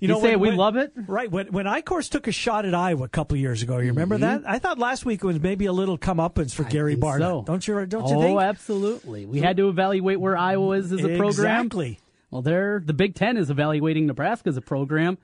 You 0.00 0.08
know, 0.08 0.20
say 0.20 0.30
when- 0.36 0.40
we 0.40 0.48
when- 0.50 0.56
love 0.56 0.76
it? 0.76 0.92
right? 1.06 1.30
When 1.30 1.48
when 1.48 1.66
Eichorst 1.66 2.10
took 2.10 2.26
a 2.28 2.32
shot 2.32 2.64
at 2.64 2.74
Iowa 2.74 3.04
a 3.04 3.08
couple 3.08 3.34
of 3.34 3.40
years 3.40 3.60
ago, 3.62 3.78
you 3.78 3.88
remember 3.88 4.16
Mhm. 4.16 4.20
that? 4.20 4.42
I 4.48 4.58
thought 4.60 4.78
last 4.78 5.04
week 5.04 5.22
it 5.22 5.26
was 5.26 5.40
maybe 5.40 5.66
a 5.66 5.72
little 5.72 5.98
comeuppance 5.98 6.54
for 6.54 6.62
Gary 6.64 6.92
think 6.94 7.04
Barta. 7.04 7.18
so. 7.18 7.44
Don't 7.46 7.66
you? 7.66 7.84
Don't 7.86 8.08
you 8.08 8.16
oh, 8.16 8.20
think? 8.22 8.40
absolutely. 8.40 9.26
We 9.26 9.40
had 9.40 9.56
to 9.58 9.68
evaluate 9.68 10.20
where 10.20 10.36
Iowa 10.36 10.76
is 10.78 10.92
as 10.92 11.00
a 11.00 11.16
program. 11.16 11.26
Exactly. 11.66 11.98
Well, 12.30 12.42
they're 12.42 12.80
the 12.84 12.94
Big 12.94 13.14
Ten 13.14 13.36
is 13.36 13.50
evaluating 13.50 14.06
Nebraska 14.06 14.48
as 14.48 14.56
a 14.56 14.60
program. 14.62 15.18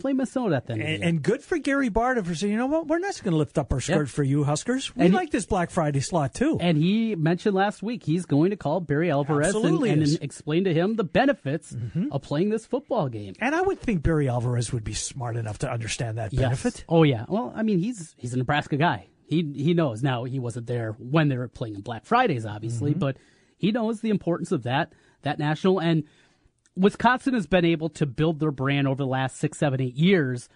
Play 0.00 0.12
Minnesota 0.14 0.56
at 0.56 0.66
the 0.66 0.72
end 0.72 0.82
of 0.82 0.86
the 0.88 0.94
And, 0.94 1.04
and 1.04 1.22
good 1.22 1.42
for 1.42 1.58
Gary 1.58 1.90
Barta 1.90 2.24
for 2.26 2.34
saying, 2.34 2.52
you 2.52 2.58
know 2.58 2.66
what, 2.66 2.86
we're 2.88 2.98
not 2.98 3.20
going 3.22 3.32
to 3.32 3.38
lift 3.38 3.58
up 3.58 3.72
our 3.72 3.80
skirt 3.80 3.98
Yeah. 4.08 4.12
for 4.12 4.22
you, 4.22 4.44
Huskers. 4.44 4.94
We 4.96 5.02
And 5.04 5.12
he- 5.12 5.16
like 5.16 5.30
this 5.30 5.46
Black 5.46 5.70
Friday 5.70 6.00
slot 6.00 6.34
too. 6.34 6.58
And 6.60 6.76
he 6.78 7.14
mentioned 7.14 7.54
last 7.54 7.82
week 7.82 8.02
he's 8.02 8.26
going 8.26 8.50
to 8.50 8.56
call 8.56 8.80
Barry 8.80 9.10
Alvarez 9.10 9.54
and, 9.54 9.64
and. 9.64 10.02
Mm-hmm. 10.02 10.22
explain 10.24 10.64
to 10.64 10.74
him 10.74 10.96
the 10.96 11.04
benefits 11.04 11.76
of 12.10 12.22
playing 12.22 12.50
this 12.50 12.66
football 12.66 13.08
game. 13.08 13.34
And 13.40 13.54
I 13.54 13.60
would 13.60 13.78
think 13.80 14.02
Barry 14.02 14.28
Alvarez 14.28 14.72
would 14.72 14.84
be 14.84 14.94
smart 14.94 15.36
enough 15.36 15.58
to 15.58 15.70
understand 15.70 16.18
that 16.18 16.32
Yes. 16.32 16.42
benefit. 16.42 16.84
Oh 16.88 17.02
yeah. 17.02 17.26
Well, 17.28 17.52
I 17.54 17.62
mean, 17.62 17.78
he's 17.78 18.14
he's 18.16 18.34
a 18.34 18.38
Nebraska 18.38 18.76
guy. 18.76 19.08
He 19.26 19.48
he 19.54 19.74
knows. 19.74 20.02
Now 20.02 20.24
he 20.24 20.38
wasn't 20.38 20.66
there 20.66 20.92
when 20.98 21.28
they 21.28 21.36
were 21.36 21.46
playing 21.48 21.76
on 21.76 21.82
Black 21.82 22.04
Fridays, 22.04 22.44
obviously, 22.46 22.90
Mm-hmm. 22.90 22.98
but 23.00 23.16
he 23.56 23.70
knows 23.72 24.00
the 24.00 24.10
importance 24.10 24.50
of 24.52 24.62
that 24.64 24.92
that 25.22 25.38
national. 25.38 25.78
And 25.80 26.04
Wisconsin 26.76 27.34
has 27.34 27.46
been 27.46 27.64
able 27.64 27.88
to 27.90 28.06
build 28.06 28.40
their 28.40 28.50
brand 28.50 28.88
over 28.88 28.96
the 29.02 29.06
last 29.06 29.36
six, 29.36 29.58
seven, 29.58 29.80
eight 29.80 29.96
years, 29.96 30.48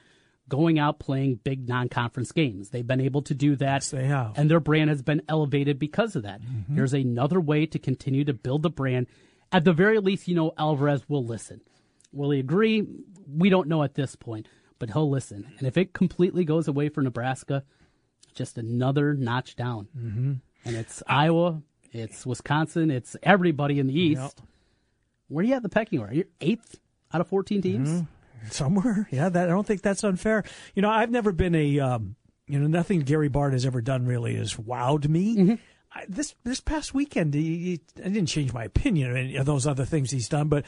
going 0.49 0.79
out 0.79 0.99
playing 0.99 1.41
big 1.43 1.69
non-conference 1.69 2.33
games. 2.33 2.71
They've 2.71 2.87
been 2.87 3.01
able 3.01 3.23
to 3.23 3.35
do 3.35 3.57
that. 3.57 3.83
they 3.85 4.07
have. 4.07 4.33
and 4.39 4.51
their 4.51 4.61
brand 4.61 4.91
has 4.91 5.03
been 5.03 5.23
elevated 5.29 5.79
because 5.79 6.17
of 6.17 6.23
that. 6.23 6.41
Mm-hmm. 6.41 6.77
There's 6.77 6.95
another 6.95 7.41
way 7.41 7.67
to 7.67 7.79
continue 7.79 8.25
to 8.25 8.33
build 8.35 8.63
the 8.63 8.71
brand. 8.71 9.07
At 9.53 9.65
the 9.65 9.73
very 9.73 9.99
least, 10.01 10.29
you 10.29 10.35
know 10.35 10.53
Alvarez 10.59 11.09
will 11.09 11.25
listen. 11.25 11.61
Will 12.13 12.31
he 12.31 12.41
agree? 12.41 12.87
We 13.29 13.49
don't 13.51 13.69
know 13.69 13.83
at 13.83 13.95
this 13.95 14.17
point, 14.17 14.49
but 14.79 14.91
he'll 14.91 15.11
listen. 15.11 15.53
And 15.59 15.67
if 15.67 15.77
it 15.77 15.93
completely 15.93 16.45
goes 16.45 16.69
away 16.69 16.89
for 16.89 17.03
Nebraska, 17.03 17.65
just 18.35 18.59
another 18.59 19.15
notch 19.15 19.57
down. 19.57 19.89
Mm-hmm. 19.97 20.33
And 20.65 20.77
it's 20.77 21.03
Iowa, 21.07 21.63
it's 21.93 22.25
Wisconsin, 22.27 22.91
it's 22.91 23.17
everybody 23.23 23.79
in 23.79 23.87
the 23.87 23.99
East. 23.99 24.21
Yep. 24.39 24.49
Where 25.29 25.43
do 25.43 25.49
you 25.49 25.55
at 25.55 25.63
the 25.63 25.69
pecking 25.69 25.99
order? 26.01 26.15
You're 26.15 26.27
eighth 26.41 26.79
out 27.13 27.21
of 27.21 27.29
14 27.29 27.63
teams? 27.63 27.89
Mm-hmm. 27.89 28.49
somewhere. 28.51 29.09
Yeah, 29.13 29.29
that 29.29 29.49
I 29.49 29.53
don't 29.53 29.67
think 29.67 29.83
that's 29.83 30.05
unfair. 30.05 30.45
You 30.75 30.83
know, 30.83 30.91
I've 30.91 31.11
never 31.11 31.33
been 31.33 31.55
a 31.55 31.81
um, 31.81 32.17
you 32.47 32.59
know 32.59 32.67
nothing 32.67 33.01
Gary 33.01 33.29
Bart 33.29 33.53
has 33.53 33.65
ever 33.65 33.81
done 33.81 34.05
really 34.07 34.37
has 34.37 34.55
wowed 34.55 35.09
me. 35.09 35.37
Mm-hmm. 35.37 35.55
I, 35.95 36.05
this 36.09 36.35
this 36.45 36.61
past 36.61 36.93
weekend, 36.93 37.35
he, 37.35 37.81
he- 37.97 38.03
I 38.05 38.09
didn't 38.09 38.27
change 38.27 38.53
my 38.53 38.65
opinion 38.65 39.11
of 39.11 39.17
any 39.17 39.37
of 39.37 39.47
those 39.47 39.67
other 39.67 39.85
things 39.85 40.11
he's 40.11 40.29
done, 40.29 40.49
but 40.49 40.65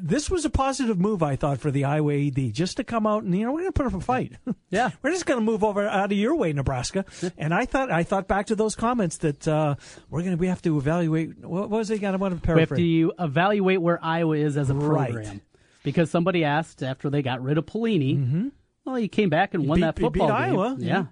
this 0.00 0.30
was 0.30 0.44
a 0.44 0.50
positive 0.50 0.98
move 0.98 1.22
I 1.22 1.36
thought 1.36 1.58
for 1.60 1.70
the 1.70 1.84
Iowa 1.84 2.14
AD 2.14 2.52
just 2.54 2.78
to 2.78 2.84
come 2.84 3.06
out 3.06 3.24
and 3.24 3.36
you 3.36 3.44
know 3.44 3.52
we're 3.52 3.60
going 3.60 3.72
to 3.72 3.76
put 3.82 3.86
up 3.86 3.94
a 3.94 4.00
fight. 4.00 4.32
Yeah, 4.70 4.88
we're 5.02 5.10
just 5.10 5.26
going 5.26 5.38
to 5.38 5.44
move 5.44 5.62
over 5.62 5.86
out 5.86 6.10
of 6.12 6.16
your 6.16 6.34
way, 6.34 6.50
Nebraska. 6.54 7.04
and 7.36 7.52
I 7.52 7.66
thought 7.66 7.90
I 7.90 8.04
thought 8.04 8.26
back 8.26 8.46
to 8.46 8.54
those 8.56 8.74
comments 8.74 9.18
that 9.18 9.46
uh, 9.46 9.74
we're 10.08 10.20
going 10.22 10.30
to 10.32 10.40
we 10.40 10.46
have 10.46 10.62
to 10.62 10.78
evaluate. 10.78 11.44
What 11.44 11.68
was 11.68 11.90
it? 11.90 12.02
I 12.02 12.16
want 12.16 12.34
to 12.34 12.40
paraphrase. 12.40 12.78
We 12.78 13.00
have 13.02 13.10
to 13.18 13.24
evaluate 13.24 13.82
where 13.82 14.02
Iowa 14.02 14.36
is 14.38 14.56
as 14.56 14.70
a 14.70 14.74
Right. 14.74 15.12
program. 15.12 15.42
Because 15.82 16.10
somebody 16.10 16.44
asked 16.44 16.82
after 16.82 17.10
they 17.10 17.20
got 17.20 17.42
rid 17.42 17.58
of 17.58 17.66
Pelini, 17.66 18.50
well, 18.86 18.94
he 18.94 19.08
came 19.08 19.28
back 19.28 19.52
and 19.52 19.68
won 19.68 19.76
beat- 19.76 19.82
that 19.82 19.98
football 19.98 20.28
game. 20.28 20.36
Iowa, 20.36 20.76
Yeah. 20.78 20.86
yeah. 20.88 21.04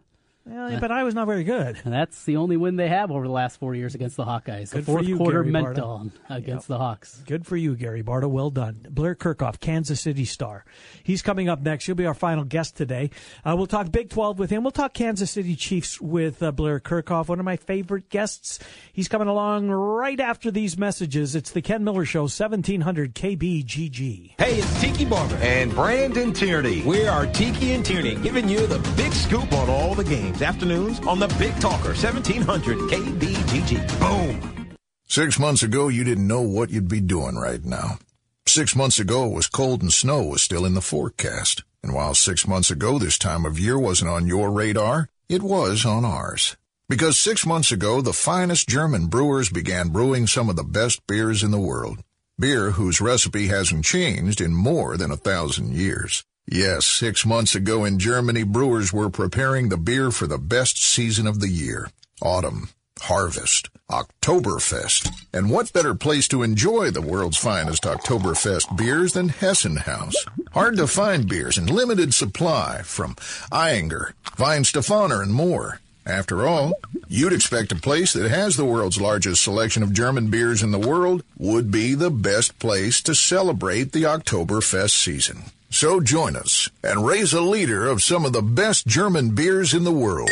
Well, 0.46 0.80
but 0.80 0.90
I 0.90 1.04
was 1.04 1.14
not 1.14 1.26
very 1.26 1.44
good. 1.44 1.78
And 1.84 1.92
that's 1.92 2.24
the 2.24 2.36
only 2.36 2.56
win 2.56 2.76
they 2.76 2.88
have 2.88 3.10
over 3.10 3.26
the 3.26 3.32
last 3.32 3.60
four 3.60 3.74
years 3.74 3.94
against 3.94 4.16
the 4.16 4.24
Hawkeyes. 4.24 4.72
Good 4.72 4.80
the 4.80 4.82
fourth 4.86 5.04
for 5.04 5.08
you, 5.08 5.16
quarter 5.16 5.42
Gary 5.42 5.52
meant 5.52 5.66
Barta. 5.76 5.86
on 5.86 6.12
against 6.28 6.64
Yep. 6.64 6.66
the 6.68 6.78
Hawks. 6.78 7.22
Good 7.26 7.46
for 7.46 7.56
you, 7.56 7.76
Gary 7.76 8.02
Barta. 8.02 8.28
Well 8.28 8.50
done. 8.50 8.86
Blair 8.90 9.14
Kerkhoff, 9.14 9.60
Kansas 9.60 10.00
City 10.00 10.24
Star. 10.24 10.64
He's 11.04 11.22
coming 11.22 11.48
up 11.48 11.60
next. 11.60 11.84
He'll 11.86 11.94
be 11.94 12.06
our 12.06 12.14
final 12.14 12.44
guest 12.44 12.76
today. 12.76 13.10
Uh, 13.44 13.54
we'll 13.56 13.66
talk 13.66 13.92
Big 13.92 14.08
12 14.10 14.38
with 14.38 14.50
him. 14.50 14.64
We'll 14.64 14.70
talk 14.72 14.94
Kansas 14.94 15.30
City 15.30 15.54
Chiefs 15.54 16.00
with 16.00 16.42
uh, 16.42 16.50
Blair 16.52 16.80
Kerkhoff, 16.80 17.28
one 17.28 17.38
of 17.38 17.44
my 17.44 17.56
favorite 17.56 18.08
guests. 18.08 18.58
He's 18.92 19.08
coming 19.08 19.28
along 19.28 19.68
right 19.70 20.18
after 20.18 20.50
these 20.50 20.76
messages. 20.78 21.34
It's 21.36 21.50
the 21.52 21.62
Ken 21.62 21.84
Miller 21.84 22.04
Show, 22.06 22.22
1700 22.22 23.14
KBGG. 23.14 24.34
Hey, 24.38 24.54
it's 24.58 24.80
Tiki 24.80 25.04
Barber 25.04 25.36
and 25.36 25.72
Brandon 25.74 26.32
Tierney. 26.32 26.82
We 26.82 27.06
are 27.06 27.26
Tiki 27.26 27.72
and 27.72 27.84
Tierney, 27.84 28.16
giving 28.16 28.48
you 28.48 28.66
the 28.66 28.78
big 28.96 29.12
scoop 29.12 29.52
on 29.52 29.68
all 29.68 29.94
the 29.94 30.04
games. 30.04 30.29
Afternoons 30.38 31.00
on 31.06 31.18
the 31.18 31.28
Big 31.38 31.58
Talker, 31.60 31.94
1700 31.94 32.78
KBGG. 32.78 34.00
Boom. 34.00 34.76
Six 35.06 35.38
months 35.38 35.62
ago, 35.62 35.88
you 35.88 36.04
didn't 36.04 36.28
know 36.28 36.42
what 36.42 36.70
you'd 36.70 36.88
be 36.88 37.00
doing 37.00 37.36
right 37.36 37.64
now. 37.64 37.98
Six 38.46 38.76
months 38.76 38.98
ago, 38.98 39.26
it 39.26 39.34
was 39.34 39.46
cold 39.46 39.82
and 39.82 39.92
snow 39.92 40.22
was 40.22 40.42
still 40.42 40.64
in 40.64 40.74
the 40.74 40.80
forecast. 40.80 41.64
And 41.82 41.94
while 41.94 42.14
six 42.14 42.46
months 42.46 42.70
ago 42.70 42.98
this 42.98 43.18
time 43.18 43.44
of 43.44 43.58
year 43.58 43.78
wasn't 43.78 44.10
on 44.10 44.26
your 44.26 44.50
radar, 44.50 45.08
it 45.28 45.42
was 45.42 45.84
on 45.84 46.04
ours. 46.04 46.56
Because 46.88 47.18
six 47.18 47.46
months 47.46 47.70
ago, 47.70 48.00
the 48.00 48.12
finest 48.12 48.68
German 48.68 49.06
brewers 49.06 49.50
began 49.50 49.90
brewing 49.90 50.26
some 50.26 50.48
of 50.48 50.56
the 50.56 50.64
best 50.64 51.06
beers 51.06 51.42
in 51.42 51.52
the 51.52 51.60
world. 51.60 52.02
Beer 52.38 52.72
whose 52.72 53.00
recipe 53.00 53.48
hasn't 53.48 53.84
changed 53.84 54.40
in 54.40 54.54
more 54.54 54.96
than 54.96 55.10
a 55.10 55.16
thousand 55.16 55.74
years. 55.74 56.24
Yes, 56.52 56.84
six 56.84 57.24
months 57.24 57.54
ago 57.54 57.84
in 57.84 58.00
Germany, 58.00 58.42
brewers 58.42 58.92
were 58.92 59.08
preparing 59.08 59.68
the 59.68 59.76
beer 59.76 60.10
for 60.10 60.26
the 60.26 60.36
best 60.36 60.82
season 60.82 61.28
of 61.28 61.38
the 61.38 61.48
year. 61.48 61.90
Autumn, 62.20 62.70
harvest, 63.02 63.70
Oktoberfest. 63.88 65.12
And 65.32 65.48
what 65.48 65.72
better 65.72 65.94
place 65.94 66.26
to 66.26 66.42
enjoy 66.42 66.90
the 66.90 67.02
world's 67.02 67.36
finest 67.36 67.84
Oktoberfest 67.84 68.76
beers 68.76 69.12
than 69.12 69.28
Hessen 69.28 69.76
Haus? 69.76 70.26
Hard 70.50 70.76
to 70.78 70.88
find 70.88 71.28
beers 71.28 71.56
in 71.56 71.66
limited 71.66 72.14
supply 72.14 72.82
from 72.82 73.14
Ayinger, 73.52 74.14
Weihenstephaner, 74.36 75.22
and 75.22 75.32
more. 75.32 75.78
After 76.04 76.48
all, 76.48 76.72
you'd 77.06 77.32
expect 77.32 77.70
a 77.70 77.76
place 77.76 78.12
that 78.14 78.28
has 78.28 78.56
the 78.56 78.64
world's 78.64 79.00
largest 79.00 79.44
selection 79.44 79.84
of 79.84 79.92
German 79.92 80.30
beers 80.30 80.64
in 80.64 80.72
the 80.72 80.80
world 80.80 81.22
would 81.38 81.70
be 81.70 81.94
the 81.94 82.10
best 82.10 82.58
place 82.58 83.00
to 83.02 83.14
celebrate 83.14 83.92
the 83.92 84.02
Oktoberfest 84.02 85.00
season. 85.00 85.44
So 85.72 86.00
join 86.00 86.34
us 86.34 86.68
and 86.82 87.06
raise 87.06 87.32
a 87.32 87.40
leader 87.40 87.86
of 87.86 88.02
some 88.02 88.24
of 88.24 88.32
the 88.32 88.42
best 88.42 88.88
German 88.88 89.36
beers 89.36 89.72
in 89.72 89.84
the 89.84 89.92
world. 89.92 90.30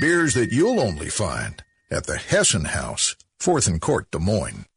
Beers 0.00 0.34
that 0.34 0.52
you'll 0.52 0.80
only 0.80 1.08
find 1.08 1.64
at 1.90 2.06
the 2.06 2.16
Hessen 2.16 2.66
Haus, 2.66 3.16
4th 3.40 3.66
and 3.66 3.80
Court, 3.80 4.08
Des 4.12 4.20
Moines. 4.20 4.67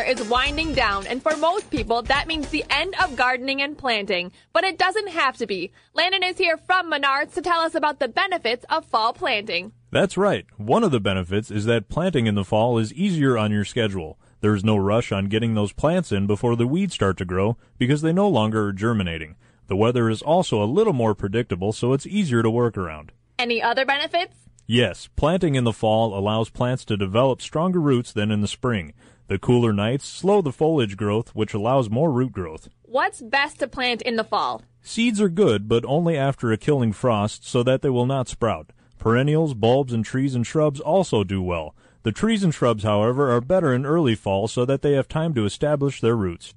Summer 0.00 0.12
is 0.12 0.28
winding 0.28 0.72
down, 0.72 1.06
and 1.06 1.22
for 1.22 1.36
most 1.36 1.70
people, 1.70 2.00
that 2.02 2.26
means 2.26 2.48
the 2.48 2.64
end 2.70 2.94
of 3.02 3.16
gardening 3.16 3.60
and 3.60 3.76
planting. 3.76 4.32
But 4.52 4.64
it 4.64 4.78
doesn't 4.78 5.10
have 5.10 5.36
to 5.36 5.46
be. 5.46 5.72
Landon 5.92 6.22
is 6.22 6.38
here 6.38 6.56
from 6.56 6.90
Menards 6.90 7.34
to 7.34 7.42
tell 7.42 7.60
us 7.60 7.74
about 7.74 7.98
the 7.98 8.08
benefits 8.08 8.64
of 8.70 8.86
fall 8.86 9.12
planting. 9.12 9.72
That's 9.90 10.16
right. 10.16 10.46
One 10.56 10.84
of 10.84 10.90
the 10.90 11.00
benefits 11.00 11.50
is 11.50 11.66
that 11.66 11.90
planting 11.90 12.26
in 12.26 12.34
the 12.34 12.46
fall 12.46 12.78
is 12.78 12.94
easier 12.94 13.36
on 13.36 13.52
your 13.52 13.66
schedule. 13.66 14.18
There's 14.40 14.64
no 14.64 14.78
rush 14.78 15.12
on 15.12 15.26
getting 15.26 15.54
those 15.54 15.72
plants 15.72 16.12
in 16.12 16.26
before 16.26 16.56
the 16.56 16.66
weeds 16.66 16.94
start 16.94 17.18
to 17.18 17.26
grow 17.26 17.58
because 17.76 18.00
they 18.00 18.12
no 18.12 18.28
longer 18.28 18.68
are 18.68 18.72
germinating. 18.72 19.36
The 19.66 19.76
weather 19.76 20.08
is 20.08 20.22
also 20.22 20.62
a 20.62 20.64
little 20.64 20.94
more 20.94 21.14
predictable, 21.14 21.72
so 21.72 21.92
it's 21.92 22.06
easier 22.06 22.42
to 22.42 22.50
work 22.50 22.78
around. 22.78 23.12
Any 23.38 23.62
other 23.62 23.84
benefits? 23.84 24.34
Yes, 24.66 25.08
planting 25.16 25.56
in 25.56 25.64
the 25.64 25.72
fall 25.72 26.16
allows 26.16 26.48
plants 26.48 26.84
to 26.84 26.96
develop 26.96 27.42
stronger 27.42 27.80
roots 27.80 28.12
than 28.12 28.30
in 28.30 28.40
the 28.40 28.46
spring. 28.46 28.94
The 29.30 29.38
cooler 29.38 29.72
nights 29.72 30.08
slow 30.08 30.42
the 30.42 30.50
foliage 30.50 30.96
growth, 30.96 31.36
which 31.36 31.54
allows 31.54 31.88
more 31.88 32.10
root 32.10 32.32
growth. 32.32 32.68
What's 32.82 33.22
best 33.22 33.60
to 33.60 33.68
plant 33.68 34.02
in 34.02 34.16
the 34.16 34.24
fall? 34.24 34.62
Seeds 34.82 35.20
are 35.20 35.28
good, 35.28 35.68
but 35.68 35.84
only 35.84 36.18
after 36.18 36.50
a 36.50 36.56
killing 36.56 36.92
frost 36.92 37.46
so 37.46 37.62
that 37.62 37.80
they 37.80 37.90
will 37.90 38.06
not 38.06 38.26
sprout. 38.26 38.72
Perennials, 38.98 39.54
bulbs, 39.54 39.92
and 39.92 40.04
trees 40.04 40.34
and 40.34 40.44
shrubs 40.44 40.80
also 40.80 41.22
do 41.22 41.40
well. 41.40 41.76
The 42.02 42.10
trees 42.10 42.42
and 42.42 42.52
shrubs, 42.52 42.82
however, 42.82 43.30
are 43.30 43.40
better 43.40 43.72
in 43.72 43.86
early 43.86 44.16
fall 44.16 44.48
so 44.48 44.64
that 44.64 44.82
they 44.82 44.94
have 44.94 45.06
time 45.06 45.32
to 45.34 45.44
establish 45.44 46.00
their 46.00 46.16
roots. 46.16 46.52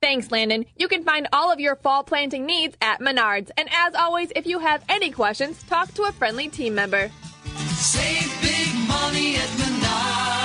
Thanks, 0.00 0.30
Landon. 0.30 0.66
You 0.76 0.86
can 0.86 1.02
find 1.02 1.26
all 1.32 1.50
of 1.50 1.58
your 1.58 1.74
fall 1.74 2.04
planting 2.04 2.46
needs 2.46 2.76
at 2.80 3.00
Menards. 3.00 3.50
And 3.56 3.68
as 3.72 3.96
always, 3.96 4.30
if 4.36 4.46
you 4.46 4.60
have 4.60 4.84
any 4.88 5.10
questions, 5.10 5.60
talk 5.64 5.92
to 5.94 6.04
a 6.04 6.12
friendly 6.12 6.48
team 6.48 6.76
member. 6.76 7.10
Save 7.74 8.30
big 8.42 8.88
money 8.88 9.34
at 9.34 9.48
Menards. 9.58 10.41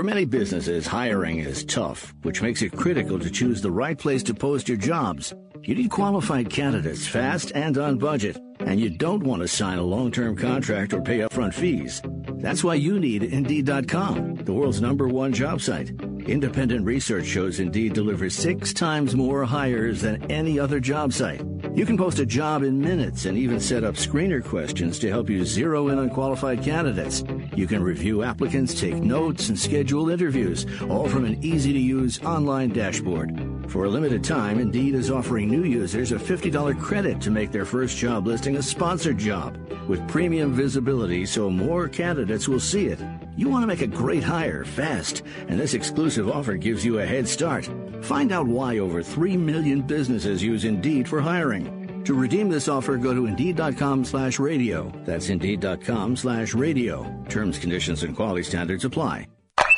For 0.00 0.04
many 0.04 0.24
businesses, 0.24 0.86
hiring 0.86 1.40
is 1.40 1.62
tough, 1.62 2.14
which 2.22 2.40
makes 2.40 2.62
it 2.62 2.72
critical 2.72 3.18
to 3.18 3.30
choose 3.30 3.60
the 3.60 3.70
right 3.70 3.98
place 3.98 4.22
to 4.22 4.32
post 4.32 4.66
your 4.66 4.78
jobs. 4.78 5.34
You 5.60 5.74
need 5.74 5.90
qualified 5.90 6.48
candidates 6.48 7.06
fast 7.06 7.52
and 7.54 7.76
on 7.76 7.98
budget, 7.98 8.38
and 8.60 8.80
you 8.80 8.88
don't 8.88 9.22
want 9.22 9.42
to 9.42 9.48
sign 9.48 9.78
a 9.78 9.82
long-term 9.82 10.36
contract 10.36 10.94
or 10.94 11.02
pay 11.02 11.18
upfront 11.18 11.52
fees. 11.52 12.00
That's 12.36 12.64
why 12.64 12.76
you 12.76 12.98
need 12.98 13.24
Indeed.com, 13.24 14.36
the 14.36 14.54
world's 14.54 14.80
number 14.80 15.06
one 15.06 15.34
job 15.34 15.60
site. 15.60 15.90
Independent 16.26 16.86
research 16.86 17.26
shows 17.26 17.60
Indeed 17.60 17.92
delivers 17.92 18.34
six 18.34 18.72
times 18.72 19.14
more 19.14 19.44
hires 19.44 20.00
than 20.00 20.30
any 20.30 20.58
other 20.58 20.80
job 20.80 21.12
site. 21.12 21.42
You 21.74 21.84
can 21.84 21.98
post 21.98 22.20
a 22.20 22.26
job 22.26 22.62
in 22.62 22.80
minutes 22.80 23.26
and 23.26 23.36
even 23.36 23.60
set 23.60 23.84
up 23.84 23.96
screener 23.96 24.42
questions 24.42 24.98
to 25.00 25.10
help 25.10 25.28
you 25.28 25.44
zero 25.44 25.88
in 25.88 25.98
on 25.98 26.08
qualified 26.08 26.62
candidates. 26.62 27.22
You 27.56 27.66
can 27.66 27.82
review 27.82 28.22
applicants, 28.22 28.80
take 28.80 28.94
notes, 28.94 29.48
and 29.48 29.58
schedule 29.58 30.10
interviews, 30.10 30.66
all 30.88 31.08
from 31.08 31.24
an 31.24 31.42
easy 31.44 31.72
to 31.72 31.78
use 31.78 32.22
online 32.22 32.70
dashboard. 32.70 33.66
For 33.68 33.84
a 33.84 33.88
limited 33.88 34.22
time, 34.22 34.58
Indeed 34.58 34.94
is 34.94 35.10
offering 35.10 35.48
new 35.48 35.64
users 35.64 36.12
a 36.12 36.16
$50 36.16 36.80
credit 36.80 37.20
to 37.22 37.30
make 37.30 37.50
their 37.50 37.64
first 37.64 37.96
job 37.96 38.26
listing 38.26 38.56
a 38.56 38.62
sponsored 38.62 39.18
job 39.18 39.56
with 39.88 40.06
premium 40.08 40.52
visibility 40.52 41.26
so 41.26 41.50
more 41.50 41.88
candidates 41.88 42.48
will 42.48 42.60
see 42.60 42.86
it. 42.86 43.00
You 43.36 43.48
want 43.48 43.62
to 43.62 43.66
make 43.66 43.82
a 43.82 43.86
great 43.86 44.22
hire 44.22 44.64
fast, 44.64 45.22
and 45.48 45.58
this 45.58 45.74
exclusive 45.74 46.28
offer 46.28 46.56
gives 46.56 46.84
you 46.84 46.98
a 46.98 47.06
head 47.06 47.28
start. 47.28 47.68
Find 48.02 48.32
out 48.32 48.46
why 48.46 48.78
over 48.78 49.02
3 49.02 49.36
million 49.36 49.82
businesses 49.82 50.42
use 50.42 50.64
Indeed 50.64 51.08
for 51.08 51.20
hiring. 51.20 51.79
To 52.04 52.14
redeem 52.14 52.48
this 52.48 52.68
offer, 52.68 52.96
go 52.96 53.12
to 53.14 53.26
Indeed.com 53.26 54.04
slash 54.04 54.38
radio. 54.38 54.92
That's 55.06 55.28
Indeed.com 55.30 56.16
slash 56.16 56.54
radio. 56.54 57.06
Terms, 57.28 57.58
conditions, 57.58 58.02
and 58.02 58.16
quality 58.16 58.42
standards 58.42 58.84
apply. 58.84 59.26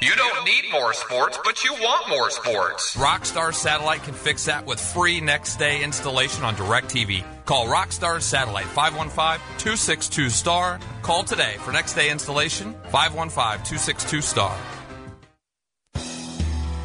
You 0.01 0.15
don't 0.17 0.45
need 0.45 0.65
more 0.73 0.93
sports, 0.95 1.39
but 1.45 1.63
you 1.63 1.75
want 1.75 2.09
more 2.09 2.29
sports. 2.31 2.97
Rockstar 2.97 3.55
Satellite 3.55 4.03
can 4.03 4.15
fix 4.15 4.47
that 4.47 4.67
with 4.67 4.81
free 4.81 5.21
next 5.21 5.59
day 5.59 5.85
installation 5.85 6.43
on 6.43 6.57
DirecTV. 6.57 7.23
Call 7.45 7.67
Rockstar 7.67 8.21
Satellite 8.21 8.67
515-262-STAR. 8.67 10.81
Call 11.03 11.23
today 11.23 11.55
for 11.59 11.71
next 11.71 11.95
day 11.95 12.11
installation 12.11 12.75
515-262-STAR. 12.91 14.59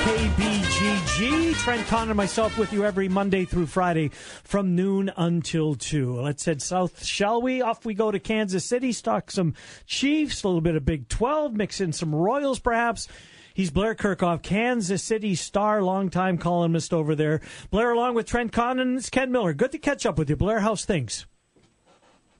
KBGG. 0.00 1.54
Trent 1.58 1.86
Condon, 1.88 2.16
myself 2.16 2.56
with 2.56 2.72
you 2.72 2.84
every 2.84 3.08
Monday 3.08 3.44
through 3.44 3.66
Friday 3.66 4.08
from 4.08 4.74
noon 4.74 5.12
until 5.16 5.74
2. 5.74 6.20
Let's 6.20 6.44
head 6.44 6.62
south, 6.62 7.04
shall 7.04 7.42
we? 7.42 7.60
Off 7.60 7.84
we 7.84 7.92
go 7.92 8.10
to 8.10 8.18
Kansas 8.18 8.64
City, 8.64 8.92
stock 8.92 9.30
some 9.30 9.54
Chiefs, 9.86 10.42
a 10.42 10.48
little 10.48 10.62
bit 10.62 10.74
of 10.74 10.84
Big 10.84 11.08
12, 11.08 11.54
mix 11.54 11.80
in 11.80 11.92
some 11.92 12.14
Royals 12.14 12.58
perhaps. 12.60 13.08
He's 13.60 13.70
Blair 13.70 13.94
Kerkhoff, 13.94 14.40
Kansas 14.40 15.02
City 15.02 15.34
star, 15.34 15.82
longtime 15.82 16.38
columnist 16.38 16.94
over 16.94 17.14
there. 17.14 17.42
Blair, 17.70 17.90
along 17.90 18.14
with 18.14 18.24
Trent 18.24 18.52
Condon, 18.52 18.96
it's 18.96 19.10
Ken 19.10 19.30
Miller. 19.30 19.52
Good 19.52 19.70
to 19.72 19.78
catch 19.78 20.06
up 20.06 20.16
with 20.16 20.30
you. 20.30 20.36
Blair, 20.36 20.60
how's 20.60 20.86
things? 20.86 21.26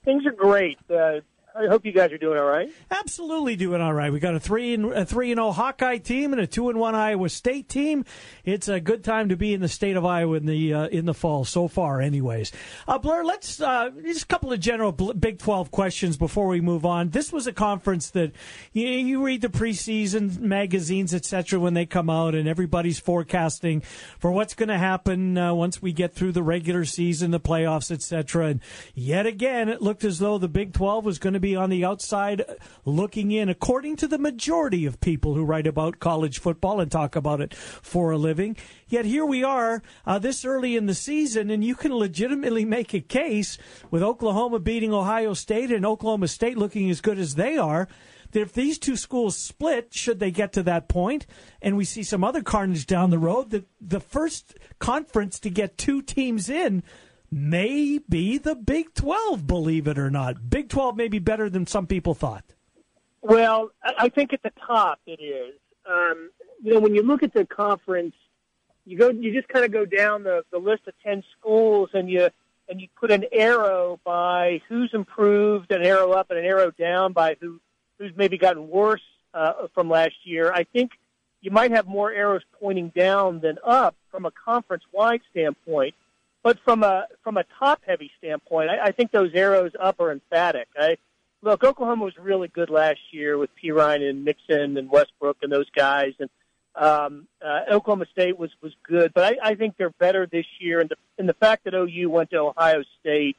Things 0.03 0.25
are 0.25 0.33
great. 0.33 0.79
Uh, 0.89 1.21
I 1.61 1.67
hope 1.67 1.85
you 1.85 1.93
guys 1.93 2.11
are 2.11 2.19
doing 2.19 2.39
all 2.39 2.47
right. 2.47 2.71
Absolutely 2.91 3.55
doing 3.55 3.83
all 3.83 3.93
right. 3.93 4.11
We 4.11 4.19
got 4.19 4.35
a 4.35 4.41
three 4.41 4.73
and 4.73 4.87
a 4.95 5.05
three 5.05 5.31
and 5.31 5.39
zero 5.39 5.53
Hawkeye 5.53 5.99
team 5.99 6.33
and 6.33 6.41
a 6.41 6.47
two 6.47 6.71
and 6.71 6.79
one 6.79 6.95
Iowa 6.95 7.29
State 7.29 7.69
team. 7.69 8.07
It's 8.45 8.67
a 8.67 8.81
good 8.81 9.05
time 9.05 9.29
to 9.29 9.37
be 9.37 9.53
in 9.53 9.61
the 9.61 9.69
state 9.69 9.97
of 9.97 10.05
Iowa 10.07 10.39
in 10.39 10.47
the 10.47 10.73
uh, 10.73 10.87
in 10.89 11.05
the 11.05 11.13
fall 11.13 11.45
so 11.45 11.69
far. 11.69 12.01
Anyways, 12.01 12.51
uh, 12.89 12.97
Blair, 12.99 13.25
let's 13.25 13.61
uh, 13.61 13.91
just 14.03 14.25
a 14.25 14.27
couple 14.27 14.53
of 14.53 14.61
general 14.61 14.93
Big 14.93 15.39
Twelve 15.39 15.71
questions 15.71 16.17
before 16.17 16.47
we 16.47 16.63
move 16.63 16.87
on. 16.87 17.11
This 17.11 17.31
was 17.31 17.47
a 17.47 17.53
conference 17.53 18.11
that 18.11 18.33
you, 18.73 18.87
you 18.87 19.23
read 19.23 19.43
the 19.43 19.49
preseason 19.49 20.41
magazines, 20.41 21.13
etc., 21.13 21.61
when 21.61 21.75
they 21.75 21.85
come 21.85 22.09
out, 22.09 22.35
and 22.35 22.49
everybody's 22.49 22.99
forecasting 22.99 23.83
for 24.19 24.33
what's 24.33 24.55
going 24.55 24.71
to 24.71 24.79
happen 24.79 25.37
uh, 25.37 25.53
once 25.53 25.83
we 25.83 25.93
get 25.93 26.15
through 26.15 26.33
the 26.33 26.43
regular 26.43 26.87
season, 26.87 27.33
the 27.33 27.41
playoffs, 27.41 27.91
etc. 27.91 28.47
And 28.47 28.61
yet 28.95 29.27
again, 29.27 29.69
it 29.69 29.83
looked 29.83 30.05
as 30.05 30.21
though 30.21 30.39
the 30.39 30.49
Big 30.49 30.73
Twelve 30.73 31.05
was 31.05 31.19
going 31.19 31.35
to 31.35 31.41
be 31.41 31.50
on 31.57 31.71
the 31.71 31.85
outside 31.85 32.45
looking 32.85 33.31
in, 33.31 33.49
according 33.49 33.97
to 33.97 34.09
the 34.09 34.19
majority 34.19 34.87
of 34.87 35.01
people 35.01 35.35
who 35.35 35.45
write 35.45 35.67
about 35.67 36.01
college 36.01 36.39
football 36.39 36.81
and 36.81 36.91
talk 36.91 37.17
about 37.17 37.41
it 37.41 37.55
for 37.55 38.11
a 38.11 38.19
living. 38.19 38.57
Yet 38.89 39.05
here 39.05 39.25
we 39.25 39.45
are 39.45 39.83
uh, 40.07 40.19
this 40.19 40.45
early 40.45 40.77
in 40.77 40.87
the 40.87 40.95
season, 40.95 41.51
and 41.51 41.65
you 41.65 41.75
can 41.75 41.95
legitimately 41.95 42.65
make 42.65 42.95
a 42.95 43.01
case 43.01 43.59
with 43.91 44.03
Oklahoma 44.03 44.59
beating 44.59 44.93
Ohio 44.93 45.35
State 45.35 45.71
and 45.71 45.87
Oklahoma 45.87 46.29
State 46.29 46.59
looking 46.59 46.91
as 46.91 47.01
good 47.01 47.19
as 47.19 47.35
they 47.35 47.57
are. 47.57 47.89
That 48.33 48.43
if 48.43 48.53
these 48.53 48.79
two 48.79 48.95
schools 48.95 49.37
split, 49.37 49.93
should 49.93 50.21
they 50.21 50.31
get 50.31 50.53
to 50.53 50.63
that 50.63 50.89
point, 50.89 51.27
and 51.61 51.77
we 51.77 51.85
see 51.85 52.05
some 52.05 52.23
other 52.23 52.43
carnage 52.43 52.87
down 52.87 53.11
the 53.11 53.19
road, 53.19 53.51
that 53.51 53.67
the 53.81 53.99
first 53.99 54.57
conference 54.79 55.41
to 55.41 55.51
get 55.51 55.77
two 55.77 56.01
teams 56.01 56.49
in 56.49 56.85
may 57.31 57.99
be 57.99 58.39
the 58.39 58.55
Big 58.55 58.95
12, 58.95 59.47
believe 59.47 59.87
it 59.87 59.99
or 59.99 60.11
not. 60.11 60.51
Big 60.51 60.69
12 60.69 60.97
may 60.97 61.09
be 61.09 61.19
better 61.19 61.49
than 61.49 61.67
some 61.67 61.87
people 61.87 62.15
thought. 62.15 62.45
Well, 63.23 63.71
I 63.83 64.09
think 64.09 64.33
at 64.33 64.43
the 64.43 64.53
top 64.67 65.01
it 65.07 65.21
is. 65.23 65.55
Um, 65.89 66.31
you 66.63 66.75
know, 66.75 66.81
when 66.81 66.95
you 66.95 67.03
look 67.03 67.23
at 67.23 67.33
the 67.33 67.45
conference, 67.45 68.15
you 68.87 68.97
go, 68.97 69.11
you 69.11 69.33
just 69.33 69.49
kind 69.49 69.65
of 69.65 69.73
go 69.73 69.85
down 69.85 70.23
the, 70.23 70.43
the 70.51 70.59
list 70.59 70.83
of 70.87 70.95
ten 71.05 71.23
schools, 71.39 71.91
and 71.93 72.11
you 72.11 72.29
and 72.69 72.81
you 72.81 72.89
put 72.99 73.11
an 73.11 73.25
arrow 73.33 74.01
by 74.05 74.63
who's 74.69 74.91
improved, 74.93 75.71
an 75.73 75.83
arrow 75.83 76.13
up, 76.13 76.31
and 76.31 76.39
an 76.39 76.45
arrow 76.45 76.71
down 76.71 77.13
by 77.13 77.37
who 77.41 77.61
who's 77.99 78.13
maybe 78.17 78.39
gotten 78.39 78.69
worse 78.69 79.03
uh, 79.35 79.67
from 79.75 79.91
last 79.91 80.15
year. 80.25 80.53
I 80.53 80.65
think 80.65 80.93
you 81.43 81.51
might 81.51 81.71
have 81.73 81.87
more 81.87 82.13
arrows 82.13 82.43
pointing 82.59 82.89
down 82.89 83.41
than 83.41 83.59
up 83.65 83.97
from 84.11 84.25
a 84.25 84.31
conference 84.31 84.85
wide 84.93 85.21
standpoint. 85.31 85.95
But 86.43 86.59
from 86.65 86.83
a 86.83 87.07
from 87.23 87.37
a 87.37 87.45
top 87.59 87.83
heavy 87.87 88.11
standpoint, 88.19 88.71
I, 88.71 88.87
I 88.87 88.93
think 88.93 89.11
those 89.11 89.31
arrows 89.35 89.73
up 89.79 90.01
are 90.01 90.11
emphatic. 90.11 90.69
I 90.79 90.97
look, 91.43 91.65
Oklahoma 91.65 92.05
was 92.05 92.17
really 92.19 92.49
good 92.49 92.71
last 92.71 93.01
year 93.11 93.39
with 93.39 93.51
Perine 93.63 94.09
and 94.09 94.25
Mixon 94.25 94.77
and 94.77 94.91
Westbrook 94.91 95.39
and 95.43 95.53
those 95.53 95.69
guys, 95.71 96.15
and 96.19 96.31
um, 96.75 97.27
uh, 97.45 97.63
Oklahoma 97.71 98.07
State 98.13 98.39
was 98.39 98.51
was 98.63 98.73
good. 98.83 99.13
But 99.15 99.35
I, 99.35 99.51
I 99.51 99.55
think 99.55 99.77
they're 99.77 99.91
better 99.91 100.27
this 100.27 100.47
year, 100.59 100.81
and 100.81 100.89
the 100.89 100.97
and 101.19 101.29
the 101.29 101.35
fact 101.35 101.65
that 101.65 101.75
OU 101.75 102.09
went 102.11 102.31
to 102.31 102.39
Ohio 102.39 102.83
State 103.01 103.37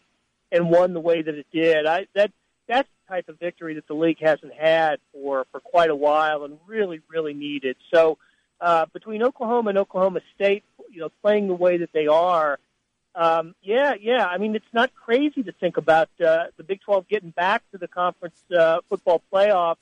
and 0.52 0.70
won 0.70 0.93
the 0.93 0.99
way 0.99 1.22
that 1.22 1.36
it 1.36 1.47
did, 1.52 1.86
I 1.86 2.08
that 2.14 2.32
that's 2.68 2.88
the 3.08 3.16
type 3.16 3.30
of 3.30 3.39
victory 3.39 3.76
that 3.76 3.88
the 3.88 3.93
league 3.93 4.20
hasn't 4.22 4.54
had 4.54 4.99
for 5.12 5.45
for 5.52 5.60
quite 5.60 5.89
a 5.89 5.95
while, 5.95 6.43
and 6.43 6.58
really 6.68 7.02
really 7.10 7.34
needed. 7.34 7.78
So 7.93 8.18
uh, 8.60 8.86
between 8.93 9.24
Oklahoma 9.24 9.70
and 9.70 9.78
Oklahoma 9.78 10.22
State, 10.36 10.64
you 10.91 10.99
know, 10.99 11.10
playing 11.22 11.47
the 11.47 11.56
way 11.56 11.78
that 11.78 11.91
they 11.93 12.08
are. 12.08 12.60
Um, 13.14 13.55
yeah, 13.62 13.95
yeah. 13.99 14.26
I 14.26 14.38
mean, 14.38 14.55
it's 14.55 14.74
not 14.74 14.93
crazy 14.95 15.43
to 15.43 15.51
think 15.51 15.78
about 15.78 16.09
uh, 16.26 16.45
the 16.57 16.64
Big 16.64 16.82
12 16.82 17.07
getting 17.07 17.32
back 17.32 17.64
to 17.72 17.78
the 17.78 17.88
conference 17.88 18.39
uh, 18.57 18.80
football 18.89 19.22
playoff, 19.32 19.76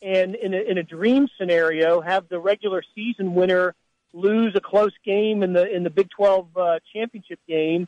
and 0.00 0.34
in 0.34 0.54
a, 0.54 0.58
in 0.58 0.78
a 0.78 0.82
dream 0.82 1.28
scenario, 1.38 2.00
have 2.00 2.28
the 2.28 2.38
regular 2.38 2.82
season 2.94 3.34
winner 3.34 3.74
lose 4.12 4.54
a 4.56 4.60
close 4.60 4.94
game 5.04 5.42
in 5.42 5.52
the 5.52 5.70
in 5.70 5.84
the 5.84 5.90
Big 5.90 6.08
12 6.10 6.56
uh, 6.56 6.78
championship 6.92 7.38
game 7.46 7.86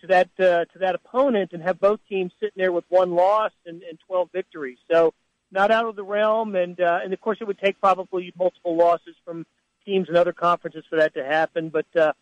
to 0.00 0.06
that 0.08 0.28
uh, 0.38 0.66
to 0.66 0.78
that 0.80 0.94
opponent, 0.94 1.52
and 1.52 1.62
have 1.62 1.80
both 1.80 2.00
teams 2.08 2.32
sitting 2.38 2.56
there 2.56 2.72
with 2.72 2.84
one 2.90 3.14
loss 3.14 3.52
and, 3.64 3.82
and 3.82 3.98
12 4.06 4.28
victories. 4.30 4.78
So, 4.90 5.14
not 5.50 5.70
out 5.70 5.86
of 5.86 5.96
the 5.96 6.04
realm, 6.04 6.54
and 6.54 6.78
uh, 6.78 7.00
and 7.02 7.14
of 7.14 7.20
course, 7.20 7.38
it 7.40 7.46
would 7.46 7.58
take 7.58 7.80
probably 7.80 8.32
multiple 8.38 8.76
losses 8.76 9.16
from 9.24 9.46
teams 9.86 10.10
in 10.10 10.16
other 10.16 10.32
conferences 10.34 10.84
for 10.90 10.96
that 10.96 11.14
to 11.14 11.24
happen, 11.24 11.70
but. 11.70 11.86
Uh, 11.96 12.12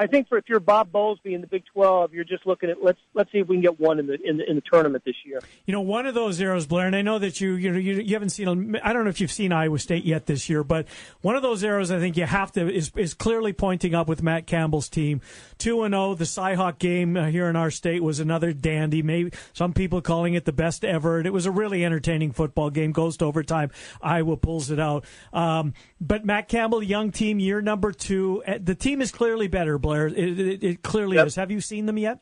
I 0.00 0.06
think 0.06 0.28
for 0.28 0.38
if 0.38 0.48
you're 0.48 0.60
Bob 0.60 0.90
Bowlesby 0.90 1.34
in 1.34 1.42
the 1.42 1.46
Big 1.46 1.62
12, 1.74 2.14
you're 2.14 2.24
just 2.24 2.46
looking 2.46 2.70
at 2.70 2.82
let's 2.82 2.98
let's 3.12 3.30
see 3.32 3.38
if 3.38 3.48
we 3.48 3.56
can 3.56 3.60
get 3.60 3.78
one 3.78 3.98
in 3.98 4.06
the 4.06 4.16
in 4.24 4.38
the, 4.38 4.48
in 4.48 4.56
the 4.56 4.62
tournament 4.62 5.04
this 5.04 5.16
year. 5.26 5.40
You 5.66 5.72
know, 5.72 5.82
one 5.82 6.06
of 6.06 6.14
those 6.14 6.40
arrows, 6.40 6.66
Blair, 6.66 6.86
and 6.86 6.96
I 6.96 7.02
know 7.02 7.18
that 7.18 7.38
you 7.38 7.52
you 7.52 7.74
you, 7.74 8.14
haven't 8.14 8.30
seen. 8.30 8.76
I 8.82 8.94
don't 8.94 9.04
know 9.04 9.10
if 9.10 9.20
you've 9.20 9.30
seen 9.30 9.52
Iowa 9.52 9.78
State 9.78 10.04
yet 10.04 10.24
this 10.24 10.48
year, 10.48 10.64
but 10.64 10.86
one 11.20 11.36
of 11.36 11.42
those 11.42 11.62
arrows 11.62 11.90
I 11.90 11.98
think 11.98 12.16
you 12.16 12.24
have 12.24 12.50
to 12.52 12.72
is 12.72 12.92
is 12.96 13.12
clearly 13.12 13.52
pointing 13.52 13.94
up 13.94 14.08
with 14.08 14.22
Matt 14.22 14.46
Campbell's 14.46 14.88
team. 14.88 15.20
Two 15.58 15.82
and 15.82 15.92
zero. 15.92 16.14
The 16.14 16.24
Cyhawk 16.24 16.78
game 16.78 17.18
uh, 17.18 17.26
here 17.26 17.50
in 17.50 17.56
our 17.56 17.70
state 17.70 18.02
was 18.02 18.20
another 18.20 18.54
dandy. 18.54 19.02
Maybe 19.02 19.32
some 19.52 19.74
people 19.74 20.00
calling 20.00 20.32
it 20.32 20.46
the 20.46 20.52
best 20.52 20.82
ever. 20.82 21.18
And 21.18 21.26
it 21.26 21.32
was 21.34 21.44
a 21.44 21.50
really 21.50 21.84
entertaining 21.84 22.32
football 22.32 22.70
game. 22.70 22.92
Goes 22.92 23.18
to 23.18 23.26
overtime. 23.26 23.70
Iowa 24.00 24.38
pulls 24.38 24.70
it 24.70 24.80
out. 24.80 25.04
Um, 25.34 25.74
but 26.00 26.24
Matt 26.24 26.48
Campbell, 26.48 26.82
young 26.82 27.12
team, 27.12 27.38
year 27.38 27.60
number 27.60 27.92
two. 27.92 28.42
Uh, 28.46 28.58
The 28.58 28.74
team 28.74 29.02
is 29.02 29.12
clearly 29.12 29.46
better, 29.46 29.76
Blair. 29.76 29.89
It, 29.92 30.38
it, 30.40 30.64
it 30.64 30.82
clearly 30.82 31.16
Yep. 31.16 31.26
is. 31.28 31.36
Have 31.36 31.50
you 31.50 31.60
seen 31.60 31.86
them 31.86 31.98
yet? 31.98 32.18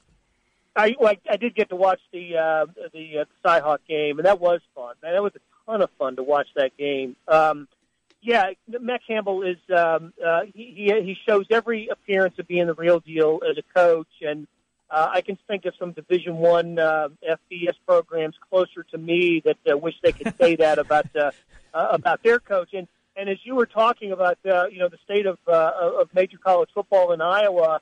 I 0.77 0.95
like 1.01 1.21
I 1.29 1.37
did 1.37 1.55
get 1.55 1.71
to 1.71 1.77
watch 1.77 2.01
the 2.13 2.37
uh, 2.37 2.67
the 2.93 3.21
uh, 3.21 3.25
Cyhawk 3.45 3.79
game, 3.89 4.19
and 4.19 4.27
that 4.27 4.41
was 4.41 4.61
fun. 4.75 4.95
Man, 5.03 5.13
that 5.15 5.23
was 5.23 5.33
a 5.35 5.71
ton 5.71 5.83
of 5.83 5.91
fun 5.99 6.17
to 6.17 6.23
watch 6.23 6.47
that 6.55 6.77
game. 6.77 7.17
Um, 7.27 7.67
yeah, 8.23 8.51
Matt 8.81 9.01
Campbell 9.07 9.43
is 9.43 9.57
um, 9.77 10.13
uh, 10.25 10.43
he, 10.55 10.73
he 10.77 11.03
he 11.03 11.17
shows 11.27 11.47
every 11.51 11.89
appearance 11.89 12.39
of 12.39 12.47
being 12.47 12.67
the 12.67 12.75
real 12.75 13.01
deal 13.01 13.41
as 13.49 13.59
a 13.59 13.63
coach, 13.75 14.09
and 14.23 14.47
uh, 14.91 15.09
I 15.13 15.21
can 15.21 15.37
think 15.49 15.65
of 15.65 15.75
some 15.79 15.93
Division 15.93 16.37
One 16.37 16.79
uh, 16.79 17.09
FBS 17.29 17.75
programs 17.87 18.37
closer 18.49 18.85
to 18.93 18.99
me 18.99 19.43
that 19.45 19.57
uh, 19.71 19.77
wish 19.77 19.95
they 20.03 20.13
could 20.13 20.37
say 20.39 20.57
that 20.57 20.79
about 20.79 21.07
uh, 21.17 21.31
uh, 21.75 21.89
about 21.91 22.23
their 22.23 22.39
coach. 22.39 22.71
And 22.73 22.87
and 23.19 23.29
as 23.29 23.39
you 23.43 23.57
were 23.57 23.67
talking 23.67 24.13
about, 24.13 24.39
uh, 24.49 24.67
you 24.71 24.79
know, 24.79 24.89
the 24.89 24.99
state 25.05 25.27
of 25.27 25.39
uh, 25.47 25.73
of 26.01 26.09
major 26.15 26.39
college 26.39 26.71
football 26.73 27.13
in 27.13 27.21
Iowa, 27.21 27.81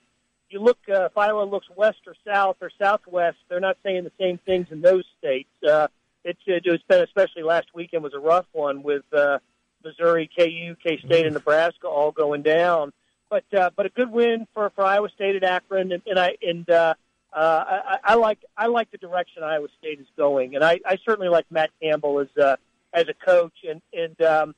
you 0.48 0.60
look 0.60 0.78
uh, 0.88 1.04
if 1.04 1.16
Iowa 1.16 1.44
looks 1.44 1.66
west 1.76 1.98
or 2.06 2.14
south 2.26 2.56
or 2.60 2.70
southwest, 2.80 3.36
they're 3.48 3.60
not 3.60 3.76
saying 3.84 4.04
the 4.04 4.12
same 4.18 4.38
things 4.38 4.68
in 4.70 4.80
those 4.80 5.04
states. 5.18 5.50
Uh, 5.62 5.88
it's 6.24 6.40
it's 6.46 6.82
been 6.88 7.02
especially 7.02 7.42
last 7.42 7.68
weekend 7.74 8.02
was 8.02 8.14
a 8.14 8.18
rough 8.18 8.46
one 8.52 8.82
with 8.82 9.04
uh, 9.12 9.38
Missouri, 9.84 10.30
KU, 10.36 10.74
K 10.82 10.98
State, 11.04 11.26
and 11.26 11.34
Nebraska 11.34 11.86
all 11.86 12.12
going 12.12 12.42
down. 12.42 12.92
but 13.28 13.44
uh, 13.56 13.70
but 13.76 13.86
a 13.86 13.90
good 13.90 14.10
win 14.10 14.46
for, 14.54 14.70
for 14.70 14.84
Iowa 14.84 15.08
State 15.10 15.36
at 15.36 15.44
Akron, 15.44 15.92
and, 15.92 16.02
and 16.06 16.18
I 16.18 16.36
and 16.42 16.68
uh, 16.70 16.94
uh, 17.32 17.64
I, 17.66 17.98
I 18.04 18.14
like 18.14 18.38
I 18.56 18.66
like 18.66 18.90
the 18.90 18.98
direction 18.98 19.42
Iowa 19.42 19.68
State 19.78 20.00
is 20.00 20.06
going, 20.16 20.54
and 20.54 20.64
I, 20.64 20.80
I 20.86 20.96
certainly 21.04 21.28
like 21.28 21.46
Matt 21.50 21.70
Campbell 21.82 22.20
as 22.20 22.28
uh, 22.42 22.56
as 22.92 23.04
a 23.08 23.14
coach, 23.14 23.64
and 23.68 23.82
and 23.92 24.20
um, 24.22 24.54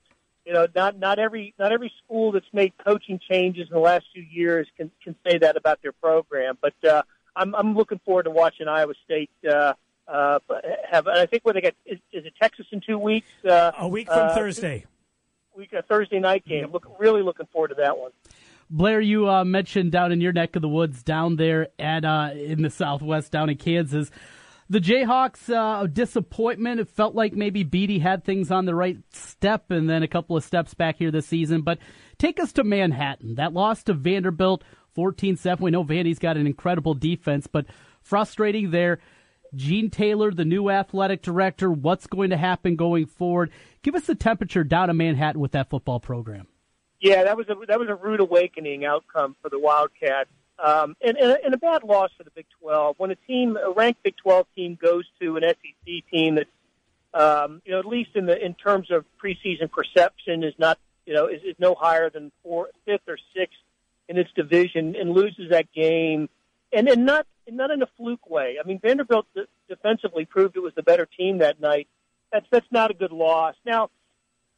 you 0.48 0.54
know 0.54 0.66
not 0.74 0.98
not 0.98 1.18
every 1.18 1.54
not 1.58 1.72
every 1.72 1.92
school 2.02 2.32
that's 2.32 2.46
made 2.54 2.72
coaching 2.82 3.20
changes 3.30 3.68
in 3.68 3.74
the 3.74 3.80
last 3.80 4.06
few 4.14 4.22
years 4.22 4.66
can 4.78 4.90
can 5.04 5.14
say 5.24 5.36
that 5.36 5.58
about 5.58 5.82
their 5.82 5.92
program, 5.92 6.56
but 6.62 6.72
uh, 6.88 7.02
I'm 7.36 7.54
I'm 7.54 7.76
looking 7.76 8.00
forward 8.02 8.22
to 8.22 8.30
watching 8.30 8.66
Iowa 8.66 8.94
State. 9.04 9.30
Uh, 9.46 9.74
uh, 10.08 10.38
have 10.90 11.06
I 11.06 11.26
think 11.26 11.44
where 11.44 11.52
they 11.52 11.60
get 11.60 11.76
is, 11.84 11.98
is 12.12 12.24
it 12.24 12.32
Texas 12.40 12.64
in 12.72 12.80
two 12.80 12.96
weeks? 12.98 13.28
Uh, 13.44 13.72
a 13.78 13.86
week 13.86 14.06
from 14.06 14.30
uh, 14.30 14.34
Thursday. 14.34 14.86
Week 15.54 15.74
a 15.74 15.82
Thursday 15.82 16.18
night 16.18 16.46
game. 16.46 16.72
Look, 16.72 16.86
really 16.98 17.20
looking 17.20 17.46
forward 17.52 17.68
to 17.68 17.74
that 17.74 17.98
one. 17.98 18.12
Blair, 18.70 19.02
you 19.02 19.28
uh, 19.28 19.44
mentioned 19.44 19.92
down 19.92 20.12
in 20.12 20.20
your 20.22 20.32
neck 20.32 20.56
of 20.56 20.62
the 20.62 20.68
woods, 20.68 21.02
down 21.02 21.36
there 21.36 21.68
at 21.78 22.06
uh, 22.06 22.30
in 22.34 22.62
the 22.62 22.70
Southwest, 22.70 23.32
down 23.32 23.50
in 23.50 23.58
Kansas, 23.58 24.10
the 24.68 24.80
Jayhawks 24.80 25.52
uh, 25.52 25.86
disappointment. 25.86 26.80
It 26.80 26.88
felt 26.88 27.14
like 27.14 27.32
maybe 27.32 27.64
Beaty 27.64 27.98
had 27.98 28.24
things 28.24 28.50
on 28.50 28.66
the 28.66 28.74
right 28.74 28.98
step, 29.12 29.70
and 29.70 29.88
then 29.88 30.02
a 30.02 30.08
couple 30.08 30.36
of 30.36 30.44
steps 30.44 30.74
back 30.74 30.96
here 30.96 31.10
this 31.10 31.26
season. 31.26 31.62
But 31.62 31.78
take 32.18 32.38
us 32.40 32.52
to 32.54 32.64
Manhattan. 32.64 33.36
That 33.36 33.52
loss 33.52 33.82
to 33.84 33.94
Vanderbilt, 33.94 34.64
14-7. 34.96 35.60
We 35.60 35.70
know 35.70 35.84
Vandy's 35.84 36.18
got 36.18 36.36
an 36.36 36.46
incredible 36.46 36.94
defense, 36.94 37.46
but 37.46 37.66
frustrating 38.02 38.70
there. 38.70 38.98
Gene 39.54 39.88
Taylor, 39.88 40.30
the 40.30 40.44
new 40.44 40.68
athletic 40.68 41.22
director. 41.22 41.70
What's 41.70 42.06
going 42.06 42.30
to 42.30 42.36
happen 42.36 42.76
going 42.76 43.06
forward? 43.06 43.50
Give 43.82 43.94
us 43.94 44.04
the 44.04 44.14
temperature 44.14 44.62
down 44.62 44.90
in 44.90 44.96
Manhattan 44.98 45.40
with 45.40 45.52
that 45.52 45.70
football 45.70 46.00
program. 46.00 46.46
Yeah, 47.00 47.24
that 47.24 47.36
was 47.36 47.48
a 47.48 47.54
that 47.68 47.78
was 47.78 47.88
a 47.88 47.94
rude 47.94 48.20
awakening 48.20 48.84
outcome 48.84 49.36
for 49.40 49.48
the 49.48 49.58
Wildcats, 49.58 50.30
um, 50.58 50.96
and, 51.00 51.16
and, 51.16 51.38
and 51.44 51.54
a 51.54 51.58
bad 51.58 51.84
loss 51.84 52.10
for 52.16 52.24
the 52.24 52.30
Big 52.30 52.46
12. 52.60 52.96
When 52.98 53.10
a 53.10 53.14
team, 53.14 53.56
a 53.56 53.70
ranked 53.70 54.02
Big 54.02 54.16
12 54.16 54.46
team, 54.54 54.78
goes 54.80 55.04
to 55.20 55.36
an 55.36 55.42
SEC 55.46 56.04
team 56.10 56.36
that, 56.36 56.46
um, 57.14 57.62
you 57.64 57.72
know, 57.72 57.78
at 57.78 57.86
least 57.86 58.10
in 58.14 58.26
the 58.26 58.44
in 58.44 58.54
terms 58.54 58.90
of 58.90 59.04
preseason 59.22 59.70
perception, 59.70 60.42
is 60.42 60.54
not 60.58 60.78
you 61.06 61.14
know 61.14 61.26
is, 61.26 61.40
is 61.42 61.54
no 61.58 61.74
higher 61.74 62.10
than 62.10 62.30
four, 62.42 62.68
fifth 62.84 63.08
or 63.08 63.18
sixth 63.34 63.58
in 64.08 64.18
its 64.18 64.30
division, 64.34 64.94
and 64.94 65.10
loses 65.12 65.50
that 65.50 65.72
game, 65.72 66.28
and 66.72 66.88
and 66.88 67.06
not 67.06 67.26
not 67.50 67.70
in 67.70 67.82
a 67.82 67.88
fluke 67.96 68.28
way. 68.28 68.58
I 68.62 68.66
mean, 68.66 68.78
Vanderbilt 68.78 69.26
defensively 69.68 70.26
proved 70.26 70.56
it 70.56 70.60
was 70.60 70.74
the 70.74 70.82
better 70.82 71.06
team 71.06 71.38
that 71.38 71.60
night. 71.60 71.88
That's 72.30 72.46
that's 72.50 72.70
not 72.70 72.90
a 72.90 72.94
good 72.94 73.12
loss. 73.12 73.54
Now 73.64 73.90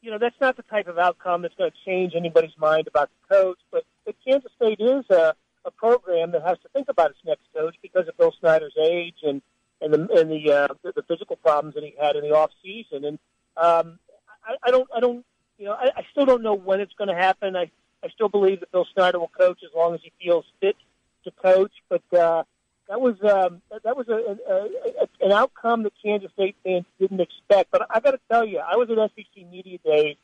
you 0.01 0.09
know, 0.09 0.17
that's 0.17 0.35
not 0.41 0.57
the 0.57 0.63
type 0.63 0.87
of 0.87 0.97
outcome 0.97 1.43
that's 1.43 1.53
going 1.55 1.71
to 1.71 1.77
change 1.85 2.13
anybody's 2.15 2.57
mind 2.57 2.87
about 2.87 3.09
the 3.09 3.35
coach. 3.35 3.59
But, 3.71 3.83
but 4.05 4.15
Kansas 4.25 4.51
State 4.55 4.79
is 4.79 5.05
a, 5.09 5.35
a 5.65 5.71
program 5.71 6.31
that 6.31 6.43
has 6.43 6.57
to 6.59 6.69
think 6.69 6.89
about 6.89 7.11
its 7.11 7.19
next 7.25 7.43
coach 7.55 7.75
because 7.81 8.07
of 8.07 8.17
Bill 8.17 8.33
Snyder's 8.39 8.75
age 8.81 9.17
and 9.23 9.41
and 9.81 9.93
the 9.93 9.99
and 10.19 10.31
the 10.31 10.51
uh, 10.51 10.67
the, 10.83 10.93
the 10.95 11.03
physical 11.03 11.35
problems 11.35 11.75
that 11.75 11.83
he 11.83 11.93
had 11.99 12.15
in 12.15 12.23
the 12.23 12.35
off 12.35 12.51
season. 12.63 13.05
And 13.05 13.19
um, 13.57 13.99
I, 14.45 14.55
I 14.63 14.71
don't 14.71 14.89
I 14.95 14.99
don't 14.99 15.25
you 15.57 15.65
know 15.65 15.73
I, 15.73 15.89
I 15.95 16.05
still 16.11 16.25
don't 16.25 16.43
know 16.43 16.55
when 16.55 16.79
it's 16.79 16.93
going 16.93 17.09
to 17.09 17.15
happen. 17.15 17.55
I 17.55 17.71
I 18.03 18.09
still 18.09 18.29
believe 18.29 18.59
that 18.61 18.71
Bill 18.71 18.87
Snyder 18.93 19.19
will 19.19 19.31
coach 19.37 19.59
as 19.63 19.71
long 19.75 19.93
as 19.93 20.01
he 20.03 20.11
feels 20.21 20.45
fit 20.59 20.75
to 21.23 21.31
coach. 21.31 21.73
But 21.89 22.03
uh, 22.13 22.43
that 22.89 22.99
was 22.99 23.15
um, 23.23 23.61
that 23.83 23.95
was 23.95 24.07
a, 24.09 24.13
a, 24.13 25.03
a, 25.03 25.25
an 25.25 25.31
outcome 25.31 25.83
that 25.83 25.93
Kansas 26.03 26.31
State 26.33 26.55
fans 26.63 26.85
didn't 26.99 27.21
expect. 27.21 27.71
But 27.71 27.87
I 27.89 27.99
got 27.99 28.11
to 28.11 28.19
tell 28.29 28.45
you, 28.45 28.59
I 28.59 28.75
was 28.75 28.89
at 28.89 28.97
SEC 29.15 29.49
Media 29.49 29.77
Days. 29.83 30.17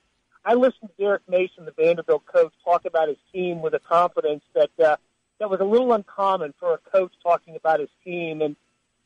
I 0.46 0.54
listened 0.54 0.90
to 0.90 1.04
Derek 1.04 1.24
Mason, 1.28 1.66
the 1.66 1.72
Vanderbilt 1.72 2.26
coach, 2.26 2.54
talk 2.64 2.86
about 2.86 3.10
his 3.10 3.18
team 3.34 3.62
with 3.62 3.74
a 3.74 3.80
confidence 3.80 4.44
that 4.56 4.70
uh, 4.80 4.96
that 5.40 5.50
was 5.50 5.60
a 5.60 5.66
little 5.66 5.94
uncommon 5.94 6.54
for 6.60 6.74
a 6.74 6.78
coach 6.78 7.14
talking 7.24 7.56
about 7.56 7.80
his 7.80 7.90
team, 8.04 8.42
and 8.42 8.56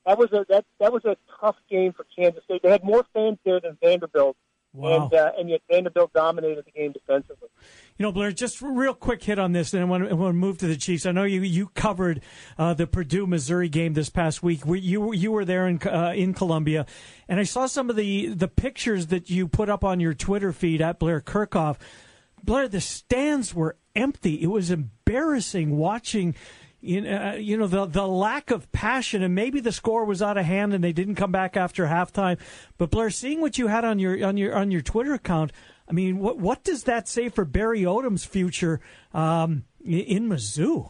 that 0.06 0.18
was 0.18 0.32
a 0.32 0.46
that 0.50 0.66
that 0.80 0.92
was 0.94 1.06
a 1.06 1.16
tough 1.40 1.58
game 1.70 1.94
for 1.94 2.06
Kansas 2.16 2.44
State. 2.44 2.62
They 2.64 2.70
had 2.70 2.84
more 2.84 3.06
fans 3.14 3.38
there 3.46 3.60
than 3.60 3.78
Vanderbilt, 3.82 4.36
Wow. 4.74 5.04
and 5.04 5.14
uh, 5.14 5.32
and 5.38 5.50
yet 5.50 5.62
Vanderbilt 5.70 6.14
dominated 6.14 6.66
the 6.66 6.72
game 6.72 6.92
defensively. 6.94 7.50
You 7.98 8.04
know, 8.04 8.12
Blair, 8.12 8.32
just 8.32 8.62
a 8.62 8.68
real 8.68 8.94
quick 8.96 9.22
hit 9.22 9.38
on 9.38 9.52
this, 9.52 9.74
and 9.74 9.82
I 9.82 9.86
want 9.86 10.06
to, 10.06 10.10
I 10.10 10.14
want 10.14 10.30
to 10.30 10.38
move 10.38 10.58
to 10.60 10.68
the 10.68 10.78
Chiefs. 10.78 11.06
I 11.06 11.12
know 11.12 11.24
you 11.24 11.42
you 11.42 11.68
covered 11.76 12.22
uh, 12.58 12.74
the 12.74 12.88
Purdue 12.88 13.28
Missouri 13.28 13.70
game 13.70 13.94
this 13.94 14.10
past 14.10 14.42
week. 14.42 14.66
We, 14.66 14.80
you 14.80 15.14
you 15.14 15.32
were 15.32 15.46
there 15.46 15.68
in 15.68 15.80
uh, 15.86 16.14
in 16.16 16.34
Columbia, 16.34 16.86
and 17.28 17.40
I 17.40 17.44
saw 17.44 17.66
some 17.66 17.90
of 17.90 17.96
the 17.98 18.28
the 18.28 18.48
pictures 18.48 19.08
that 19.08 19.30
you 19.30 19.48
put 19.48 19.70
up 19.70 19.84
on 19.84 20.00
your 20.00 20.14
Twitter 20.14 20.52
feed 20.54 20.82
at 20.82 20.98
Blair 21.00 21.20
Kerkhoff. 21.22 21.78
Blair, 22.44 22.68
the 22.68 22.82
stands 22.82 23.54
were 23.54 23.78
empty. 23.96 24.42
It 24.42 24.48
was 24.48 24.72
embarrassing 24.72 25.78
watching. 25.78 26.36
You 26.84 27.02
know, 27.02 27.16
uh, 27.16 27.34
you 27.34 27.58
know 27.58 27.68
the 27.68 27.86
the 27.86 28.08
lack 28.08 28.50
of 28.50 28.72
passion, 28.72 29.22
and 29.22 29.36
maybe 29.36 29.60
the 29.60 29.72
score 29.72 30.04
was 30.04 30.22
out 30.24 30.38
of 30.38 30.46
hand, 30.46 30.74
and 30.74 30.84
they 30.84 30.94
didn't 30.94 31.14
come 31.14 31.32
back 31.32 31.56
after 31.56 31.86
halftime. 31.86 32.40
But 32.80 32.90
Blair, 32.90 33.12
seeing 33.12 33.40
what 33.40 33.60
you 33.60 33.68
had 33.68 33.86
on 33.86 34.00
your 34.00 34.26
on 34.26 34.36
your 34.36 34.56
on 34.56 34.72
your 34.72 34.82
Twitter 34.82 35.14
account, 35.14 35.52
I 35.88 35.94
mean, 35.94 36.18
what 36.18 36.40
what 36.40 36.64
does 36.64 36.86
that 36.86 37.08
say 37.08 37.30
for 37.30 37.46
Barry 37.46 37.82
Odom's 37.82 38.26
future 38.26 38.82
um, 39.14 39.66
in 39.84 40.28
Mizzou? 40.28 40.90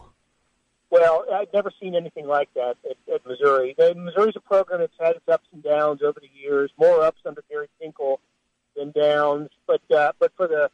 Well, 0.91 1.25
I've 1.33 1.51
never 1.53 1.71
seen 1.81 1.95
anything 1.95 2.27
like 2.27 2.53
that 2.53 2.75
at, 2.89 3.13
at 3.13 3.25
Missouri. 3.25 3.73
The, 3.77 3.95
Missouri's 3.95 4.35
a 4.35 4.41
program 4.41 4.81
that's 4.81 4.93
had 4.99 5.15
its 5.15 5.27
ups 5.27 5.47
and 5.53 5.63
downs 5.63 6.01
over 6.03 6.19
the 6.19 6.29
years, 6.37 6.69
more 6.77 7.01
ups 7.01 7.21
under 7.25 7.41
Gary 7.49 7.69
Pinkel 7.81 8.17
than 8.75 8.91
downs. 8.91 9.49
But 9.65 9.81
uh, 9.89 10.11
but 10.19 10.33
for 10.35 10.47
the 10.47 10.69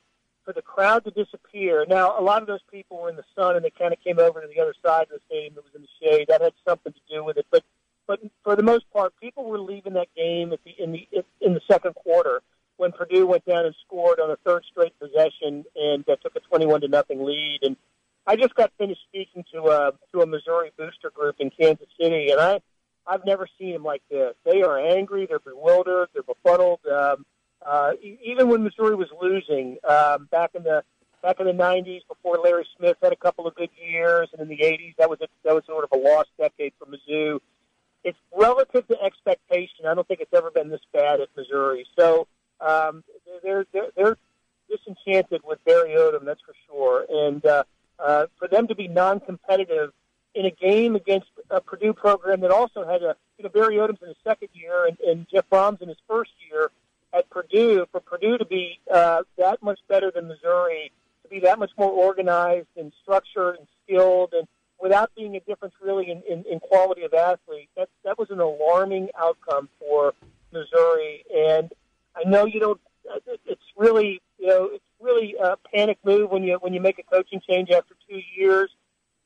for 0.48 0.54
the 0.54 0.62
crowd 0.62 1.04
to 1.04 1.12
disappear, 1.12 1.86
now 1.90 2.18
a 2.18 2.24
lot 2.24 2.42
of 2.42 2.48
those 2.48 2.62
people 2.72 3.02
were 3.02 3.10
in 3.10 3.18
the 3.18 3.26
sun 3.36 3.58
and 3.58 3.66
they 3.66 3.70
kind 3.70 3.92
of 3.92 4.02
came 4.02 4.18
over 4.18 4.40
to 4.40 4.48
the 4.48 4.62
other 4.62 4.74
side 4.82 5.04
of 5.04 5.10
the 5.10 5.20
stadium 5.28 5.56
that 5.56 5.64
was 5.66 5.76
in 5.76 5.82
the 5.82 5.88
shade. 6.02 6.28
That 6.30 6.40
had 6.42 6.54
something 6.66 6.94
to 6.94 7.00
do 7.14 7.22
with 7.22 7.36
it. 7.36 7.46
But 7.52 7.64
but 8.08 8.22
for 8.46 8.56
the 8.56 8.64
most 8.64 8.86
part, 8.94 9.14
people 9.20 9.44
were 9.44 9.60
leaving 9.60 9.92
that 9.94 10.08
game 10.16 10.54
at 10.54 10.64
the 10.64 10.72
in 10.82 10.94
the 10.94 11.06
in 11.42 11.54
the 11.54 11.60
second 11.70 11.96
quarter 11.96 12.42
when 12.78 12.94
Purdue 12.94 13.28
went 13.28 13.44
down 13.44 13.66
and 13.66 13.76
scored 13.86 14.22
on 14.22 14.32
a 14.32 14.38
third 14.38 14.64
straight 14.72 14.98
possession 15.00 15.66
and 15.76 16.08
uh, 16.08 16.16
took 16.24 16.34
a 16.38 16.40
twenty-one 16.40 16.80
to 16.80 16.88
nothing 16.88 17.26
lead. 17.26 17.60
And 17.64 17.76
I 18.26 18.38
just 18.38 18.56
got 18.56 18.72
finished 18.78 19.02
speaking 19.10 19.44
to 19.52 19.68
a 19.68 19.92
to 20.14 20.22
a 20.22 20.26
Missouri 20.26 20.72
booster 20.78 21.10
group 21.10 21.36
in 21.40 21.50
Kansas 21.50 21.90
City, 22.00 22.30
and 22.32 22.40
I 22.40 22.62
I've 23.06 23.26
never 23.26 23.50
seen 23.60 23.74
them 23.74 23.84
like 23.84 24.04
this. 24.10 24.34
They 24.46 24.62
are 24.62 24.80
angry, 24.80 25.26
they're 25.26 25.40
bewildered, 25.40 26.08
they're 26.14 26.24
befuddled. 26.24 26.80
Um, 26.86 27.26
uh, 27.68 27.92
even 28.24 28.48
when 28.48 28.64
Missouri 28.64 28.96
was 28.96 29.10
losing 29.22 29.78
um, 29.88 30.28
back 30.32 30.52
in 30.56 30.64
the 30.64 30.84
back 31.22 31.40
in 31.40 31.48
the 31.48 31.52
'90s, 31.52 32.02
before 32.08 32.38
Larry 32.38 32.66
Smith 32.78 32.96
had 33.02 33.12
a 33.12 33.18
couple 33.18 33.46
of 33.46 33.56
good 33.56 33.70
years, 33.78 34.30
and 34.32 34.42
in 34.42 34.48
the 34.48 34.64
'80s, 34.64 34.96
that 34.98 35.10
was 35.10 35.20
a, 35.22 35.28
that 35.44 35.54
was 35.54 35.66
sort 35.66 35.84
of 35.84 35.90
a 35.92 35.98
lost 35.98 36.30
decade 36.40 36.72
for 36.80 36.86
Mizzou. 36.86 37.40
It's 38.06 38.18
relative 38.34 38.88
to 38.88 39.02
expectation. 39.02 39.86
I 39.86 39.94
don't 39.96 40.08
think 40.08 40.22
it's 40.22 40.34
ever 40.34 40.50
been 40.50 40.70
this 40.70 40.82
bad 40.94 41.20
at 41.20 41.28
Missouri. 41.36 41.86
So 42.00 42.28
um, 42.62 43.04
they're, 43.44 43.66
they're 43.74 43.88
they're 43.98 44.18
disenchanted 44.70 45.42
with 45.44 45.64
Barry 45.66 45.96
Odom, 45.96 46.24
that's 46.24 46.42
for 46.42 46.54
sure. 46.68 47.06
And 47.10 47.46
uh, 47.46 47.64
uh, 48.00 48.28
for 48.40 48.48
them 48.48 48.68
to 48.68 48.76
be 48.76 48.88
non-competitive 48.88 49.92
in 50.36 50.46
a 50.46 50.52
game 50.52 50.96
against 50.96 51.28
a 51.50 51.60
Purdue 51.60 51.94
program 51.94 52.42
that 52.42 52.52
also 52.52 52.86
had 52.86 53.02
a 53.04 53.16
you 53.38 53.44
know 53.44 53.50
Barry 53.50 53.76
Odom's 53.76 54.02
in 54.02 54.08
his 54.08 54.18
second 54.24 54.50
year 54.54 54.86
and, 54.86 54.98
and 55.00 55.28
Jeff 55.30 55.50
Brohm's 55.50 55.82
in 55.82 55.90
his 55.90 55.98
first 56.08 56.32
year 56.50 56.72
at 57.18 57.30
Purdue, 57.30 57.86
for 57.92 58.00
Purdue 58.00 58.38
to 58.38 58.46
be 58.46 58.80
uh, 58.94 59.24
that 59.38 59.62
much 59.62 59.80
better 59.88 60.12
than 60.14 60.28
Missouri, 60.28 60.92
to 61.24 61.30
be 61.30 61.40
that 61.42 61.60
much 61.60 61.72
more 61.78 61.92
organized 61.92 62.68
and 62.76 62.92
structured 63.02 63.58
and 63.58 63.68
skilled, 63.84 64.34
and 64.34 64.48
without 64.80 65.12
being 65.16 65.36
a 65.36 65.40
difference 65.42 65.74
really 65.82 66.12
in, 66.12 66.22
in, 66.30 66.46
in 66.50 66.60
quality 66.60 67.04
of 67.04 67.14
athlete, 67.14 67.70
that 67.76 67.90
that 68.04 68.18
was 68.18 68.30
an 68.30 68.40
alarming 68.40 69.10
outcome 69.18 69.70
for 69.80 70.14
Missouri. 70.52 71.24
And 71.36 71.72
I 72.16 72.28
know 72.28 72.46
you 72.46 72.60
don't. 72.60 72.82
It's 73.46 73.62
really 73.78 74.22
you 74.38 74.48
know 74.48 74.70
it's 74.74 74.84
really 75.00 75.36
a 75.42 75.58
panic 75.74 75.98
move 76.04 76.30
when 76.30 76.44
you 76.44 76.58
when 76.62 76.74
you 76.74 76.82
make 76.82 77.00
a 77.00 77.04
coaching 77.04 77.42
change 77.48 77.70
after 77.72 77.96
two 78.10 78.20
years. 78.36 78.70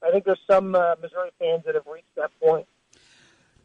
I 0.04 0.12
think 0.12 0.26
there's 0.26 0.40
some 0.50 0.74
uh, 0.74 0.96
Missouri 1.02 1.30
fans 1.40 1.64
that 1.66 1.76
have 1.76 1.86
reached 1.92 2.16
that 2.16 2.32
point. 2.42 2.66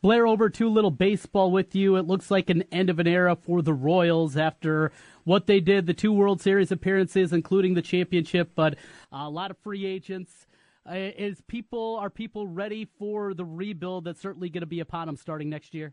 Blair, 0.03 0.27
over 0.27 0.49
to 0.51 0.69
little 0.69 0.91
baseball 0.91 1.51
with 1.51 1.75
you. 1.75 1.97
It 1.97 2.07
looks 2.07 2.31
like 2.31 2.51
an 2.51 2.65
end 2.71 2.91
of 2.91 2.99
an 2.99 3.07
era 3.07 3.37
for 3.37 3.63
the 3.63 3.73
Royals 3.73 4.37
after 4.37 4.93
what 5.25 5.47
they 5.47 5.61
did, 5.61 5.87
the 5.87 5.95
two 5.95 6.13
World 6.13 6.41
Series 6.41 6.71
appearances, 6.71 7.33
including 7.33 7.75
the 7.75 7.83
championship, 7.83 8.53
but 8.55 8.77
a 9.11 9.29
lot 9.29 9.51
of 9.51 9.59
free 9.59 9.85
agents. 9.85 10.47
Uh, 10.89 11.11
is 11.19 11.41
people 11.49 11.97
are 11.97 12.11
people 12.11 12.47
ready 12.47 12.87
for 12.99 13.35
the 13.35 13.45
rebuild 13.45 14.05
that's 14.05 14.21
certainly 14.21 14.49
going 14.49 14.61
to 14.61 14.67
be 14.67 14.79
upon 14.79 15.07
them 15.07 15.17
starting 15.17 15.51
next 15.51 15.75
year? 15.75 15.93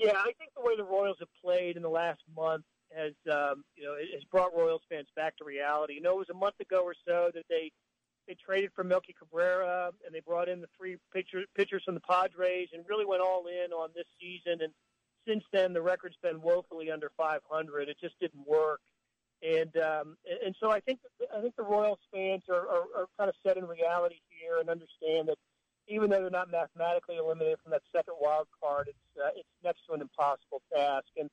Yeah, 0.00 0.16
I 0.16 0.32
think 0.38 0.50
the 0.56 0.62
way 0.62 0.74
the 0.76 0.82
Royals 0.82 1.18
have 1.20 1.28
played 1.40 1.76
in 1.76 1.82
the 1.82 1.88
last 1.88 2.22
month 2.36 2.64
has, 2.92 3.12
um, 3.30 3.62
you 3.76 3.84
know, 3.84 3.94
has 4.12 4.24
brought 4.24 4.56
Royals 4.56 4.82
fans 4.90 5.06
back 5.14 5.36
to 5.36 5.44
reality. 5.44 5.94
You 5.94 6.02
know, 6.02 6.14
it 6.14 6.18
was 6.18 6.30
a 6.30 6.34
month 6.34 6.58
ago 6.60 6.82
or 6.82 6.94
so 7.06 7.30
that 7.32 7.44
they 7.48 7.70
they 8.26 8.34
traded 8.34 8.70
for 8.74 8.84
Melky 8.84 9.14
Cabrera 9.18 9.90
and 10.06 10.14
they 10.14 10.20
brought 10.20 10.48
in 10.48 10.60
the 10.60 10.68
three 10.78 10.96
pitcher, 11.12 11.44
pitchers 11.56 11.82
from 11.84 11.94
the 11.94 12.00
Padres 12.00 12.68
and 12.72 12.84
really 12.88 13.04
went 13.04 13.22
all 13.22 13.44
in 13.46 13.72
on 13.72 13.90
this 13.94 14.06
season. 14.20 14.60
And 14.62 14.72
since 15.26 15.44
then, 15.52 15.72
the 15.72 15.82
record's 15.82 16.16
been 16.22 16.40
woefully 16.40 16.90
under 16.90 17.10
500. 17.16 17.88
It 17.88 17.96
just 18.00 18.18
didn't 18.20 18.46
work. 18.46 18.80
And 19.42 19.76
um, 19.76 20.16
and 20.44 20.54
so 20.60 20.70
I 20.70 20.78
think 20.78 21.00
I 21.36 21.40
think 21.40 21.56
the 21.56 21.64
Royals 21.64 21.98
fans 22.14 22.44
are, 22.48 22.68
are, 22.68 22.86
are 22.96 23.06
kind 23.18 23.28
of 23.28 23.34
set 23.44 23.56
in 23.56 23.66
reality 23.66 24.20
here 24.28 24.60
and 24.60 24.70
understand 24.70 25.28
that 25.28 25.38
even 25.88 26.10
though 26.10 26.20
they're 26.20 26.30
not 26.30 26.52
mathematically 26.52 27.16
eliminated 27.16 27.58
from 27.60 27.72
that 27.72 27.82
second 27.90 28.14
wild 28.20 28.46
card, 28.62 28.86
it's 28.88 29.20
uh, 29.20 29.30
it's 29.34 29.48
next 29.64 29.80
to 29.88 29.94
an 29.94 30.00
impossible 30.00 30.62
task. 30.72 31.08
And 31.18 31.28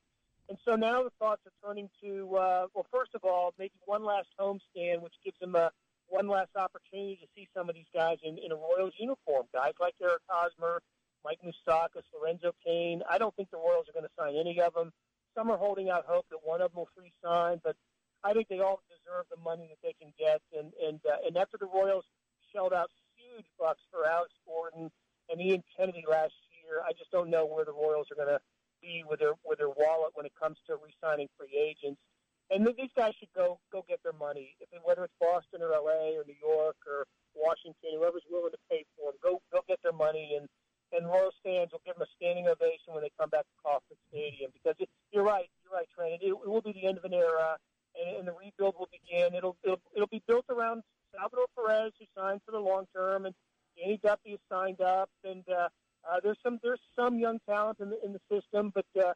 and 0.50 0.58
so 0.66 0.76
now 0.76 1.04
the 1.04 1.12
thoughts 1.20 1.44
are 1.46 1.68
turning 1.68 1.88
to 2.02 2.36
uh, 2.36 2.66
well, 2.74 2.88
first 2.92 3.14
of 3.14 3.24
all, 3.24 3.54
maybe 3.60 3.74
one 3.86 4.04
last 4.04 4.30
homestand, 4.40 5.02
which 5.02 5.14
gives 5.24 5.38
them 5.40 5.56
a 5.56 5.70
one 6.10 6.28
last 6.28 6.51
opportunity 6.55 7.18
to 7.22 7.28
see 7.36 7.47
some 7.55 7.70
of 7.70 7.76
these 7.76 7.89
guys 7.93 8.18
in, 8.24 8.38
in 8.38 8.51
a 8.51 8.55
Royals 8.55 8.93
uniform. 8.99 9.45
Guys 9.53 9.74
like 9.80 9.93
Eric 10.01 10.22
Hosmer, 10.28 10.82
Mike 11.24 11.39
Moustakas, 11.45 12.05
Lorenzo 12.14 12.53
Cain. 12.66 13.01
I 13.10 13.18
don't 13.18 13.36
think 13.36 13.49
the 13.51 13.57
Royals 13.57 13.88
are 13.89 13.93
going 13.93 14.07
to 14.07 14.18
sign 14.18 14.36
any 14.36 14.60
of 14.62 14.74
them. 14.74 14.91
Some 15.38 15.51
are 15.51 15.57
holding 15.57 15.89
out 15.89 16.05
hope 16.07 16.26
that 16.32 16.39
one 16.43 16.62
of 16.62 16.72
them 16.72 16.80
will 16.80 16.89
free 16.95 17.14
sign, 17.24 17.62
but 17.64 17.76
I 18.24 18.34
think 18.34 18.47
they 18.49 18.60
all 18.60 18.82
deserve 18.89 19.26
the 19.30 19.39
money 19.41 19.70
that 19.70 19.80
they 19.84 19.95
can 20.01 20.12
get. 20.18 20.41
And 20.51 20.74
and 20.82 20.99
uh, 21.05 21.26
and 21.26 21.38
after 21.38 21.57
the 21.57 21.68
Royals 21.68 22.05
shelled 22.51 22.74
out 22.74 22.89
huge 23.16 23.45
bucks 23.57 23.82
for 23.91 24.05
Alex 24.05 24.34
Gordon 24.45 24.91
and 25.30 25.39
Ian 25.39 25.64
Kennedy 25.78 26.03
last 26.10 26.34
year, 26.51 26.82
I 26.84 26.91
just 26.93 27.12
don't 27.12 27.30
know 27.30 27.45
where 27.45 27.64
the 27.64 27.72
Royals 27.72 28.07
are 28.12 28.16
going 28.16 28.34
to 28.34 28.41
be 28.82 29.03
with 29.07 29.20
their 29.20 29.34
with 29.45 29.60
their 29.60 29.70
wallet 29.70 30.12
when 30.16 30.26
it 30.26 30.34
comes 30.39 30.57
to 30.68 30.76
re-signing 30.76 31.28
free 31.38 31.55
agents. 31.55 32.01
And 32.50 32.66
these 32.66 32.89
guys 32.97 33.14
should 33.20 33.32
go 33.36 33.60
go 33.72 33.86
get 33.88 34.02
their 34.02 34.18
money, 34.18 34.58
if 34.60 34.70
whether 34.84 35.04
it's 35.06 35.14
Boston 35.22 35.62
or 35.62 35.74
L.A. 35.74 36.18
or 36.18 36.26
New 36.26 36.39
York 36.41 36.78
or 36.89 37.06
Washington, 37.38 37.93
whoever's 37.93 38.26
willing 38.30 38.52
to 38.52 38.62
pay 38.70 38.86
for 38.97 39.12
them, 39.12 39.22
go 39.22 39.41
go 39.54 39.62
get 39.68 39.78
their 39.84 39.93
money 39.93 40.34
and 40.38 40.50
and 40.91 41.06
Royals 41.06 41.38
fans 41.43 41.70
will 41.72 41.82
give 41.86 41.95
them 41.95 42.08
a 42.08 42.12
standing 42.18 42.47
ovation 42.47 42.93
when 42.93 43.04
they 43.06 43.12
come 43.20 43.30
back 43.30 43.45
to 43.45 43.56
Kauffman 43.62 43.97
Stadium 44.10 44.50
because 44.54 44.74
it, 44.80 44.89
you're 45.14 45.24
right, 45.24 45.45
you're 45.62 45.74
right, 45.74 45.86
Trent. 45.93 46.22
It, 46.22 46.34
it 46.34 46.50
will 46.50 46.62
be 46.66 46.74
the 46.74 46.88
end 46.88 46.97
of 46.97 47.06
an 47.06 47.14
era, 47.14 47.58
and, 47.93 48.18
and 48.18 48.28
the 48.28 48.34
rebuild 48.34 48.76
will 48.78 48.89
begin. 48.89 49.36
It'll, 49.36 49.56
it'll 49.64 49.82
it'll 49.93 50.10
be 50.10 50.24
built 50.28 50.45
around 50.50 50.82
Salvador 51.14 51.45
Perez, 51.56 51.93
who 52.00 52.06
signed 52.18 52.41
for 52.45 52.52
the 52.52 52.60
long 52.60 52.86
term, 52.95 53.26
and 53.26 53.36
Danny 53.78 54.00
Duffy 54.02 54.32
has 54.32 54.43
signed 54.50 54.82
up, 54.82 55.10
and 55.24 55.43
uh, 55.50 55.70
uh, 56.10 56.20
there's 56.24 56.38
some 56.43 56.60
there's 56.64 56.82
some 56.97 57.20
young 57.20 57.39
talent 57.47 57.80
in 57.80 57.89
the 57.89 58.00
in 58.04 58.14
the 58.14 58.22
system, 58.32 58.72
but 58.74 58.86
uh, 58.97 59.14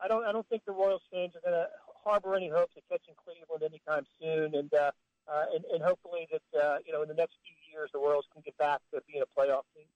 I 0.00 0.08
don't 0.08 0.24
I 0.24 0.32
don't 0.32 0.48
think 0.48 0.62
the 0.66 0.72
Royals 0.72 1.02
fans 1.12 1.32
are 1.36 1.40
going 1.40 1.56
to 1.56 1.68
harbor 2.04 2.34
any 2.34 2.48
hopes 2.48 2.76
of 2.76 2.82
catching 2.90 3.14
Cleveland 3.16 3.62
anytime 3.62 4.06
soon, 4.20 4.54
and 4.54 4.72
uh, 4.74 4.90
uh, 5.28 5.44
and, 5.54 5.64
and 5.72 5.82
hopefully 5.82 6.28
that 6.30 6.60
uh, 6.60 6.76
you 6.86 6.92
know 6.92 7.02
in 7.02 7.08
the 7.08 7.14
next 7.14 7.34
few 7.44 7.56
years 7.72 7.90
the 7.92 7.98
Royals 7.98 8.26
can 8.32 8.42
get 8.44 8.56
back 8.58 8.80
to 8.92 9.00
being 9.10 9.22
a 9.22 9.40
playoff 9.40 9.62
team. 9.74 9.86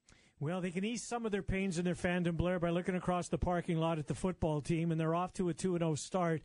Well, 0.40 0.60
they 0.60 0.70
can 0.70 0.84
ease 0.84 1.02
some 1.02 1.26
of 1.26 1.32
their 1.32 1.42
pains 1.42 1.78
in 1.78 1.84
their 1.84 1.96
fandom, 1.96 2.36
Blair, 2.36 2.60
by 2.60 2.70
looking 2.70 2.94
across 2.94 3.28
the 3.28 3.38
parking 3.38 3.78
lot 3.78 3.98
at 3.98 4.06
the 4.06 4.14
football 4.14 4.60
team, 4.60 4.92
and 4.92 5.00
they're 5.00 5.14
off 5.14 5.32
to 5.34 5.48
a 5.48 5.54
2 5.54 5.78
0 5.78 5.94
start. 5.96 6.42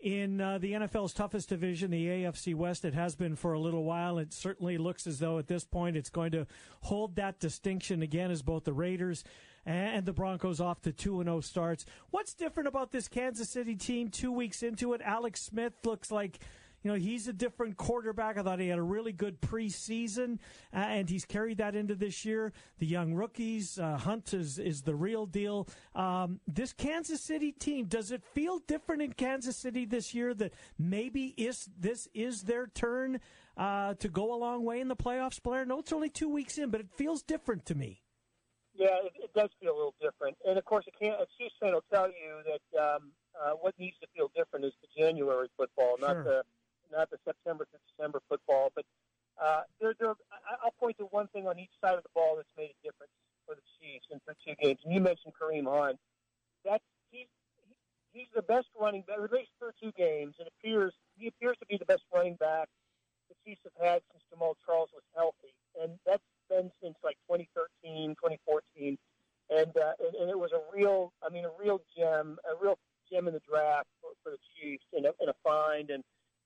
In 0.00 0.40
uh, 0.40 0.58
the 0.58 0.72
NFL's 0.72 1.12
toughest 1.12 1.48
division, 1.48 1.92
the 1.92 2.06
AFC 2.06 2.56
West, 2.56 2.84
it 2.84 2.92
has 2.92 3.14
been 3.14 3.36
for 3.36 3.52
a 3.52 3.60
little 3.60 3.84
while. 3.84 4.18
It 4.18 4.32
certainly 4.32 4.76
looks 4.76 5.06
as 5.06 5.20
though 5.20 5.38
at 5.38 5.46
this 5.46 5.64
point 5.64 5.96
it's 5.96 6.10
going 6.10 6.32
to 6.32 6.46
hold 6.80 7.14
that 7.16 7.38
distinction 7.38 8.02
again 8.02 8.32
as 8.32 8.42
both 8.42 8.64
the 8.64 8.72
Raiders 8.72 9.22
and 9.64 10.04
the 10.04 10.12
Broncos 10.12 10.60
off 10.60 10.80
to 10.82 10.92
2 10.92 11.22
0 11.22 11.40
starts. 11.40 11.84
What's 12.10 12.34
different 12.34 12.68
about 12.68 12.90
this 12.90 13.08
Kansas 13.08 13.50
City 13.50 13.76
team 13.76 14.08
two 14.08 14.32
weeks 14.32 14.62
into 14.62 14.92
it? 14.94 15.00
Alex 15.04 15.42
Smith 15.42 15.74
looks 15.84 16.10
like 16.10 16.40
you 16.82 16.90
know, 16.90 16.96
he's 16.96 17.28
a 17.28 17.32
different 17.32 17.76
quarterback. 17.76 18.36
I 18.36 18.42
thought 18.42 18.58
he 18.58 18.68
had 18.68 18.78
a 18.78 18.82
really 18.82 19.12
good 19.12 19.40
preseason, 19.40 20.38
uh, 20.74 20.78
and 20.78 21.08
he's 21.08 21.24
carried 21.24 21.58
that 21.58 21.76
into 21.76 21.94
this 21.94 22.24
year. 22.24 22.52
The 22.78 22.86
young 22.86 23.14
rookies, 23.14 23.78
uh, 23.78 23.98
Hunt 23.98 24.34
is, 24.34 24.58
is 24.58 24.82
the 24.82 24.94
real 24.94 25.26
deal. 25.26 25.68
Um, 25.94 26.40
this 26.46 26.72
Kansas 26.72 27.20
City 27.20 27.52
team, 27.52 27.86
does 27.86 28.10
it 28.10 28.22
feel 28.34 28.58
different 28.66 29.02
in 29.02 29.12
Kansas 29.12 29.56
City 29.56 29.84
this 29.84 30.12
year 30.12 30.34
that 30.34 30.52
maybe 30.78 31.34
is 31.36 31.68
this 31.78 32.08
is 32.14 32.42
their 32.42 32.66
turn 32.66 33.20
uh, 33.56 33.94
to 33.94 34.08
go 34.08 34.34
a 34.34 34.36
long 34.36 34.64
way 34.64 34.80
in 34.80 34.88
the 34.88 34.96
playoffs, 34.96 35.40
Blair? 35.40 35.64
No, 35.64 35.78
it's 35.78 35.92
only 35.92 36.10
two 36.10 36.28
weeks 36.28 36.58
in, 36.58 36.70
but 36.70 36.80
it 36.80 36.88
feels 36.96 37.22
different 37.22 37.64
to 37.66 37.76
me. 37.76 38.02
Yeah, 38.74 38.96
it, 39.04 39.12
it 39.16 39.30
does 39.34 39.50
feel 39.60 39.72
a 39.72 39.76
little 39.76 39.94
different. 40.00 40.36
And 40.46 40.58
of 40.58 40.64
course, 40.64 40.84
it 40.86 40.94
can't, 40.98 41.16
Chiefs 41.38 41.54
fan 41.60 41.72
will 41.72 41.84
tell 41.92 42.08
you 42.08 42.40
that 42.48 42.64
um, 42.80 43.12
uh, 43.36 43.52
what 43.60 43.78
needs 43.78 43.96
to 44.00 44.06
feel 44.16 44.30
different 44.34 44.64
is 44.64 44.72
the 44.80 44.88
January 44.96 45.48
football, 45.56 45.96
Sure. 45.98 46.08
not 46.14 46.24
the 46.24 46.42
not 46.90 47.08
the 47.10 47.16
September 47.24 47.64
to 47.72 47.78
December 47.88 48.20
football. 48.28 48.70
But 48.74 48.84
uh, 49.42 49.62
there, 49.80 49.94
there, 49.98 50.12
I'll 50.62 50.74
point 50.78 50.98
to 50.98 51.04
one 51.04 51.26
thing 51.28 51.46
on 51.48 51.58
each 51.58 51.72
side 51.80 51.94
of 51.96 52.02
the 52.02 52.12
ball 52.14 52.36
that's 52.36 52.52
made 52.56 52.68
a 52.68 52.78
difference 52.84 53.12
for 53.46 53.54
the 53.54 53.62
Chiefs 53.80 54.06
in 54.10 54.20
for 54.24 54.36
two 54.44 54.54
games. 54.60 54.78
And 54.84 54.92
you 54.92 55.00
mentioned 55.00 55.32
Kareem 55.40 55.64
Hunt. 55.64 55.98
That's 56.64 56.84
he's 57.10 57.28
he's 58.12 58.28
the 58.34 58.42
best 58.42 58.68
running 58.78 59.02
back, 59.08 59.18
at 59.24 59.32
least 59.32 59.50
through 59.58 59.72
two 59.80 59.92
games. 59.96 60.34
It 60.38 60.48
appears 60.48 60.92
he 61.16 61.28
appears 61.28 61.56
to 61.60 61.66
be 61.66 61.76
the 61.76 61.86
best 61.86 62.02
running 62.14 62.36
back 62.36 62.68
the 63.28 63.34
Chiefs 63.44 63.62
have 63.64 63.76
had 63.80 64.02
since 64.12 64.22
Jamaal 64.28 64.54
Charles 64.66 64.90
was 64.92 65.02
healthy, 65.16 65.54
and 65.80 65.98
that's 66.04 66.22
been 66.48 66.70
since 66.82 66.96
like 67.02 67.16
2013, 67.28 68.10
2014. 68.16 68.98
And, 69.50 69.76
uh, 69.76 69.92
and 70.00 70.14
and 70.14 70.30
it 70.30 70.38
was 70.38 70.52
a 70.52 70.60
real, 70.74 71.12
I 71.22 71.32
mean, 71.32 71.44
a 71.44 71.50
real 71.58 71.80
gem, 71.96 72.38
a 72.44 72.62
real 72.62 72.78
gem 73.10 73.28
in 73.28 73.34
the 73.34 73.42
draft 73.48 73.88
for, 74.00 74.10
for 74.22 74.30
the 74.30 74.38
Chiefs, 74.56 74.84
and 74.92 75.06
a, 75.06 75.12
and 75.20 75.28
a 75.28 75.34
find. 75.44 75.90
And 75.90 76.02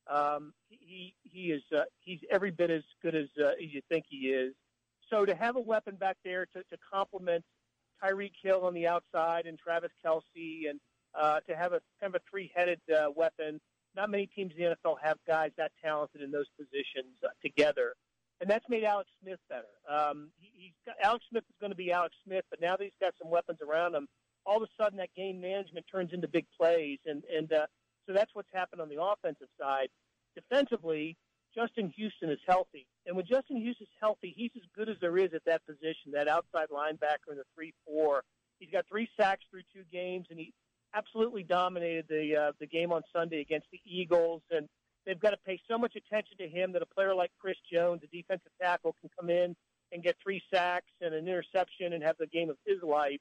um, 0.08 0.52
he 0.68 1.14
he 1.22 1.52
is 1.52 1.62
uh, 1.76 1.82
he's 2.00 2.20
every 2.30 2.50
bit 2.50 2.70
as 2.70 2.82
good 3.02 3.14
as 3.14 3.28
uh, 3.40 3.50
as 3.50 3.72
you 3.72 3.80
think 3.88 4.06
he 4.08 4.28
is. 4.28 4.54
So 5.10 5.24
to 5.24 5.34
have 5.34 5.56
a 5.56 5.60
weapon 5.60 5.94
back 5.96 6.16
there 6.24 6.46
to, 6.46 6.58
to 6.58 6.78
complement 6.92 7.44
Tyreek 8.02 8.32
Hill 8.42 8.62
on 8.64 8.74
the 8.74 8.88
outside 8.88 9.46
and 9.46 9.58
Travis 9.58 9.92
Kelce, 10.04 10.68
and 10.68 10.80
uh, 11.14 11.40
to 11.48 11.56
have 11.56 11.72
a 11.72 11.80
kind 12.00 12.14
of 12.14 12.16
a 12.16 12.30
three-headed 12.30 12.80
uh, 12.94 13.10
weapon. 13.14 13.60
Not 13.94 14.10
many 14.10 14.26
teams 14.26 14.52
in 14.56 14.62
the 14.62 14.76
NFL 14.76 14.96
have 15.02 15.16
guys 15.26 15.52
that 15.56 15.72
talented 15.82 16.20
in 16.20 16.30
those 16.30 16.46
positions 16.58 17.16
uh, 17.24 17.28
together, 17.42 17.94
and 18.40 18.50
that's 18.50 18.64
made 18.68 18.84
Alex 18.84 19.08
Smith 19.22 19.38
better. 19.48 19.64
Um, 19.88 20.30
he, 20.38 20.74
got, 20.84 20.96
Alex 21.02 21.24
Smith 21.30 21.44
is 21.48 21.56
going 21.60 21.70
to 21.70 21.76
be 21.76 21.92
Alex 21.92 22.14
Smith, 22.24 22.44
but 22.50 22.60
now 22.60 22.76
that 22.76 22.84
he's 22.84 23.00
got 23.00 23.14
some 23.20 23.30
weapons 23.30 23.58
around 23.66 23.94
him, 23.94 24.06
all 24.44 24.58
of 24.58 24.62
a 24.62 24.82
sudden 24.82 24.98
that 24.98 25.14
game 25.16 25.40
management 25.40 25.86
turns 25.90 26.12
into 26.12 26.28
big 26.28 26.46
plays, 26.58 26.98
and 27.06 27.22
and 27.24 27.52
uh, 27.52 27.66
so 28.06 28.12
that's 28.12 28.30
what's 28.34 28.48
happened 28.52 28.80
on 28.80 28.88
the 28.88 29.02
offensive 29.02 29.48
side. 29.60 29.88
Defensively, 30.34 31.16
Justin 31.54 31.92
Houston 31.96 32.30
is 32.30 32.38
healthy, 32.46 32.86
and 33.06 33.16
when 33.16 33.26
Justin 33.26 33.56
Houston's 33.56 33.88
healthy, 34.00 34.32
he's 34.36 34.52
as 34.56 34.62
good 34.76 34.88
as 34.88 34.96
there 35.00 35.18
is 35.18 35.30
at 35.34 35.44
that 35.46 35.66
position, 35.66 36.12
that 36.12 36.28
outside 36.28 36.68
linebacker 36.70 37.30
in 37.30 37.36
the 37.36 37.44
three-four. 37.54 38.22
He's 38.58 38.70
got 38.70 38.86
three 38.88 39.08
sacks 39.18 39.44
through 39.50 39.62
two 39.74 39.82
games, 39.92 40.26
and 40.30 40.38
he 40.38 40.52
absolutely 40.94 41.42
dominated 41.42 42.06
the 42.08 42.36
uh, 42.36 42.52
the 42.60 42.66
game 42.66 42.92
on 42.92 43.02
Sunday 43.14 43.40
against 43.40 43.66
the 43.72 43.80
Eagles. 43.84 44.42
And 44.50 44.68
they've 45.06 45.18
got 45.18 45.30
to 45.30 45.38
pay 45.46 45.60
so 45.68 45.78
much 45.78 45.94
attention 45.96 46.36
to 46.38 46.48
him 46.48 46.72
that 46.72 46.82
a 46.82 46.86
player 46.86 47.14
like 47.14 47.30
Chris 47.40 47.56
Jones, 47.72 48.02
a 48.02 48.08
defensive 48.08 48.52
tackle, 48.60 48.94
can 49.00 49.08
come 49.18 49.30
in 49.30 49.56
and 49.92 50.02
get 50.02 50.16
three 50.22 50.42
sacks 50.52 50.90
and 51.00 51.14
an 51.14 51.28
interception 51.28 51.92
and 51.92 52.02
have 52.02 52.16
the 52.18 52.26
game 52.26 52.50
of 52.50 52.56
his 52.66 52.82
life. 52.82 53.20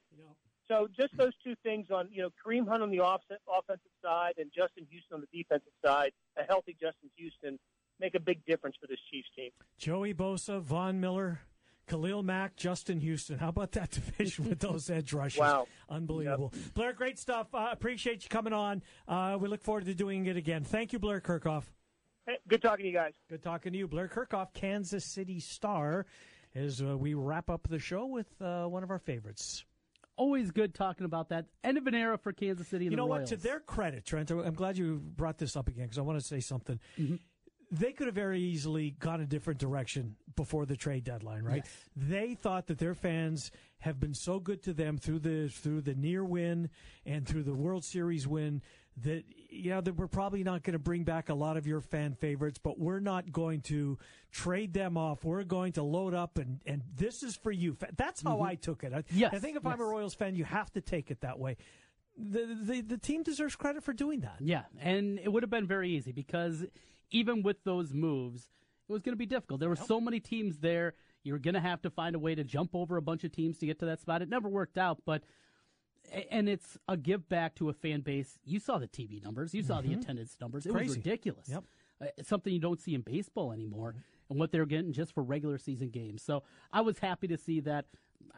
So 0.68 0.88
just 0.96 1.16
those 1.16 1.32
two 1.44 1.54
things 1.62 1.86
on 1.90 2.08
you 2.10 2.22
know 2.22 2.30
Kareem 2.44 2.68
Hunt 2.68 2.82
on 2.82 2.90
the 2.90 3.00
offset, 3.00 3.38
offensive 3.48 3.92
side 4.02 4.34
and 4.36 4.50
Justin 4.54 4.86
Houston 4.90 5.14
on 5.14 5.20
the 5.20 5.38
defensive 5.38 5.72
side, 5.84 6.10
a 6.36 6.42
healthy 6.42 6.72
Justin 6.72 7.08
Houston 7.16 7.58
make 8.00 8.14
a 8.14 8.20
big 8.20 8.44
difference 8.44 8.76
for 8.80 8.86
this 8.86 8.98
Chiefs 9.10 9.28
team. 9.36 9.50
Joey 9.78 10.12
Bosa, 10.12 10.60
Von 10.60 11.00
Miller, 11.00 11.40
Khalil 11.86 12.22
Mack, 12.22 12.56
Justin 12.56 13.00
Houston. 13.00 13.38
How 13.38 13.48
about 13.48 13.72
that 13.72 13.90
division 14.18 14.48
with 14.48 14.58
those 14.58 14.90
edge 14.90 15.12
rushers? 15.12 15.40
Wow. 15.40 15.66
Unbelievable. 15.88 16.52
Blair, 16.74 16.92
great 16.92 17.18
stuff. 17.18 17.54
Uh, 17.54 17.68
appreciate 17.70 18.24
you 18.24 18.28
coming 18.28 18.52
on. 18.52 18.82
Uh, 19.06 19.38
we 19.40 19.48
look 19.48 19.62
forward 19.62 19.84
to 19.86 19.94
doing 19.94 20.26
it 20.26 20.36
again. 20.36 20.64
Thank 20.64 20.92
you, 20.92 20.98
Blair 20.98 21.20
Kerkhoff. 21.20 21.64
Hey, 22.26 22.38
good 22.48 22.60
talking 22.60 22.82
to 22.84 22.88
you 22.88 22.94
guys. 22.94 23.14
Good 23.30 23.42
talking 23.42 23.72
to 23.72 23.78
you. 23.78 23.86
Blair 23.86 24.08
Kerkhoff, 24.08 24.52
Kansas 24.52 25.04
City 25.04 25.38
Star, 25.38 26.06
as 26.56 26.82
uh, 26.82 26.96
we 26.98 27.14
wrap 27.14 27.48
up 27.48 27.68
the 27.68 27.78
show 27.78 28.06
with 28.06 28.26
uh, 28.40 28.64
one 28.64 28.82
of 28.82 28.90
our 28.90 28.98
favorites. 28.98 29.64
Always 30.16 30.50
good 30.50 30.74
talking 30.74 31.04
about 31.04 31.28
that 31.28 31.44
end 31.62 31.78
of 31.78 31.86
an 31.86 31.94
era 31.94 32.18
for 32.18 32.32
Kansas 32.32 32.66
City. 32.66 32.86
And 32.86 32.92
You 32.92 32.96
know 32.96 33.04
the 33.04 33.10
what? 33.10 33.26
To 33.26 33.36
their 33.36 33.60
credit, 33.60 34.04
Trent, 34.04 34.30
I'm 34.30 34.54
glad 34.54 34.76
you 34.76 35.00
brought 35.16 35.38
this 35.38 35.56
up 35.56 35.68
again 35.68 35.84
because 35.84 35.98
I 35.98 36.02
want 36.02 36.18
to 36.18 36.24
say 36.24 36.40
something. 36.40 36.80
They 37.70 37.92
could 37.92 38.06
have 38.06 38.14
very 38.14 38.40
easily 38.40 38.92
gone 38.92 39.20
a 39.20 39.26
different 39.26 39.60
direction 39.60 40.16
before 40.36 40.66
the 40.66 40.76
trade 40.76 41.04
deadline, 41.04 41.42
right? 41.42 41.64
They 41.96 42.34
thought 42.34 42.68
that 42.68 42.78
their 42.78 42.94
fans 42.94 43.50
have 43.78 44.00
been 44.00 44.14
so 44.14 44.40
good 44.40 44.62
to 44.62 44.72
them 44.72 44.98
through 44.98 45.18
the 45.18 45.48
through 45.48 45.82
the 45.82 45.94
near 45.94 46.24
win 46.24 46.70
and 47.04 47.26
through 47.26 47.42
the 47.42 47.54
World 47.54 47.84
Series 47.84 48.26
win 48.26 48.62
that 49.02 49.24
yeah, 49.50 49.80
that 49.80 49.94
we're 49.96 50.06
probably 50.08 50.42
not 50.44 50.62
going 50.62 50.72
to 50.74 50.78
bring 50.78 51.04
back 51.04 51.28
a 51.28 51.34
lot 51.34 51.56
of 51.56 51.66
your 51.66 51.80
fan 51.80 52.14
favorites, 52.14 52.58
but 52.62 52.78
we're 52.78 53.00
not 53.00 53.30
going 53.32 53.60
to 53.62 53.98
trade 54.30 54.72
them 54.72 54.96
off. 54.96 55.24
We're 55.24 55.44
going 55.44 55.72
to 55.74 55.82
load 55.82 56.14
up 56.14 56.38
and 56.38 56.60
and 56.66 56.82
this 56.96 57.22
is 57.22 57.36
for 57.36 57.50
you. 57.52 57.76
That's 57.96 58.22
how 58.22 58.38
Mhm. 58.38 58.46
I 58.46 58.54
took 58.56 58.84
it. 58.84 58.92
I, 58.92 59.04
Yes, 59.10 59.32
I 59.34 59.38
think 59.38 59.56
if 59.56 59.64
I'm 59.66 59.80
a. 59.80 59.84
Royals 59.84 60.14
fan, 60.14 60.34
you 60.36 60.44
have 60.44 60.72
to 60.72 60.80
take 60.80 61.10
it 61.10 61.20
that 61.20 61.38
way. 61.38 61.56
The, 62.18 62.56
the 62.62 62.80
the 62.80 62.98
team 62.98 63.22
deserves 63.22 63.56
credit 63.56 63.82
for 63.82 63.92
doing 63.92 64.20
that. 64.20 64.36
Yeah, 64.40 64.62
and 64.80 65.18
it 65.18 65.30
would 65.32 65.42
have 65.42 65.50
been 65.50 65.66
very 65.66 65.90
easy 65.90 66.12
because 66.12 66.64
even 67.10 67.42
with 67.42 67.62
those 67.64 67.92
moves, 67.92 68.48
it 68.88 68.92
was 68.92 69.02
going 69.02 69.12
to 69.12 69.18
be 69.18 69.26
difficult. 69.26 69.60
There 69.60 69.68
were 69.68 69.76
so 69.76 70.00
many 70.00 70.18
teams 70.20 70.58
there. 70.58 70.94
You 71.22 71.32
were 71.34 71.38
going 71.38 71.54
to 71.54 71.60
have 71.60 71.82
to 71.82 71.90
find 71.90 72.14
a 72.16 72.18
way 72.18 72.34
to 72.34 72.42
jump 72.44 72.70
over 72.74 72.96
a 72.96 73.02
bunch 73.02 73.24
of 73.24 73.32
teams 73.32 73.58
to 73.58 73.66
get 73.66 73.78
to 73.80 73.86
that 73.86 74.00
spot. 74.00 74.22
It 74.22 74.28
never 74.28 74.48
worked 74.48 74.78
out, 74.78 75.02
but 75.04 75.24
and 76.30 76.48
it's 76.48 76.78
a 76.88 76.96
give 76.96 77.28
back 77.28 77.54
to 77.56 77.68
a 77.68 77.72
fan 77.72 78.00
base. 78.00 78.38
You 78.44 78.58
saw 78.60 78.78
the 78.78 78.88
TV 78.88 79.22
numbers, 79.22 79.54
you 79.54 79.62
saw 79.62 79.80
the 79.80 79.88
Mhm. 79.90 80.00
attendance 80.02 80.36
numbers. 80.40 80.66
It 80.66 80.72
was 80.72 80.96
ridiculous. 80.96 81.48
Yep. 81.48 81.64
Uh, 82.00 82.06
it's 82.18 82.28
something 82.28 82.52
you 82.52 82.60
don't 82.60 82.80
see 82.80 82.94
in 82.94 83.00
baseball 83.00 83.52
anymore, 83.52 83.94
and 84.28 84.38
what 84.38 84.50
they're 84.52 84.66
getting 84.66 84.92
just 84.92 85.12
for 85.12 85.22
regular 85.22 85.56
season 85.58 85.88
games. 85.90 86.22
So 86.22 86.42
I 86.72 86.80
was 86.82 86.98
happy 86.98 87.26
to 87.28 87.36
see 87.38 87.60
that. 87.60 87.86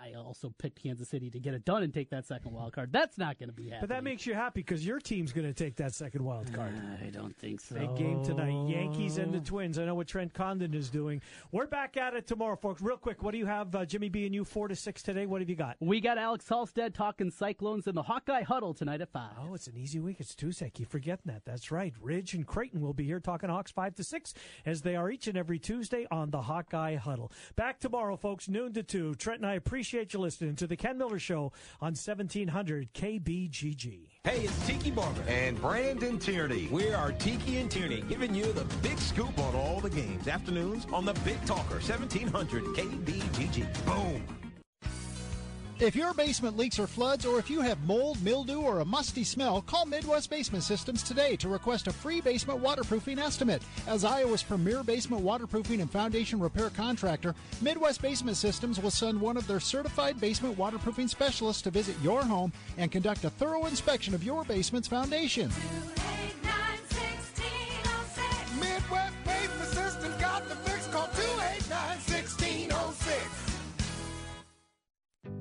I 0.01 0.15
also 0.15 0.53
picked 0.59 0.83
Kansas 0.83 1.09
City 1.09 1.31
to 1.31 1.41
get 1.41 1.55
it 1.55 1.65
done 1.65 1.83
and 1.83 1.93
take 1.93 2.11
that 2.11 2.27
second 2.27 2.53
wild 2.53 2.73
card. 2.73 2.93
That's 2.93 3.19
not 3.19 3.39
going 3.39 3.49
to 3.49 3.55
be 3.55 3.65
happening. 3.65 3.81
But 3.81 3.89
that 3.91 4.05
makes 4.05 4.27
you 4.27 4.35
happy 4.35 4.61
because 4.61 4.87
your 4.87 5.01
team's 5.01 5.33
going 5.33 5.47
to 5.47 5.53
take 5.53 5.77
that 5.77 5.95
second 5.95 6.25
wild 6.25 6.53
card. 6.53 6.73
I 7.03 7.11
don't 7.11 7.37
think 7.37 7.61
so. 7.61 7.75
Big 7.75 7.97
game 7.97 8.25
tonight. 8.25 8.69
Yankees 8.69 9.19
and 9.19 9.33
the 9.33 9.41
Twins. 9.41 9.79
I 9.79 9.85
know 9.85 9.95
what 9.95 10.07
Trent 10.07 10.33
Condon 10.35 10.75
is 10.75 10.89
doing. 10.89 11.21
We're 11.53 11.67
back 11.67 11.97
at 11.97 12.15
it 12.15 12.27
tomorrow, 12.27 12.57
folks. 12.57 12.81
Real 12.81 12.97
quick, 12.97 13.23
what 13.23 13.33
do 13.33 13.39
you 13.39 13.47
have, 13.47 13.75
uh, 13.75 13.85
Jimmy 13.85 14.09
B 14.09 14.25
and 14.27 14.35
you, 14.35 14.45
4 14.45 14.69
to 14.69 14.77
6 14.77 15.03
today? 15.03 15.27
What 15.27 15.41
have 15.41 15.51
you 15.51 15.57
got? 15.57 15.77
We 15.81 16.01
got 16.01 16.19
Alex 16.19 16.47
Halsted 16.49 16.95
talking 16.95 17.31
Cyclones 17.31 17.87
in 17.87 17.95
the 17.95 18.03
Hawkeye 18.03 18.43
Huddle 18.43 18.75
tonight 18.75 19.01
at 19.01 19.11
5. 19.11 19.31
Oh, 19.41 19.55
it's 19.55 19.67
an 19.67 19.77
easy 19.77 19.99
week. 19.99 20.17
It's 20.21 20.35
Tuesday. 20.35 20.67
I 20.67 20.71
keep 20.71 20.89
forgetting 20.91 21.33
that. 21.33 21.43
That's 21.45 21.71
right. 21.71 21.95
Ridge 22.01 22.35
and 22.35 22.47
Creighton 22.47 22.81
will 22.81 22.93
be 22.95 23.05
here 23.05 23.21
talking 23.21 23.51
Hawks 23.51 23.71
5 23.71 23.95
to 23.97 24.05
6 24.05 24.35
as 24.65 24.83
they 24.83 24.97
are 24.97 25.11
each 25.11 25.27
and 25.27 25.37
every 25.37 25.59
Tuesday 25.59 26.07
on 26.11 26.31
the 26.31 26.43
Hawkeye 26.43 26.97
Huddle. 26.97 27.33
Back 27.57 27.81
tomorrow, 27.81 28.17
folks, 28.17 28.49
noon 28.49 28.73
to 28.75 28.83
2. 28.83 29.17
Trent 29.17 29.41
and 29.41 29.51
I 29.51 29.55
appreciate 29.69 30.15
you 30.15 30.19
listening 30.19 30.57
to 30.57 30.67
the 30.67 30.75
Ken 30.75 30.97
Miller 30.97 31.19
Show 31.19 31.53
on 31.83 31.93
1700 31.93 32.95
KBGG. 32.95 34.09
Hey, 34.25 34.41
it's 34.41 34.67
Tiki 34.67 34.91
Barber 34.91 35.21
and 35.29 35.61
Brandon 35.61 36.19
Tierney. 36.19 36.69
We 36.73 36.91
are 36.95 37.13
Tiki 37.13 37.59
and 37.59 37.71
Tierney, 37.71 38.03
giving 38.09 38.35
you 38.35 38.51
the 38.55 38.65
big 38.83 38.99
scoop 38.99 39.39
on 39.39 39.55
all 39.55 39.81
the 39.81 39.91
games. 39.91 40.27
Afternoons 40.27 40.87
on 40.91 41.05
the 41.05 41.13
Big 41.23 41.45
Talker, 41.45 41.81
1700 41.81 42.65
KBGG. 42.65 43.85
Boom. 43.85 44.38
If 45.81 45.95
your 45.95 46.13
basement 46.13 46.57
leaks 46.57 46.81
or 46.81 46.89
floods, 46.89 47.25
or 47.25 47.39
if 47.39 47.49
you 47.49 47.61
have 47.61 47.81
mold, 47.85 48.21
mildew, 48.21 48.63
or 48.63 48.81
a 48.81 48.85
musty 48.85 49.23
smell, 49.23 49.63
call 49.63 49.87
Midwest 49.87 50.29
Basement 50.29 50.65
Systems 50.65 51.05
today 51.05 51.37
to 51.37 51.49
request 51.49 51.87
a 51.87 51.93
free 51.93 52.21
basement 52.21 52.59
waterproofing 52.59 53.21
estimate. 53.21 53.63
As 53.87 54.05
Iowa's 54.05 54.43
premier 54.43 54.83
basement 54.83 55.23
waterproofing 55.23 55.81
and 55.81 55.89
foundation 55.89 56.41
repair 56.41 56.71
contractor, 56.71 57.33
Midwest 57.61 58.03
Basement 58.03 58.37
Systems 58.37 58.81
will 58.81 58.91
send 58.91 59.21
one 59.21 59.37
of 59.37 59.47
their 59.47 59.61
certified 59.61 60.21
basement 60.21 60.59
waterproofing 60.59 61.07
specialists 61.07 61.63
to 61.63 61.71
visit 61.71 61.95
your 62.03 62.25
home 62.25 62.53
and 62.77 62.91
conduct 62.91 63.23
a 63.23 63.31
thorough 63.31 63.67
inspection 63.67 64.15
of 64.15 64.25
your 64.25 64.45
basement's 64.45 64.89
foundation. 64.89 65.49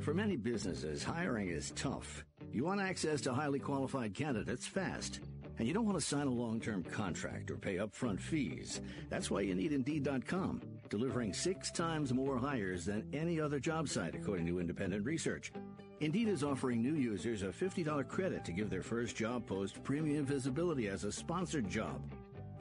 For 0.08 0.14
many 0.14 0.38
businesses, 0.38 1.04
hiring 1.04 1.50
is 1.50 1.72
tough. 1.72 2.24
You 2.54 2.64
want 2.64 2.80
access 2.80 3.20
to 3.24 3.34
highly 3.34 3.60
qualified 3.60 4.14
candidates 4.14 4.66
fast. 4.66 5.20
And 5.60 5.68
you 5.68 5.74
don't 5.74 5.86
want 5.86 6.00
to 6.00 6.06
sign 6.06 6.28
a 6.28 6.32
long 6.32 6.62
term 6.62 6.82
contract 6.82 7.52
or 7.52 7.58
pay 7.58 7.76
upfront 7.76 8.22
fees. 8.22 8.80
That's 9.10 9.30
why 9.30 9.42
you 9.42 9.54
need 9.54 9.74
Indeed.com, 9.74 10.62
delivering 10.90 11.34
six 11.34 11.72
times 11.72 12.14
more 12.14 12.38
hires 12.38 12.86
than 12.86 13.04
any 13.12 13.42
other 13.42 13.60
job 13.60 13.90
site, 13.90 14.16
according 14.16 14.46
to 14.46 14.62
independent 14.62 15.04
research. 15.04 15.52
Indeed 16.00 16.30
is 16.30 16.42
offering 16.42 16.82
new 16.82 16.96
users 16.96 17.44
a 17.44 17.48
$50 17.48 18.08
credit 18.08 18.46
to 18.46 18.54
give 18.54 18.70
their 18.70 18.84
first 18.84 19.14
job 19.14 19.46
post 19.46 19.84
premium 19.84 20.26
visibility 20.26 20.88
as 20.88 21.04
a 21.04 21.12
sponsored 21.12 21.70
job. 21.70 22.02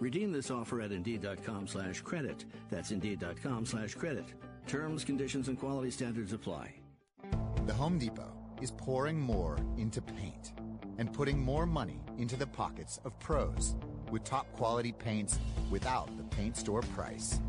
Redeem 0.01 0.33
this 0.33 0.51
offer 0.51 0.81
at 0.81 0.91
Indeed.com 0.91 1.69
slash 1.69 2.01
credit. 2.01 2.45
That's 2.71 2.91
Indeed.com 2.91 3.67
slash 3.67 3.95
credit. 3.95 4.35
Terms, 4.67 5.05
conditions, 5.05 5.47
and 5.47 5.57
quality 5.57 5.93
standards 5.93 6.33
apply. 6.33 6.75
The 7.67 7.75
Home 7.75 7.99
Depot 7.99 8.33
is 8.63 8.71
pouring 8.71 9.19
more 9.19 9.59
into 9.77 10.01
paint 10.01 10.53
and 10.99 11.13
putting 11.13 11.37
more 11.37 11.67
money 11.67 12.01
into 12.17 12.37
the 12.37 12.47
pockets 12.47 13.01
of 13.05 13.19
pros 13.19 13.75
with 14.09 14.23
top 14.23 14.51
quality 14.53 14.93
paints 14.93 15.41
without 15.69 16.17
the 16.17 16.23
paint 16.23 16.57
store 16.57 16.83
price. 16.83 17.41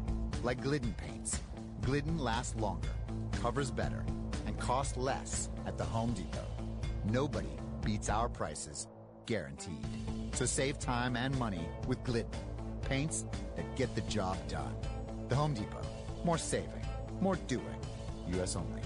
Like 0.42 0.60
Glidden 0.60 0.96
paints. 0.98 1.40
Glidden 1.82 2.18
lasts 2.18 2.56
longer, 2.56 2.90
covers 3.34 3.70
better, 3.70 4.04
and 4.48 4.58
costs 4.58 4.98
less 4.98 5.50
at 5.68 5.78
the 5.78 5.86
Home 5.86 6.14
Depot. 6.14 6.48
Nobody 7.06 7.56
beats 7.86 8.10
our 8.10 8.28
prices, 8.28 8.88
guaranteed. 9.28 9.86
So 10.34 10.48
save 10.48 10.80
time 10.80 11.16
and 11.16 11.38
money 11.38 11.70
with 11.88 12.04
Glidden. 12.04 12.32
Paints 12.82 13.24
that 13.56 13.76
get 13.76 13.94
the 13.94 14.02
job 14.02 14.36
done. 14.48 14.76
The 15.30 15.36
Home 15.36 15.54
Depot. 15.54 15.86
More 16.24 16.40
saving, 16.40 16.88
more 17.22 17.36
doing. 17.36 17.78
U.S. 18.30 18.56
only. 18.56 18.82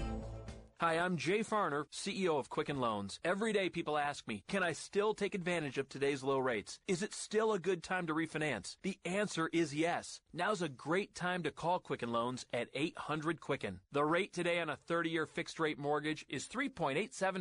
Hi, 0.82 0.94
I'm 0.94 1.16
Jay 1.16 1.44
Farner, 1.44 1.84
CEO 1.92 2.40
of 2.40 2.50
Quicken 2.50 2.80
Loans. 2.80 3.20
Every 3.24 3.52
day 3.52 3.68
people 3.68 3.96
ask 3.96 4.26
me, 4.26 4.42
can 4.48 4.64
I 4.64 4.72
still 4.72 5.14
take 5.14 5.32
advantage 5.32 5.78
of 5.78 5.88
today's 5.88 6.24
low 6.24 6.38
rates? 6.38 6.80
Is 6.88 7.04
it 7.04 7.14
still 7.14 7.52
a 7.52 7.60
good 7.60 7.84
time 7.84 8.08
to 8.08 8.12
refinance? 8.12 8.74
The 8.82 8.98
answer 9.04 9.48
is 9.52 9.72
yes. 9.72 10.20
Now's 10.32 10.60
a 10.60 10.68
great 10.68 11.14
time 11.14 11.44
to 11.44 11.52
call 11.52 11.78
Quicken 11.78 12.10
Loans 12.10 12.46
at 12.52 12.66
800 12.74 13.40
Quicken. 13.40 13.78
The 13.92 14.04
rate 14.04 14.32
today 14.32 14.58
on 14.58 14.70
a 14.70 14.78
30-year 14.90 15.26
fixed 15.26 15.60
rate 15.60 15.78
mortgage 15.78 16.26
is 16.28 16.48
3.875%, 16.48 17.38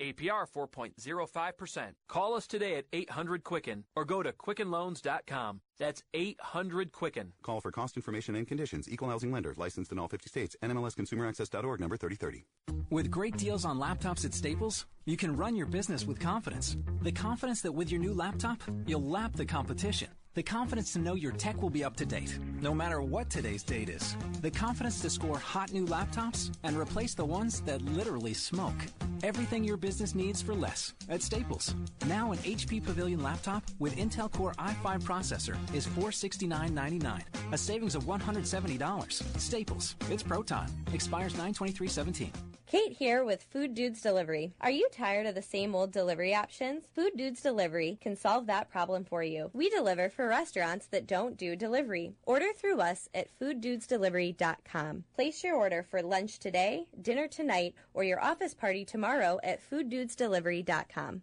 APR 0.00 0.44
4.05%. 0.52 1.82
Call 2.08 2.34
us 2.34 2.48
today 2.48 2.74
at 2.74 2.86
800 2.92 3.44
Quicken 3.44 3.84
or 3.94 4.04
go 4.04 4.20
to 4.20 4.32
quickenloans.com. 4.32 5.60
That's 5.78 6.02
800 6.14 6.92
Quicken. 6.92 7.32
Call 7.42 7.60
for 7.60 7.70
cost 7.70 7.96
information 7.96 8.34
and 8.34 8.46
conditions. 8.46 8.88
Equal 8.90 9.08
housing 9.08 9.32
lender. 9.32 9.54
Licensed 9.56 9.92
in 9.92 9.98
all 9.98 10.08
50 10.08 10.28
states. 10.28 10.56
NMLSConsumerAccess.org 10.62 11.80
number 11.80 11.96
3030. 11.96 12.44
With 12.90 13.10
great 13.10 13.36
deals 13.36 13.64
on 13.64 13.78
laptops 13.78 14.24
at 14.24 14.34
Staples, 14.34 14.86
you 15.04 15.16
can 15.16 15.36
run 15.36 15.54
your 15.54 15.66
business 15.66 16.06
with 16.06 16.18
confidence. 16.18 16.76
The 17.02 17.12
confidence 17.12 17.62
that 17.62 17.72
with 17.72 17.90
your 17.90 18.00
new 18.00 18.14
laptop, 18.14 18.62
you'll 18.86 19.02
lap 19.02 19.34
the 19.34 19.46
competition. 19.46 20.08
The 20.38 20.44
confidence 20.44 20.92
to 20.92 21.00
know 21.00 21.14
your 21.14 21.32
tech 21.32 21.60
will 21.60 21.68
be 21.68 21.82
up 21.82 21.96
to 21.96 22.06
date, 22.06 22.38
no 22.60 22.72
matter 22.72 23.02
what 23.02 23.28
today's 23.28 23.64
date 23.64 23.88
is. 23.88 24.16
The 24.40 24.52
confidence 24.52 25.00
to 25.00 25.10
score 25.10 25.36
hot 25.36 25.72
new 25.72 25.84
laptops 25.84 26.54
and 26.62 26.78
replace 26.78 27.12
the 27.12 27.24
ones 27.24 27.60
that 27.62 27.82
literally 27.82 28.34
smoke. 28.34 28.86
Everything 29.24 29.64
your 29.64 29.76
business 29.76 30.14
needs 30.14 30.40
for 30.40 30.54
less 30.54 30.94
at 31.08 31.22
Staples. 31.22 31.74
Now 32.06 32.30
an 32.30 32.38
HP 32.38 32.84
Pavilion 32.84 33.20
laptop 33.20 33.64
with 33.80 33.96
Intel 33.96 34.30
Core 34.30 34.54
i5 34.60 35.02
processor 35.02 35.56
is 35.74 35.88
$469.99, 35.88 37.22
a 37.50 37.58
savings 37.58 37.96
of 37.96 38.04
$170. 38.04 39.40
Staples. 39.40 39.96
It's 40.08 40.22
pro 40.22 40.44
time. 40.44 40.70
Expires 40.92 41.32
92317. 41.32 42.57
Kate 42.68 42.92
here 42.98 43.24
with 43.24 43.44
Food 43.44 43.74
Dudes 43.74 44.02
Delivery. 44.02 44.52
Are 44.60 44.70
you 44.70 44.90
tired 44.92 45.26
of 45.26 45.34
the 45.34 45.40
same 45.40 45.74
old 45.74 45.90
delivery 45.90 46.34
options? 46.34 46.84
Food 46.94 47.12
Dudes 47.16 47.40
Delivery 47.40 47.96
can 47.98 48.14
solve 48.14 48.46
that 48.46 48.70
problem 48.70 49.04
for 49.04 49.22
you. 49.22 49.50
We 49.54 49.70
deliver 49.70 50.10
for 50.10 50.28
restaurants 50.28 50.84
that 50.88 51.06
don't 51.06 51.38
do 51.38 51.56
delivery. 51.56 52.12
Order 52.26 52.52
through 52.54 52.82
us 52.82 53.08
at 53.14 53.28
fooddudesdelivery.com. 53.40 55.04
Place 55.14 55.42
your 55.42 55.56
order 55.56 55.82
for 55.82 56.02
lunch 56.02 56.38
today, 56.38 56.88
dinner 57.00 57.26
tonight, 57.26 57.74
or 57.94 58.04
your 58.04 58.22
office 58.22 58.52
party 58.52 58.84
tomorrow 58.84 59.40
at 59.42 59.62
fooddudesdelivery.com. 59.70 61.22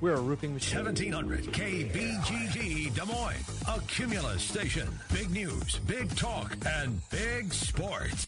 We're 0.00 0.14
a 0.14 0.20
roofing 0.20 0.52
machine. 0.52 0.84
1700 0.84 1.44
KBGG 1.44 2.94
Des 2.94 3.04
Moines, 3.06 3.62
a 3.66 3.80
Cumulus 3.88 4.42
station. 4.42 4.86
Big 5.12 5.30
news, 5.30 5.78
big 5.86 6.14
talk, 6.16 6.54
and 6.66 7.00
big 7.08 7.52
sports. 7.52 8.24